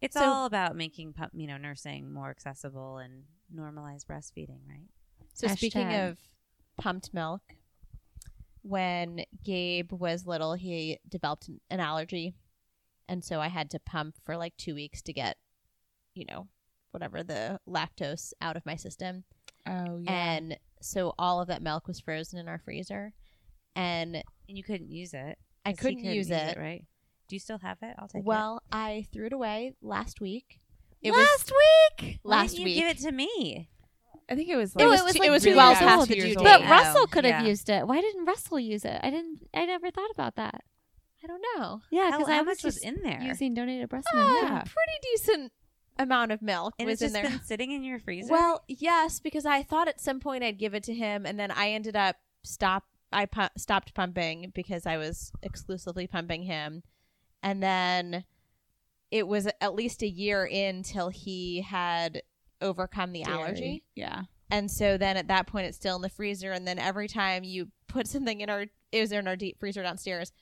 it's 0.01 0.14
So- 0.14 0.24
all 0.24 0.47
about 0.47 0.76
making, 0.76 1.14
pu- 1.14 1.30
you 1.32 1.47
know, 1.47 1.57
nursing 1.57 2.12
more 2.12 2.30
accessible 2.30 2.99
and 2.99 3.24
normalize 3.55 4.05
breastfeeding, 4.05 4.66
right? 4.68 4.88
So 5.32 5.47
speaking 5.49 5.93
of 5.95 6.18
pumped 6.76 7.12
milk, 7.14 7.57
when 8.62 9.24
Gabe 9.43 9.93
was 9.93 10.26
little, 10.26 10.55
he 10.55 10.99
developed 11.09 11.49
an- 11.49 11.61
an 11.70 11.80
allergy, 11.80 12.34
and 13.09 13.24
so 13.24 13.41
I 13.41 13.49
had 13.49 13.70
to 13.70 13.80
pump 13.80 14.16
for 14.22 14.36
like 14.36 14.57
two 14.57 14.74
weeks 14.74 15.01
to 15.03 15.12
get, 15.12 15.38
you 16.14 16.26
know, 16.26 16.49
whatever 16.93 17.22
the 17.22 17.61
lactose 17.68 18.32
out 18.41 18.57
of 18.57 18.64
my 18.66 18.76
system. 18.76 19.24
Oh 19.66 19.99
yeah. 20.03 20.11
And 20.34 20.59
so 20.80 21.14
all 21.18 21.41
of 21.41 21.49
that 21.49 21.62
milk 21.62 21.86
was 21.86 22.01
frozen 22.01 22.38
in 22.38 22.49
our 22.49 22.59
freezer, 22.59 23.12
and 23.76 24.16
And 24.49 24.57
you 24.59 24.62
couldn't 24.64 24.91
use 24.91 25.14
it. 25.14 25.38
I 25.64 25.72
'cause 25.72 25.86
he 25.88 25.95
couldn't 25.97 26.12
use 26.12 26.30
it. 26.30 26.57
right? 26.57 26.84
Do 27.28 27.36
you 27.36 27.41
still 27.41 27.59
have 27.59 27.78
it? 27.82 27.95
I'll 27.99 28.09
take 28.09 28.20
it. 28.20 28.24
Well, 28.26 28.62
I 28.72 29.07
threw 29.12 29.26
it 29.26 29.32
away 29.32 29.74
last 29.82 30.20
week. 30.20 30.61
It 31.03 31.12
Last 31.12 31.53
week. 32.01 32.18
Why 32.22 32.36
last 32.43 32.51
didn't 32.53 32.61
you 32.61 32.64
week. 32.66 32.74
give 32.76 32.88
it 32.88 32.99
to 32.99 33.12
me? 33.12 33.70
I 34.28 34.34
think 34.34 34.49
it 34.49 34.57
was 34.57 34.74
No, 34.76 34.88
like 34.88 35.01
it 35.01 35.03
was 35.05 35.12
two- 35.12 35.18
like 35.20 35.28
it 35.28 35.30
was 35.30 35.43
two 35.45 35.57
well 35.57 35.74
past 35.74 36.09
two 36.09 36.14
years 36.14 36.36
old. 36.36 36.45
you 36.47 36.51
But 36.53 36.59
date? 36.61 36.68
Russell 36.70 37.01
Oh, 37.03 37.07
could 37.07 37.24
have 37.24 37.43
yeah. 37.45 37.49
used 37.49 37.68
it. 37.68 37.86
Why 37.86 38.01
didn't 38.01 38.24
Russell 38.26 38.59
use 38.61 38.84
it? 38.84 39.01
I 39.03 39.11
didn't. 39.11 39.49
I 39.55 39.66
never 39.66 39.91
thought 39.91 40.11
about 40.12 40.36
that. 40.36 40.62
I 41.22 41.26
don't 41.26 41.45
know. 41.57 41.82
Yeah, 41.91 42.11
because 42.12 42.28
how 42.28 42.34
I 42.34 42.38
was 42.43 42.47
much 42.47 42.64
was 42.64 42.74
just 42.76 42.84
in 42.84 43.01
there? 43.03 43.20
using 43.22 43.55
donated 43.55 43.88
breast 43.88 44.07
Uh, 44.12 44.16
milk. 44.16 44.43
Yeah. 44.43 44.59
pretty 44.62 44.99
decent 45.12 45.53
amount 46.03 46.32
of 46.32 46.42
milk 46.42 46.74
and 46.78 46.86
was 46.88 47.03
in 47.03 47.12
there. 47.12 47.22
been 47.22 47.40
sitting 47.42 47.70
in 47.72 47.84
your 47.84 47.98
freezer. 47.98 48.32
Well, 48.32 48.64
yes, 48.68 49.20
because 49.20 49.46
I 49.46 49.62
thought 49.62 49.88
at 49.88 50.01
some 50.01 50.20
point 50.20 50.42
I'd 50.44 50.59
give 50.59 50.74
it 50.74 50.82
to 50.84 50.94
him, 50.94 51.26
and 51.26 51.38
then 51.38 51.51
I 51.51 51.70
ended 51.70 51.96
up 51.96 52.16
stop. 52.42 52.84
I 53.12 53.26
pu- 53.26 53.48
stopped 53.57 53.92
pumping 53.94 54.53
because 54.55 54.86
I 54.86 54.96
was 54.96 55.32
exclusively 55.42 56.07
pumping 56.07 56.42
him, 56.44 56.82
and 57.42 57.62
then 57.62 58.24
it 59.11 59.26
was 59.26 59.48
at 59.61 59.74
least 59.74 60.03
a 60.03 60.09
year 60.09 60.46
in 60.46 60.82
till 60.84 61.09
he 61.09 61.62
had 61.62 62.22
overcome 62.61 63.12
the 63.12 63.24
Dairy. 63.24 63.38
allergy, 63.38 63.84
Yeah. 63.96 64.22
and 64.51 64.70
so 64.70 64.96
then 64.96 65.16
at 65.16 65.26
that 65.28 65.46
point 65.48 65.66
it's 65.66 65.76
still 65.76 65.96
in 65.96 66.03
the 66.03 66.09
freezer, 66.09 66.53
and 66.53 66.68
then 66.68 66.78
every 66.78 67.09
time 67.09 67.42
you 67.42 67.70
put 67.88 68.07
something 68.07 68.40
in 68.40 68.48
our 68.51 68.66
it 68.92 69.01
was 69.01 69.12
in 69.12 69.26
our 69.28 69.36
deep 69.36 69.59
freezer 69.59 69.82
downstairs. 69.82 70.32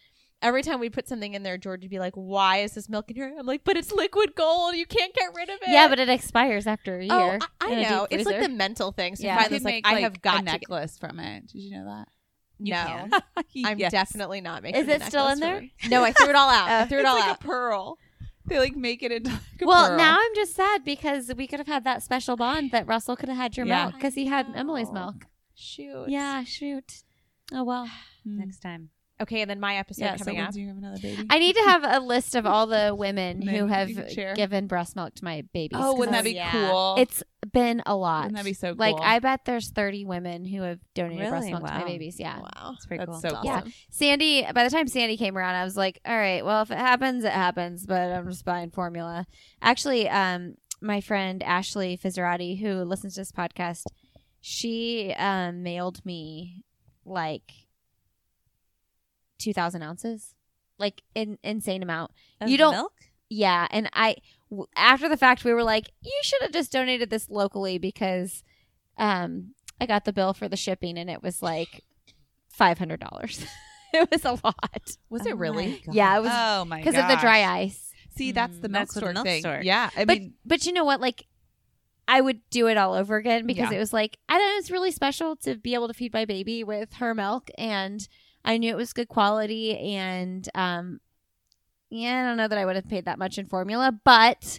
Every 0.41 0.63
time 0.63 0.79
we 0.79 0.89
put 0.89 1.09
something 1.09 1.35
in 1.35 1.43
there, 1.43 1.59
George 1.59 1.83
would 1.83 1.91
be 1.91 1.99
like, 1.99 2.15
"Why 2.15 2.59
is 2.59 2.73
this 2.75 2.89
milk 2.89 3.11
in 3.11 3.17
here?" 3.17 3.35
I'm 3.37 3.45
like, 3.47 3.65
"But 3.65 3.77
it's 3.77 3.91
liquid 3.91 4.35
gold. 4.37 4.77
You 4.77 4.87
can't 4.87 5.13
get 5.13 5.31
rid 5.35 5.49
of 5.49 5.57
it." 5.63 5.69
Yeah, 5.69 5.89
but 5.89 5.99
it 5.99 6.09
expires 6.09 6.67
after 6.67 7.01
a 7.01 7.09
oh, 7.11 7.27
year. 7.27 7.39
Oh, 7.43 7.47
I, 7.61 7.67
I 7.67 7.73
in 7.73 7.79
a 7.79 7.81
deep 7.83 7.91
know. 7.91 8.07
It's 8.11 8.25
like 8.27 8.41
the 8.41 8.49
mental 8.49 8.93
thing. 8.93 9.17
So 9.17 9.25
Yeah. 9.25 9.35
yeah. 9.37 9.43
You 9.43 9.59
finally, 9.61 9.83
could 9.83 9.89
like, 9.91 9.97
I 9.99 10.01
have 10.03 10.23
got 10.23 10.35
a 10.35 10.39
to. 10.39 10.45
Get, 10.45 10.53
necklace 10.53 10.97
from 10.99 11.19
it. 11.19 11.49
Did 11.49 11.59
you 11.59 11.71
know 11.73 11.85
that? 11.87 12.09
You 12.61 12.73
no, 12.75 12.85
can. 12.85 13.11
I'm 13.67 13.79
Yes. 13.79 13.93
definitely 13.93 14.41
not 14.41 14.63
making. 14.63 14.81
Is 14.81 14.89
it 14.89 15.03
still 15.03 15.29
in 15.29 15.41
there? 15.41 15.65
No, 15.89 16.05
I 16.05 16.13
threw 16.13 16.29
it 16.29 16.35
all 16.37 16.51
out. 16.51 16.69
I 16.69 16.83
Oh. 16.83 16.87
threw 16.87 16.99
it 17.01 17.05
all 17.05 17.17
like 17.19 17.29
out. 17.29 17.41
a 17.41 17.45
pearl. 17.45 17.99
They 18.47 18.59
like 18.59 18.77
make 18.77 19.03
it 19.03 19.13
into 19.13 19.31
like 19.31 19.41
a 19.63 19.67
well, 19.67 19.89
pearl. 19.89 19.99
now 19.99 20.17
I'm 20.19 20.35
just 20.35 20.55
sad 20.55 20.85
because 20.85 21.31
we 21.37 21.47
could 21.47 21.59
have 21.59 21.67
had 21.67 21.85
that 21.85 22.03
special 22.03 22.37
bond 22.37 22.71
that 22.71 22.87
Russell 22.87 23.15
could 23.17 23.29
have 23.29 23.37
had 23.39 23.57
your 23.57 23.67
Yeah. 23.67 23.85
milk 23.85 23.95
because 23.97 24.15
he 24.15 24.27
had 24.27 24.47
Emily's 24.55 24.91
milk. 24.91 25.27
Shoot. 25.55 26.07
Yeah, 26.09 26.45
shoot. 26.45 27.03
Oh 27.53 27.65
well. 27.65 27.89
Next 28.25 28.61
time. 28.61 28.91
Okay, 29.21 29.41
and 29.41 29.51
then 29.51 29.59
my 29.59 29.77
episode 29.77 30.05
yeah. 30.05 30.17
So 30.17 30.25
coming 30.27 30.41
up. 30.41 30.47
Lindsay, 30.55 30.61
you 30.61 30.69
have 30.69 30.77
another 30.77 30.99
baby. 31.01 31.27
I 31.29 31.39
need 31.39 31.55
to 31.57 31.63
have 31.63 31.85
a 31.85 32.01
list 32.01 32.35
of 32.37 32.47
all 32.47 32.67
the 32.67 32.95
women 32.99 33.43
who 33.43 33.67
have 33.67 33.89
you 33.89 33.97
can 33.97 34.15
share. 34.15 34.35
given 34.35 34.67
breast 34.69 34.95
milk 34.95 35.15
to 35.17 35.25
my 35.25 35.43
babies. 35.53 35.79
oh, 35.81 35.95
wouldn't 35.95 36.13
that 36.17 36.25
be 36.25 36.33
yeah. 36.33 36.53
cool? 36.53 36.95
It's 36.99 37.23
been 37.53 37.83
a 37.85 37.97
lot. 37.97 38.25
Wouldn't 38.25 38.37
that 38.37 38.45
be 38.45 38.53
so 38.53 38.69
cool? 38.69 38.79
Like? 38.79 38.97
I 39.01 39.19
bet 39.19 39.45
there's 39.45 39.71
30 39.71 40.05
women 40.05 40.45
who 40.45 40.63
have 40.63 40.79
donated 40.95 41.29
breast 41.29 41.47
Really? 41.47 41.53
milk 41.53 41.67
to 41.67 41.79
my 41.79 41.85
babies. 41.85 42.21
Yeah. 42.21 42.39
Wow. 42.39 42.75
It's 42.77 42.87
pretty 42.87 43.05
That's 43.05 43.21
cool. 43.21 43.31
so 43.31 43.37
cool. 43.37 43.45
Yeah. 43.45 43.57
awesome. 43.57 43.73
Sandy, 43.91 44.47
by 44.55 44.65
the 44.65 44.71
time 44.71 44.87
Sandy 44.87 45.17
came 45.17 45.37
around, 45.37 45.57
I 45.57 45.65
was 45.65 45.77
like, 45.77 46.01
all 46.07 46.17
right, 46.17 46.45
well, 46.45 46.63
if 46.63 46.71
it 46.71 46.79
happens, 46.79 47.25
it 47.25 47.33
happens, 47.33 47.87
but 47.87 48.13
I'm 48.13 48.29
just 48.29 48.45
buying 48.45 48.71
formula. 48.71 49.27
Actually, 49.61 50.09
um, 50.09 50.55
my 50.81 51.01
friend 51.01 51.43
Ashley 51.43 51.99
Fizzerati, 51.99 52.61
who 52.61 52.85
listens 52.85 53.15
to 53.15 53.21
this 53.23 53.33
podcast, 53.33 53.85
she 54.41 55.13
um, 55.19 55.63
mailed 55.65 56.05
me 56.05 56.65
like 57.05 57.53
2,000 59.39 59.83
ounces, 59.83 60.35
like 60.79 61.03
an 61.17 61.39
insane 61.43 61.83
amount. 61.83 62.11
Of 62.41 62.49
You 62.49 62.59
don't- 62.59 62.75
milk? 62.75 62.93
Yeah. 63.31 63.67
And 63.71 63.91
I, 63.93 64.17
w- 64.51 64.67
after 64.75 65.09
the 65.09 65.17
fact, 65.17 65.45
we 65.45 65.53
were 65.53 65.63
like, 65.65 65.91
you 66.03 66.19
should 66.23 66.41
have 66.43 66.53
just 66.53 66.73
donated 66.73 67.11
this 67.11 67.29
locally 67.29 67.77
because 67.79 68.43
um, 68.97 69.55
I 69.81 69.87
got 69.87 70.05
the 70.07 70.13
bill 70.15 70.33
for 70.33 70.49
the 70.49 70.57
shipping 70.57 70.97
and 70.99 71.11
it 71.11 71.23
was 71.23 71.43
like 71.43 71.85
$500. 72.59 73.47
it 73.93 74.09
was 74.11 74.25
a 74.25 74.33
lot. 74.43 74.97
Was 75.11 75.23
Oh 75.27 75.31
it 75.31 75.37
really? 75.37 75.83
Yeah, 75.91 76.17
it 76.17 76.23
was 76.23 76.31
oh 76.33 76.65
my 76.65 76.79
god. 76.79 76.85
because 76.85 77.01
of 77.03 77.09
the 77.09 77.17
dry 77.21 77.45
ice. 77.45 77.93
See, 78.17 78.33
that's 78.33 78.59
the 78.59 78.69
Mm, 78.69 78.73
milk 78.73 78.81
that's 78.81 78.95
the 78.95 79.01
store 79.01 79.13
milk 79.13 79.27
thing. 79.27 79.41
store. 79.41 79.61
Yeah, 79.63 79.91
I 79.97 80.05
but 80.05 80.19
mean, 80.19 80.35
but 80.45 80.67
you 80.67 80.73
know 80.73 80.85
what? 80.85 81.01
Like, 81.01 81.25
I 82.09 82.21
would 82.21 82.41
do 82.51 82.67
it 82.67 82.77
all 82.79 82.95
over 82.95 83.17
again 83.17 83.47
because 83.47 83.71
Yeah. 83.71 83.77
it 83.77 83.79
was 83.81 83.93
like 83.93 84.19
I 84.29 84.39
don't 84.39 84.49
know. 84.49 84.59
It's 84.59 84.71
really 84.71 84.91
special 84.91 85.37
to 85.37 85.57
be 85.57 85.75
able 85.75 85.89
to 85.89 85.95
feed 85.95 86.13
my 86.13 86.25
baby 86.25 86.65
with 86.65 86.95
her 86.95 87.15
milk, 87.15 87.49
and 87.57 88.09
I 88.45 88.59
knew 88.59 88.71
it 88.71 88.77
was 88.77 88.93
good 88.93 89.09
quality. 89.09 89.77
And 89.77 90.49
um, 90.55 91.01
yeah, 91.91 92.23
I 92.23 92.27
don't 92.27 92.37
know 92.37 92.49
that 92.49 92.59
I 92.59 92.65
would 92.65 92.77
have 92.77 92.89
paid 92.89 93.07
that 93.07 93.19
much 93.19 93.39
in 93.39 93.47
formula, 93.47 93.93
but 94.05 94.59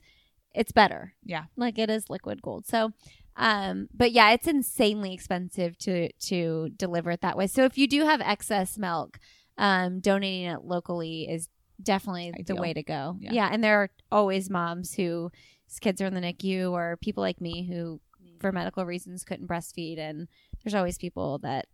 it's 0.54 0.72
better. 0.72 1.14
Yeah. 1.24 1.46
like 1.56 1.78
it 1.78 1.90
is 1.90 2.10
liquid 2.10 2.42
gold. 2.42 2.66
So. 2.68 2.92
Um, 3.36 3.88
but 3.94 4.12
yeah, 4.12 4.32
it's 4.32 4.48
insanely 4.48 5.14
expensive 5.14 5.78
to 5.78 6.12
to 6.12 6.72
deliver 6.76 7.12
it 7.12 7.22
that 7.22 7.38
way. 7.38 7.48
So 7.48 7.64
if 7.64 7.78
you 7.78 7.88
do 7.88 8.04
have 8.04 8.20
excess 8.20 8.78
milk, 8.78 9.18
um, 9.58 10.02
donating 10.02 10.44
it 10.44 10.66
locally 10.66 11.30
is 11.30 11.48
definitely 11.82 12.34
the 12.46 12.56
way 12.56 12.74
to 12.74 12.84
go. 12.84 13.16
Yeah. 13.20 13.32
Yeah. 13.32 13.50
and 13.52 13.64
there 13.64 13.78
are 13.82 13.90
always 14.12 14.50
moms 14.50 14.94
who 14.94 15.32
kids 15.80 16.02
are 16.02 16.06
in 16.06 16.16
the 16.16 16.22
NICU 16.22 16.72
or 16.72 16.98
people 17.02 17.22
like 17.22 17.40
me 17.40 17.66
who, 17.66 18.02
for 18.42 18.52
medical 18.52 18.86
reasons, 18.86 19.24
couldn't 19.24 19.48
breastfeed, 19.48 20.00
and 20.00 20.28
there's 20.64 20.76
always 20.76 20.98
people 20.98 21.38
that 21.40 21.68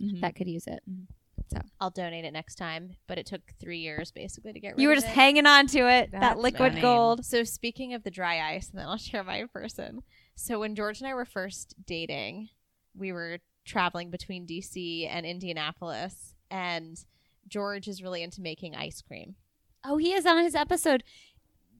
mhm. 0.00 0.20
that 0.20 0.34
could 0.34 0.48
use 0.48 0.66
it. 0.66 0.80
I'll 1.80 1.90
donate 1.90 2.24
it 2.24 2.32
next 2.32 2.56
time, 2.56 2.96
but 3.06 3.18
it 3.18 3.26
took 3.26 3.40
three 3.60 3.78
years 3.78 4.10
basically 4.10 4.52
to 4.52 4.60
get 4.60 4.70
rid 4.74 4.80
You 4.80 4.88
were 4.88 4.94
just 4.94 5.06
it. 5.06 5.12
hanging 5.12 5.46
on 5.46 5.66
to 5.68 5.78
it, 5.88 6.10
that 6.12 6.38
liquid 6.38 6.72
funny. 6.72 6.80
gold. 6.80 7.24
So 7.24 7.44
speaking 7.44 7.94
of 7.94 8.02
the 8.02 8.10
dry 8.10 8.54
ice, 8.54 8.70
and 8.70 8.78
then 8.80 8.86
I'll 8.88 8.96
share 8.98 9.22
my 9.24 9.44
person. 9.52 10.02
So 10.34 10.60
when 10.60 10.74
George 10.74 11.00
and 11.00 11.08
I 11.08 11.14
were 11.14 11.24
first 11.24 11.74
dating, 11.86 12.48
we 12.96 13.12
were 13.12 13.38
traveling 13.64 14.10
between 14.10 14.46
DC 14.46 15.08
and 15.10 15.24
Indianapolis, 15.26 16.34
and 16.50 16.96
George 17.48 17.88
is 17.88 18.02
really 18.02 18.22
into 18.22 18.40
making 18.40 18.74
ice 18.74 19.02
cream. 19.02 19.36
Oh, 19.84 19.96
he 19.98 20.12
is 20.12 20.26
on 20.26 20.42
his 20.42 20.54
episode. 20.54 21.04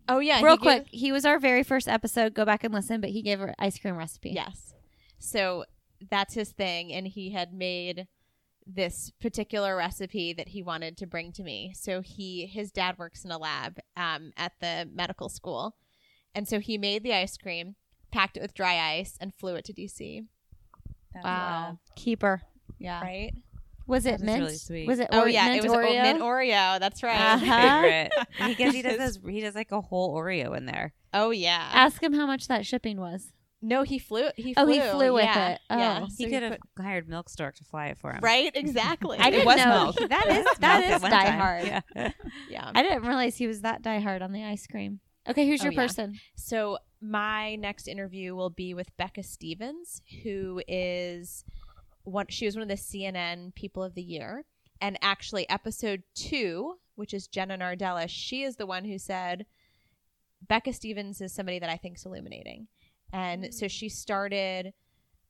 Oh 0.09 0.21
yeah, 0.21 0.41
Real 0.41 0.53
he 0.57 0.57
gave- 0.59 0.83
quick, 0.85 0.87
he 0.91 1.11
was 1.13 1.25
our 1.27 1.39
very 1.41 1.63
first 1.65 1.89
episode. 1.89 2.35
Go 2.35 2.45
back 2.45 2.63
and 2.63 2.73
listen, 2.73 3.01
but 3.01 3.11
he 3.11 3.23
gave 3.23 3.41
an 3.41 3.55
ice 3.59 3.79
cream 3.79 3.97
recipe. 3.97 4.31
Yes. 4.31 4.75
So 5.19 5.65
that's 6.11 6.35
his 6.35 6.53
thing. 6.53 6.93
And 6.93 7.09
he 7.09 7.31
had 7.31 7.53
made 7.53 8.07
this 8.67 9.13
particular 9.21 9.77
recipe 9.77 10.33
that 10.33 10.49
he 10.49 10.63
wanted 10.63 10.97
to 10.99 11.07
bring 11.07 11.33
to 11.33 11.43
me. 11.43 11.73
So 11.77 12.01
he 12.01 12.47
his 12.47 12.73
dad 12.73 12.99
works 12.99 13.25
in 13.25 13.31
a 13.31 13.39
lab 13.39 13.79
um, 13.97 14.33
at 14.37 14.53
the 14.61 14.89
medical 14.93 15.29
school. 15.29 15.77
And 16.35 16.47
so 16.49 16.59
he 16.61 16.77
made 16.77 17.03
the 17.03 17.15
ice 17.15 17.37
cream, 17.37 17.77
packed 18.11 18.37
it 18.37 18.41
with 18.41 18.55
dry 18.55 18.99
ice, 18.99 19.17
and 19.21 19.33
flew 19.35 19.55
it 19.55 19.65
to 19.67 19.73
DC. 19.73 20.27
That's, 21.15 21.25
Wow. 21.25 21.79
Keeper. 21.95 22.43
Yeah. 22.79 23.01
Right? 23.01 23.33
Was 23.87 24.05
it 24.05 24.15
it 24.15 24.15
is 24.17 24.23
mint? 24.23 24.43
really 24.43 24.57
sweet. 24.57 24.87
Was 24.89 24.99
it? 24.99 25.09
Oh 25.13 25.25
yeah, 25.27 25.47
mint 25.49 25.65
it 25.65 25.69
was 25.69 25.79
Oreo? 25.79 26.03
mint 26.03 26.21
Oreo. 26.21 26.81
That's 26.81 27.03
right. 27.03 27.35
Uh-huh. 27.35 27.83
favorite. 27.83 28.13
Because 28.57 28.75
he 28.75 28.83
does 28.83 28.99
those, 28.99 29.19
he 29.33 29.41
does 29.41 29.55
like 29.55 29.71
a 29.71 29.81
whole 29.81 30.15
Oreo 30.17 30.57
in 30.57 30.67
there. 30.67 30.93
Oh 31.15 31.31
yeah. 31.31 31.71
Ask 31.73 32.03
him 32.03 32.13
how 32.13 32.27
much 32.27 32.49
that 32.49 32.67
shipping 32.67 32.99
was. 32.99 33.33
No, 33.63 33.83
he 33.83 33.99
flew. 33.99 34.29
He 34.37 34.55
flew. 34.55 34.63
Oh, 34.63 34.67
he 34.67 34.81
flew 34.81 35.13
with 35.15 35.25
yeah. 35.25 35.49
it. 35.51 35.61
Oh. 35.71 35.79
Yeah. 35.79 36.07
He 36.17 36.25
So 36.25 36.31
could 36.31 36.43
have 36.43 36.59
put- 36.77 36.85
hired 36.85 37.09
Milk 37.09 37.29
Stork 37.29 37.57
to 37.57 37.65
fly 37.65 37.87
it 37.89 37.99
for 37.99 38.13
him. 38.13 38.21
Right. 38.23 38.53
Exactly. 38.55 39.19
I 39.19 39.31
didn't 39.31 39.47
was 39.47 39.57
know 39.57 39.85
milk. 39.97 40.09
that 40.11 40.27
is 40.29 40.45
Milk 40.45 40.59
that 40.61 40.85
at 40.85 40.97
is 40.97 41.03
one 41.03 41.11
die 41.11 41.25
time. 41.25 41.39
hard. 41.39 41.65
Yeah. 41.67 42.13
Yeah. 42.51 42.71
I 42.75 42.83
didn't 42.83 43.03
realize 43.03 43.37
he 43.37 43.47
was 43.47 43.63
that 43.63 43.83
die 43.83 44.01
hard 44.01 44.23
on 44.23 44.33
the 44.33 44.45
ice 44.45 44.67
cream. 44.67 45.01
Okay, 45.29 45.49
who's 45.49 45.61
Oh, 45.63 45.65
your 45.65 45.73
yeah. 45.73 45.81
person? 45.81 46.15
So 46.37 46.79
my 47.01 47.57
next 47.57 47.89
interview 47.89 48.35
will 48.37 48.51
be 48.51 48.75
with 48.75 48.97
Becca 48.97 49.23
Stevens, 49.25 50.01
who 50.23 50.63
is 50.69 51.45
one. 52.05 52.27
She 52.29 52.47
was 52.47 52.55
one 52.55 52.63
of 52.63 52.69
the 52.69 52.75
CNN 52.75 53.55
People 53.55 53.83
of 53.83 53.95
the 53.95 54.03
Year, 54.03 54.45
and 54.81 54.97
actually, 55.03 55.49
episode 55.51 56.05
two, 56.15 56.79
which 56.95 57.13
is 57.13 57.27
Jenna 57.27 57.59
Nardella, 57.59 58.07
she 58.09 58.43
is 58.45 58.55
the 58.57 58.67
one 58.67 58.85
who 58.85 58.99
said 58.99 59.47
Becca 60.47 60.73
Stevens 60.73 61.21
is 61.21 61.33
somebody 61.35 61.59
that 61.59 61.69
I 61.71 61.77
think 61.77 61.97
is 61.97 62.07
illuminating, 62.07 62.69
and 63.17 63.55
so 63.55 63.67
she 63.67 63.89
started 63.89 64.75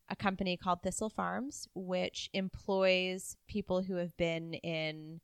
a 0.09 0.17
company 0.17 0.57
called 0.57 0.83
Thistle 0.83 1.09
Farms, 1.09 1.69
which 1.73 2.31
employs 2.33 3.37
people 3.47 3.83
who 3.83 3.95
have 3.95 4.17
been 4.17 4.55
in 4.55 5.21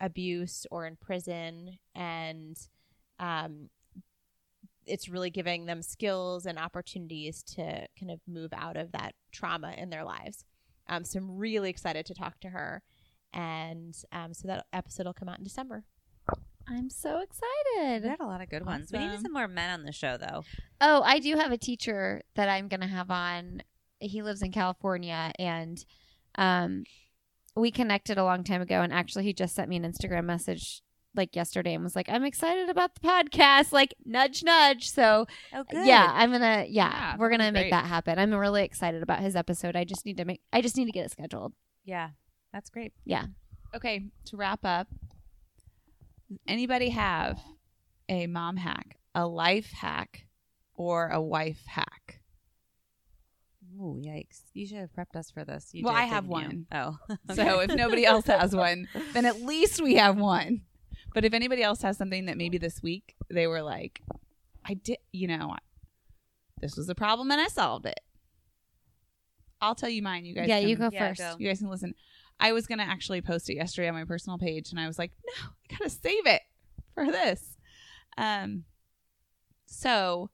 abuse 0.00 0.64
or 0.70 0.86
in 0.86 0.94
prison, 0.94 1.78
and 1.92 2.56
um, 3.18 3.68
it's 4.86 5.08
really 5.08 5.30
giving 5.30 5.66
them 5.66 5.82
skills 5.82 6.46
and 6.46 6.56
opportunities 6.56 7.42
to 7.42 7.88
kind 7.98 8.12
of 8.12 8.20
move 8.28 8.52
out 8.52 8.76
of 8.76 8.92
that 8.92 9.16
trauma 9.32 9.74
in 9.76 9.90
their 9.90 10.04
lives. 10.04 10.44
Um, 10.88 11.04
so 11.04 11.18
I'm 11.18 11.36
really 11.36 11.70
excited 11.70 12.06
to 12.06 12.14
talk 12.14 12.38
to 12.40 12.50
her, 12.50 12.82
and 13.32 13.96
um, 14.12 14.34
so 14.34 14.46
that 14.46 14.66
episode 14.72 15.06
will 15.06 15.14
come 15.14 15.28
out 15.28 15.38
in 15.38 15.44
December. 15.44 15.82
I'm 16.68 16.88
so 16.90 17.18
excited. 17.20 18.02
We 18.04 18.08
had 18.08 18.20
a 18.20 18.26
lot 18.26 18.40
of 18.40 18.48
good 18.48 18.64
ones. 18.64 18.90
We 18.92 18.98
need 18.98 19.20
some 19.20 19.32
more 19.32 19.48
men 19.48 19.70
on 19.70 19.84
the 19.84 19.92
show, 19.92 20.16
though. 20.16 20.44
Oh, 20.80 21.02
I 21.02 21.18
do 21.18 21.36
have 21.36 21.52
a 21.52 21.58
teacher 21.58 22.22
that 22.36 22.48
I'm 22.48 22.68
going 22.68 22.80
to 22.80 22.86
have 22.86 23.10
on. 23.10 23.62
He 24.00 24.22
lives 24.22 24.42
in 24.42 24.52
California 24.52 25.32
and 25.38 25.82
um 26.36 26.84
we 27.56 27.70
connected 27.70 28.18
a 28.18 28.24
long 28.24 28.42
time 28.42 28.60
ago 28.60 28.80
and 28.82 28.92
actually 28.92 29.22
he 29.24 29.32
just 29.32 29.54
sent 29.54 29.68
me 29.68 29.76
an 29.76 29.84
Instagram 29.84 30.24
message 30.24 30.82
like 31.14 31.36
yesterday 31.36 31.74
and 31.74 31.84
was 31.84 31.94
like, 31.94 32.08
"I'm 32.08 32.24
excited 32.24 32.68
about 32.68 32.94
the 32.96 33.00
podcast." 33.06 33.70
Like 33.72 33.94
nudge 34.04 34.42
nudge. 34.42 34.90
So, 34.90 35.26
Oh, 35.52 35.64
yeah, 35.72 36.10
I'm 36.12 36.30
going 36.30 36.40
to 36.40 36.66
yeah, 36.68 36.90
Yeah, 36.90 37.16
we're 37.16 37.28
going 37.28 37.40
to 37.40 37.52
make 37.52 37.64
great. 37.64 37.70
that 37.70 37.86
happen. 37.86 38.18
I'm 38.18 38.34
really 38.34 38.64
excited 38.64 39.00
about 39.02 39.20
his 39.20 39.36
episode. 39.36 39.76
I 39.76 39.84
just 39.84 40.04
need 40.04 40.16
to 40.16 40.24
make 40.24 40.40
I 40.52 40.60
just 40.60 40.76
need 40.76 40.86
to 40.86 40.92
get 40.92 41.06
it 41.06 41.12
scheduled. 41.12 41.52
Yeah, 41.84 42.10
that's 42.52 42.68
great. 42.68 42.92
Yeah. 43.04 43.26
Okay, 43.74 44.06
to 44.26 44.36
wrap 44.36 44.64
up, 44.64 44.88
does 44.88 45.03
anybody 46.46 46.90
have 46.90 47.38
a 48.08 48.26
mom 48.26 48.56
hack, 48.56 48.96
a 49.14 49.26
life 49.26 49.70
hack, 49.72 50.26
or 50.74 51.08
a 51.08 51.20
wife 51.20 51.64
hack? 51.66 52.20
Oh 53.80 53.96
yikes. 54.00 54.42
You 54.52 54.66
should 54.66 54.78
have 54.78 54.92
prepped 54.92 55.16
us 55.18 55.30
for 55.30 55.44
this. 55.44 55.70
You 55.72 55.82
Well, 55.84 55.94
did, 55.94 56.00
I 56.00 56.04
have 56.04 56.28
didn't 56.28 56.40
you? 56.40 56.66
one. 56.72 56.96
Oh. 57.08 57.16
So 57.34 57.60
if 57.60 57.74
nobody 57.74 58.04
else 58.06 58.26
has 58.26 58.54
one, 58.54 58.88
then 59.12 59.24
at 59.24 59.40
least 59.42 59.82
we 59.82 59.94
have 59.96 60.16
one. 60.16 60.62
But 61.12 61.24
if 61.24 61.32
anybody 61.34 61.62
else 61.62 61.82
has 61.82 61.96
something 61.96 62.26
that 62.26 62.36
maybe 62.36 62.58
this 62.58 62.82
week 62.82 63.14
they 63.30 63.46
were 63.46 63.62
like, 63.62 64.00
I 64.64 64.74
did, 64.74 64.98
you 65.12 65.26
know, 65.28 65.56
this 66.60 66.76
was 66.76 66.88
a 66.88 66.94
problem 66.94 67.30
and 67.30 67.40
I 67.40 67.48
solved 67.48 67.86
it. 67.86 68.00
I'll 69.60 69.74
tell 69.74 69.88
you 69.88 70.02
mine. 70.02 70.24
You 70.24 70.34
guys, 70.34 70.48
yeah, 70.48 70.60
can, 70.60 70.68
you 70.68 70.76
go 70.76 70.90
Yeah, 70.92 71.08
first. 71.08 71.20
go. 71.20 71.34
You 71.38 71.48
guys 71.48 71.58
can 71.58 71.70
listen. 71.70 71.94
I 72.40 72.52
was 72.52 72.66
gonna 72.66 72.84
actually 72.84 73.22
post 73.22 73.48
it 73.48 73.54
yesterday 73.54 73.88
on 73.88 73.94
my 73.94 74.04
personal 74.04 74.38
page, 74.38 74.70
and 74.70 74.80
I 74.80 74.86
was 74.86 74.98
like, 74.98 75.12
no, 75.24 75.48
I 75.48 75.76
gotta 75.76 75.90
save 75.90 76.26
it 76.26 76.42
for 76.94 77.06
this. 77.06 77.56
Um, 78.16 78.64
so 79.66 80.30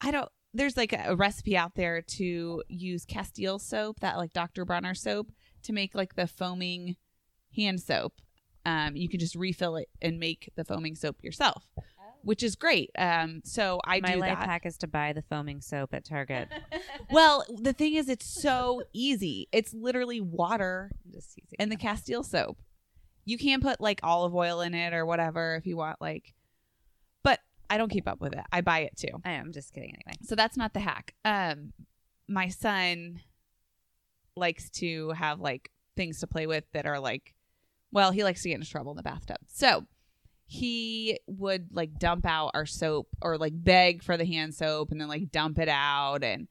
I 0.00 0.10
don't. 0.10 0.28
There's 0.54 0.76
like 0.76 0.92
a, 0.92 1.04
a 1.08 1.16
recipe 1.16 1.56
out 1.56 1.74
there 1.74 2.02
to 2.02 2.62
use 2.68 3.04
Castile 3.04 3.58
soap, 3.58 4.00
that 4.00 4.16
like 4.16 4.32
Dr. 4.32 4.64
Bronner 4.64 4.94
soap, 4.94 5.30
to 5.64 5.72
make 5.72 5.94
like 5.94 6.14
the 6.14 6.26
foaming 6.26 6.96
hand 7.54 7.80
soap. 7.80 8.14
Um, 8.64 8.96
you 8.96 9.08
can 9.08 9.20
just 9.20 9.34
refill 9.34 9.76
it 9.76 9.88
and 10.02 10.18
make 10.18 10.50
the 10.56 10.64
foaming 10.64 10.94
soap 10.94 11.16
yourself, 11.22 11.68
which 12.22 12.42
is 12.42 12.56
great. 12.56 12.90
Um, 12.98 13.40
so 13.44 13.80
I 13.84 14.00
do 14.00 14.02
that. 14.02 14.08
My 14.08 14.14
do 14.14 14.20
life 14.20 14.38
that. 14.38 14.48
hack 14.48 14.66
is 14.66 14.76
to 14.78 14.86
buy 14.86 15.12
the 15.12 15.22
foaming 15.22 15.60
soap 15.60 15.94
at 15.94 16.04
Target. 16.04 16.48
Well, 17.10 17.44
the 17.48 17.72
thing 17.72 17.94
is, 17.94 18.08
it's 18.10 18.26
so 18.42 18.82
easy. 18.92 19.48
It's 19.50 19.72
literally 19.72 20.20
water 20.20 20.90
Just 21.10 21.38
easy. 21.38 21.56
and 21.58 21.72
the 21.72 21.76
Castile 21.76 22.22
soap. 22.22 22.58
You 23.24 23.38
can 23.38 23.60
put 23.62 23.80
like 23.80 24.00
olive 24.02 24.34
oil 24.34 24.60
in 24.60 24.74
it 24.74 24.92
or 24.92 25.06
whatever 25.06 25.56
if 25.56 25.66
you 25.66 25.76
want, 25.78 26.00
like, 26.02 26.34
but 27.22 27.40
I 27.70 27.78
don't 27.78 27.90
keep 27.90 28.06
up 28.06 28.20
with 28.20 28.34
it. 28.34 28.44
I 28.52 28.60
buy 28.60 28.80
it 28.80 28.96
too. 28.96 29.20
I 29.24 29.32
am 29.32 29.52
just 29.52 29.72
kidding 29.72 29.90
anyway. 29.94 30.18
So 30.22 30.34
that's 30.34 30.56
not 30.56 30.74
the 30.74 30.80
hack. 30.80 31.14
Um, 31.24 31.72
my 32.28 32.48
son 32.48 33.20
likes 34.36 34.68
to 34.70 35.10
have 35.12 35.40
like 35.40 35.70
things 35.96 36.20
to 36.20 36.26
play 36.26 36.46
with 36.46 36.64
that 36.72 36.84
are 36.86 37.00
like, 37.00 37.34
well, 37.90 38.10
he 38.10 38.22
likes 38.22 38.42
to 38.42 38.50
get 38.50 38.56
into 38.56 38.68
trouble 38.70 38.92
in 38.92 38.96
the 38.96 39.02
bathtub. 39.02 39.38
So 39.46 39.86
he 40.50 41.18
would 41.26 41.68
like 41.72 41.98
dump 41.98 42.24
out 42.26 42.52
our 42.54 42.64
soap 42.64 43.06
or 43.20 43.36
like 43.36 43.52
beg 43.54 44.02
for 44.02 44.16
the 44.16 44.24
hand 44.24 44.54
soap 44.54 44.90
and 44.90 44.98
then 45.00 45.06
like 45.06 45.30
dump 45.30 45.58
it 45.58 45.68
out. 45.68 46.24
And 46.24 46.48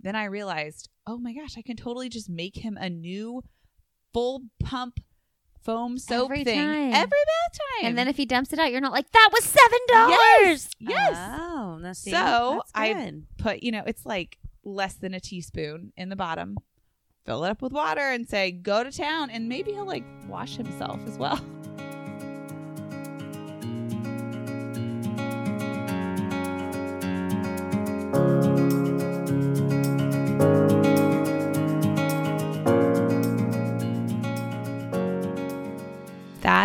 then 0.00 0.16
I 0.16 0.24
realized, 0.24 0.88
oh 1.06 1.16
my 1.16 1.32
gosh, 1.32 1.56
I 1.56 1.62
can 1.62 1.76
totally 1.76 2.08
just 2.08 2.28
make 2.28 2.56
him 2.56 2.76
a 2.76 2.90
new 2.90 3.44
full 4.12 4.42
pump 4.62 4.98
foam 5.62 5.96
soap 5.96 6.24
Every 6.26 6.42
thing 6.44 6.58
time. 6.58 6.92
every 6.92 7.02
bath 7.08 7.58
time. 7.80 7.88
And 7.88 7.96
then 7.98 8.08
if 8.08 8.16
he 8.16 8.26
dumps 8.26 8.52
it 8.52 8.58
out, 8.58 8.72
you're 8.72 8.80
not 8.80 8.92
like, 8.92 9.10
"That 9.12 9.30
was 9.32 9.44
$7." 9.44 10.74
yes, 10.80 11.16
Oh, 11.40 11.78
no, 11.80 11.92
see, 11.92 12.10
So, 12.10 12.54
that's 12.58 12.72
I- 12.74 12.92
good. 12.94 13.26
put, 13.38 13.62
you 13.62 13.70
know, 13.72 13.82
it's 13.86 14.04
like 14.06 14.38
less 14.64 14.94
than 14.94 15.14
a 15.14 15.20
teaspoon 15.20 15.92
in 15.96 16.08
the 16.08 16.16
bottom. 16.16 16.56
Fill 17.24 17.44
it 17.44 17.50
up 17.50 17.62
with 17.62 17.72
water 17.72 18.00
and 18.00 18.28
say, 18.28 18.50
go 18.52 18.82
to 18.84 18.90
town. 18.92 19.30
And 19.30 19.48
maybe 19.48 19.72
he'll 19.72 19.84
like 19.86 20.04
wash 20.28 20.56
himself 20.56 21.00
as 21.06 21.16
well. 21.18 21.40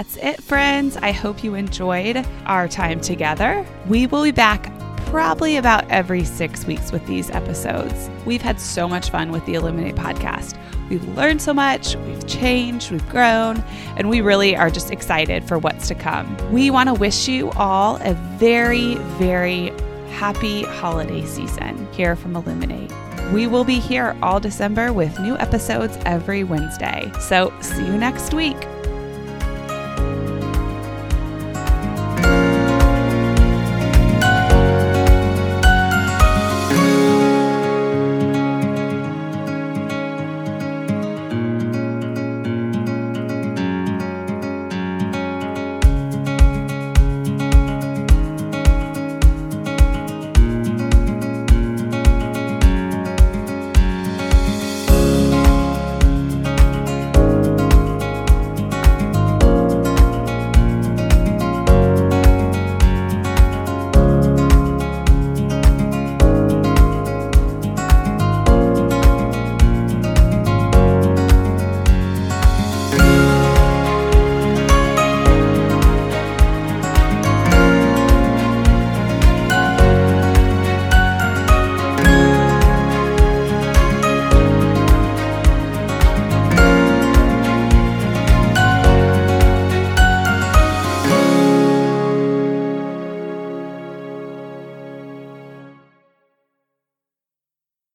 That's 0.01 0.17
it, 0.17 0.41
friends. 0.41 0.97
I 0.97 1.11
hope 1.11 1.43
you 1.43 1.53
enjoyed 1.53 2.25
our 2.47 2.67
time 2.67 3.01
together. 3.01 3.63
We 3.87 4.07
will 4.07 4.23
be 4.23 4.31
back 4.31 4.75
probably 5.05 5.57
about 5.57 5.87
every 5.91 6.23
six 6.23 6.65
weeks 6.65 6.91
with 6.91 7.05
these 7.05 7.29
episodes. 7.29 8.09
We've 8.25 8.41
had 8.41 8.59
so 8.59 8.89
much 8.89 9.11
fun 9.11 9.31
with 9.31 9.45
the 9.45 9.53
Illuminate 9.53 9.93
podcast. 9.93 10.57
We've 10.89 11.07
learned 11.09 11.39
so 11.39 11.53
much, 11.53 11.95
we've 11.97 12.25
changed, 12.25 12.89
we've 12.89 13.07
grown, 13.09 13.63
and 13.95 14.09
we 14.09 14.21
really 14.21 14.55
are 14.55 14.71
just 14.71 14.89
excited 14.89 15.47
for 15.47 15.59
what's 15.59 15.87
to 15.89 15.93
come. 15.93 16.35
We 16.51 16.71
want 16.71 16.89
to 16.89 16.95
wish 16.95 17.27
you 17.27 17.51
all 17.51 17.97
a 17.97 18.15
very, 18.39 18.95
very 19.19 19.69
happy 20.13 20.63
holiday 20.63 21.27
season 21.27 21.87
here 21.93 22.15
from 22.15 22.35
Illuminate. 22.35 22.91
We 23.31 23.45
will 23.45 23.65
be 23.65 23.79
here 23.79 24.17
all 24.23 24.39
December 24.39 24.93
with 24.93 25.19
new 25.19 25.37
episodes 25.37 25.95
every 26.07 26.43
Wednesday. 26.43 27.11
So, 27.19 27.53
see 27.61 27.85
you 27.85 27.99
next 27.99 28.33
week. 28.33 28.57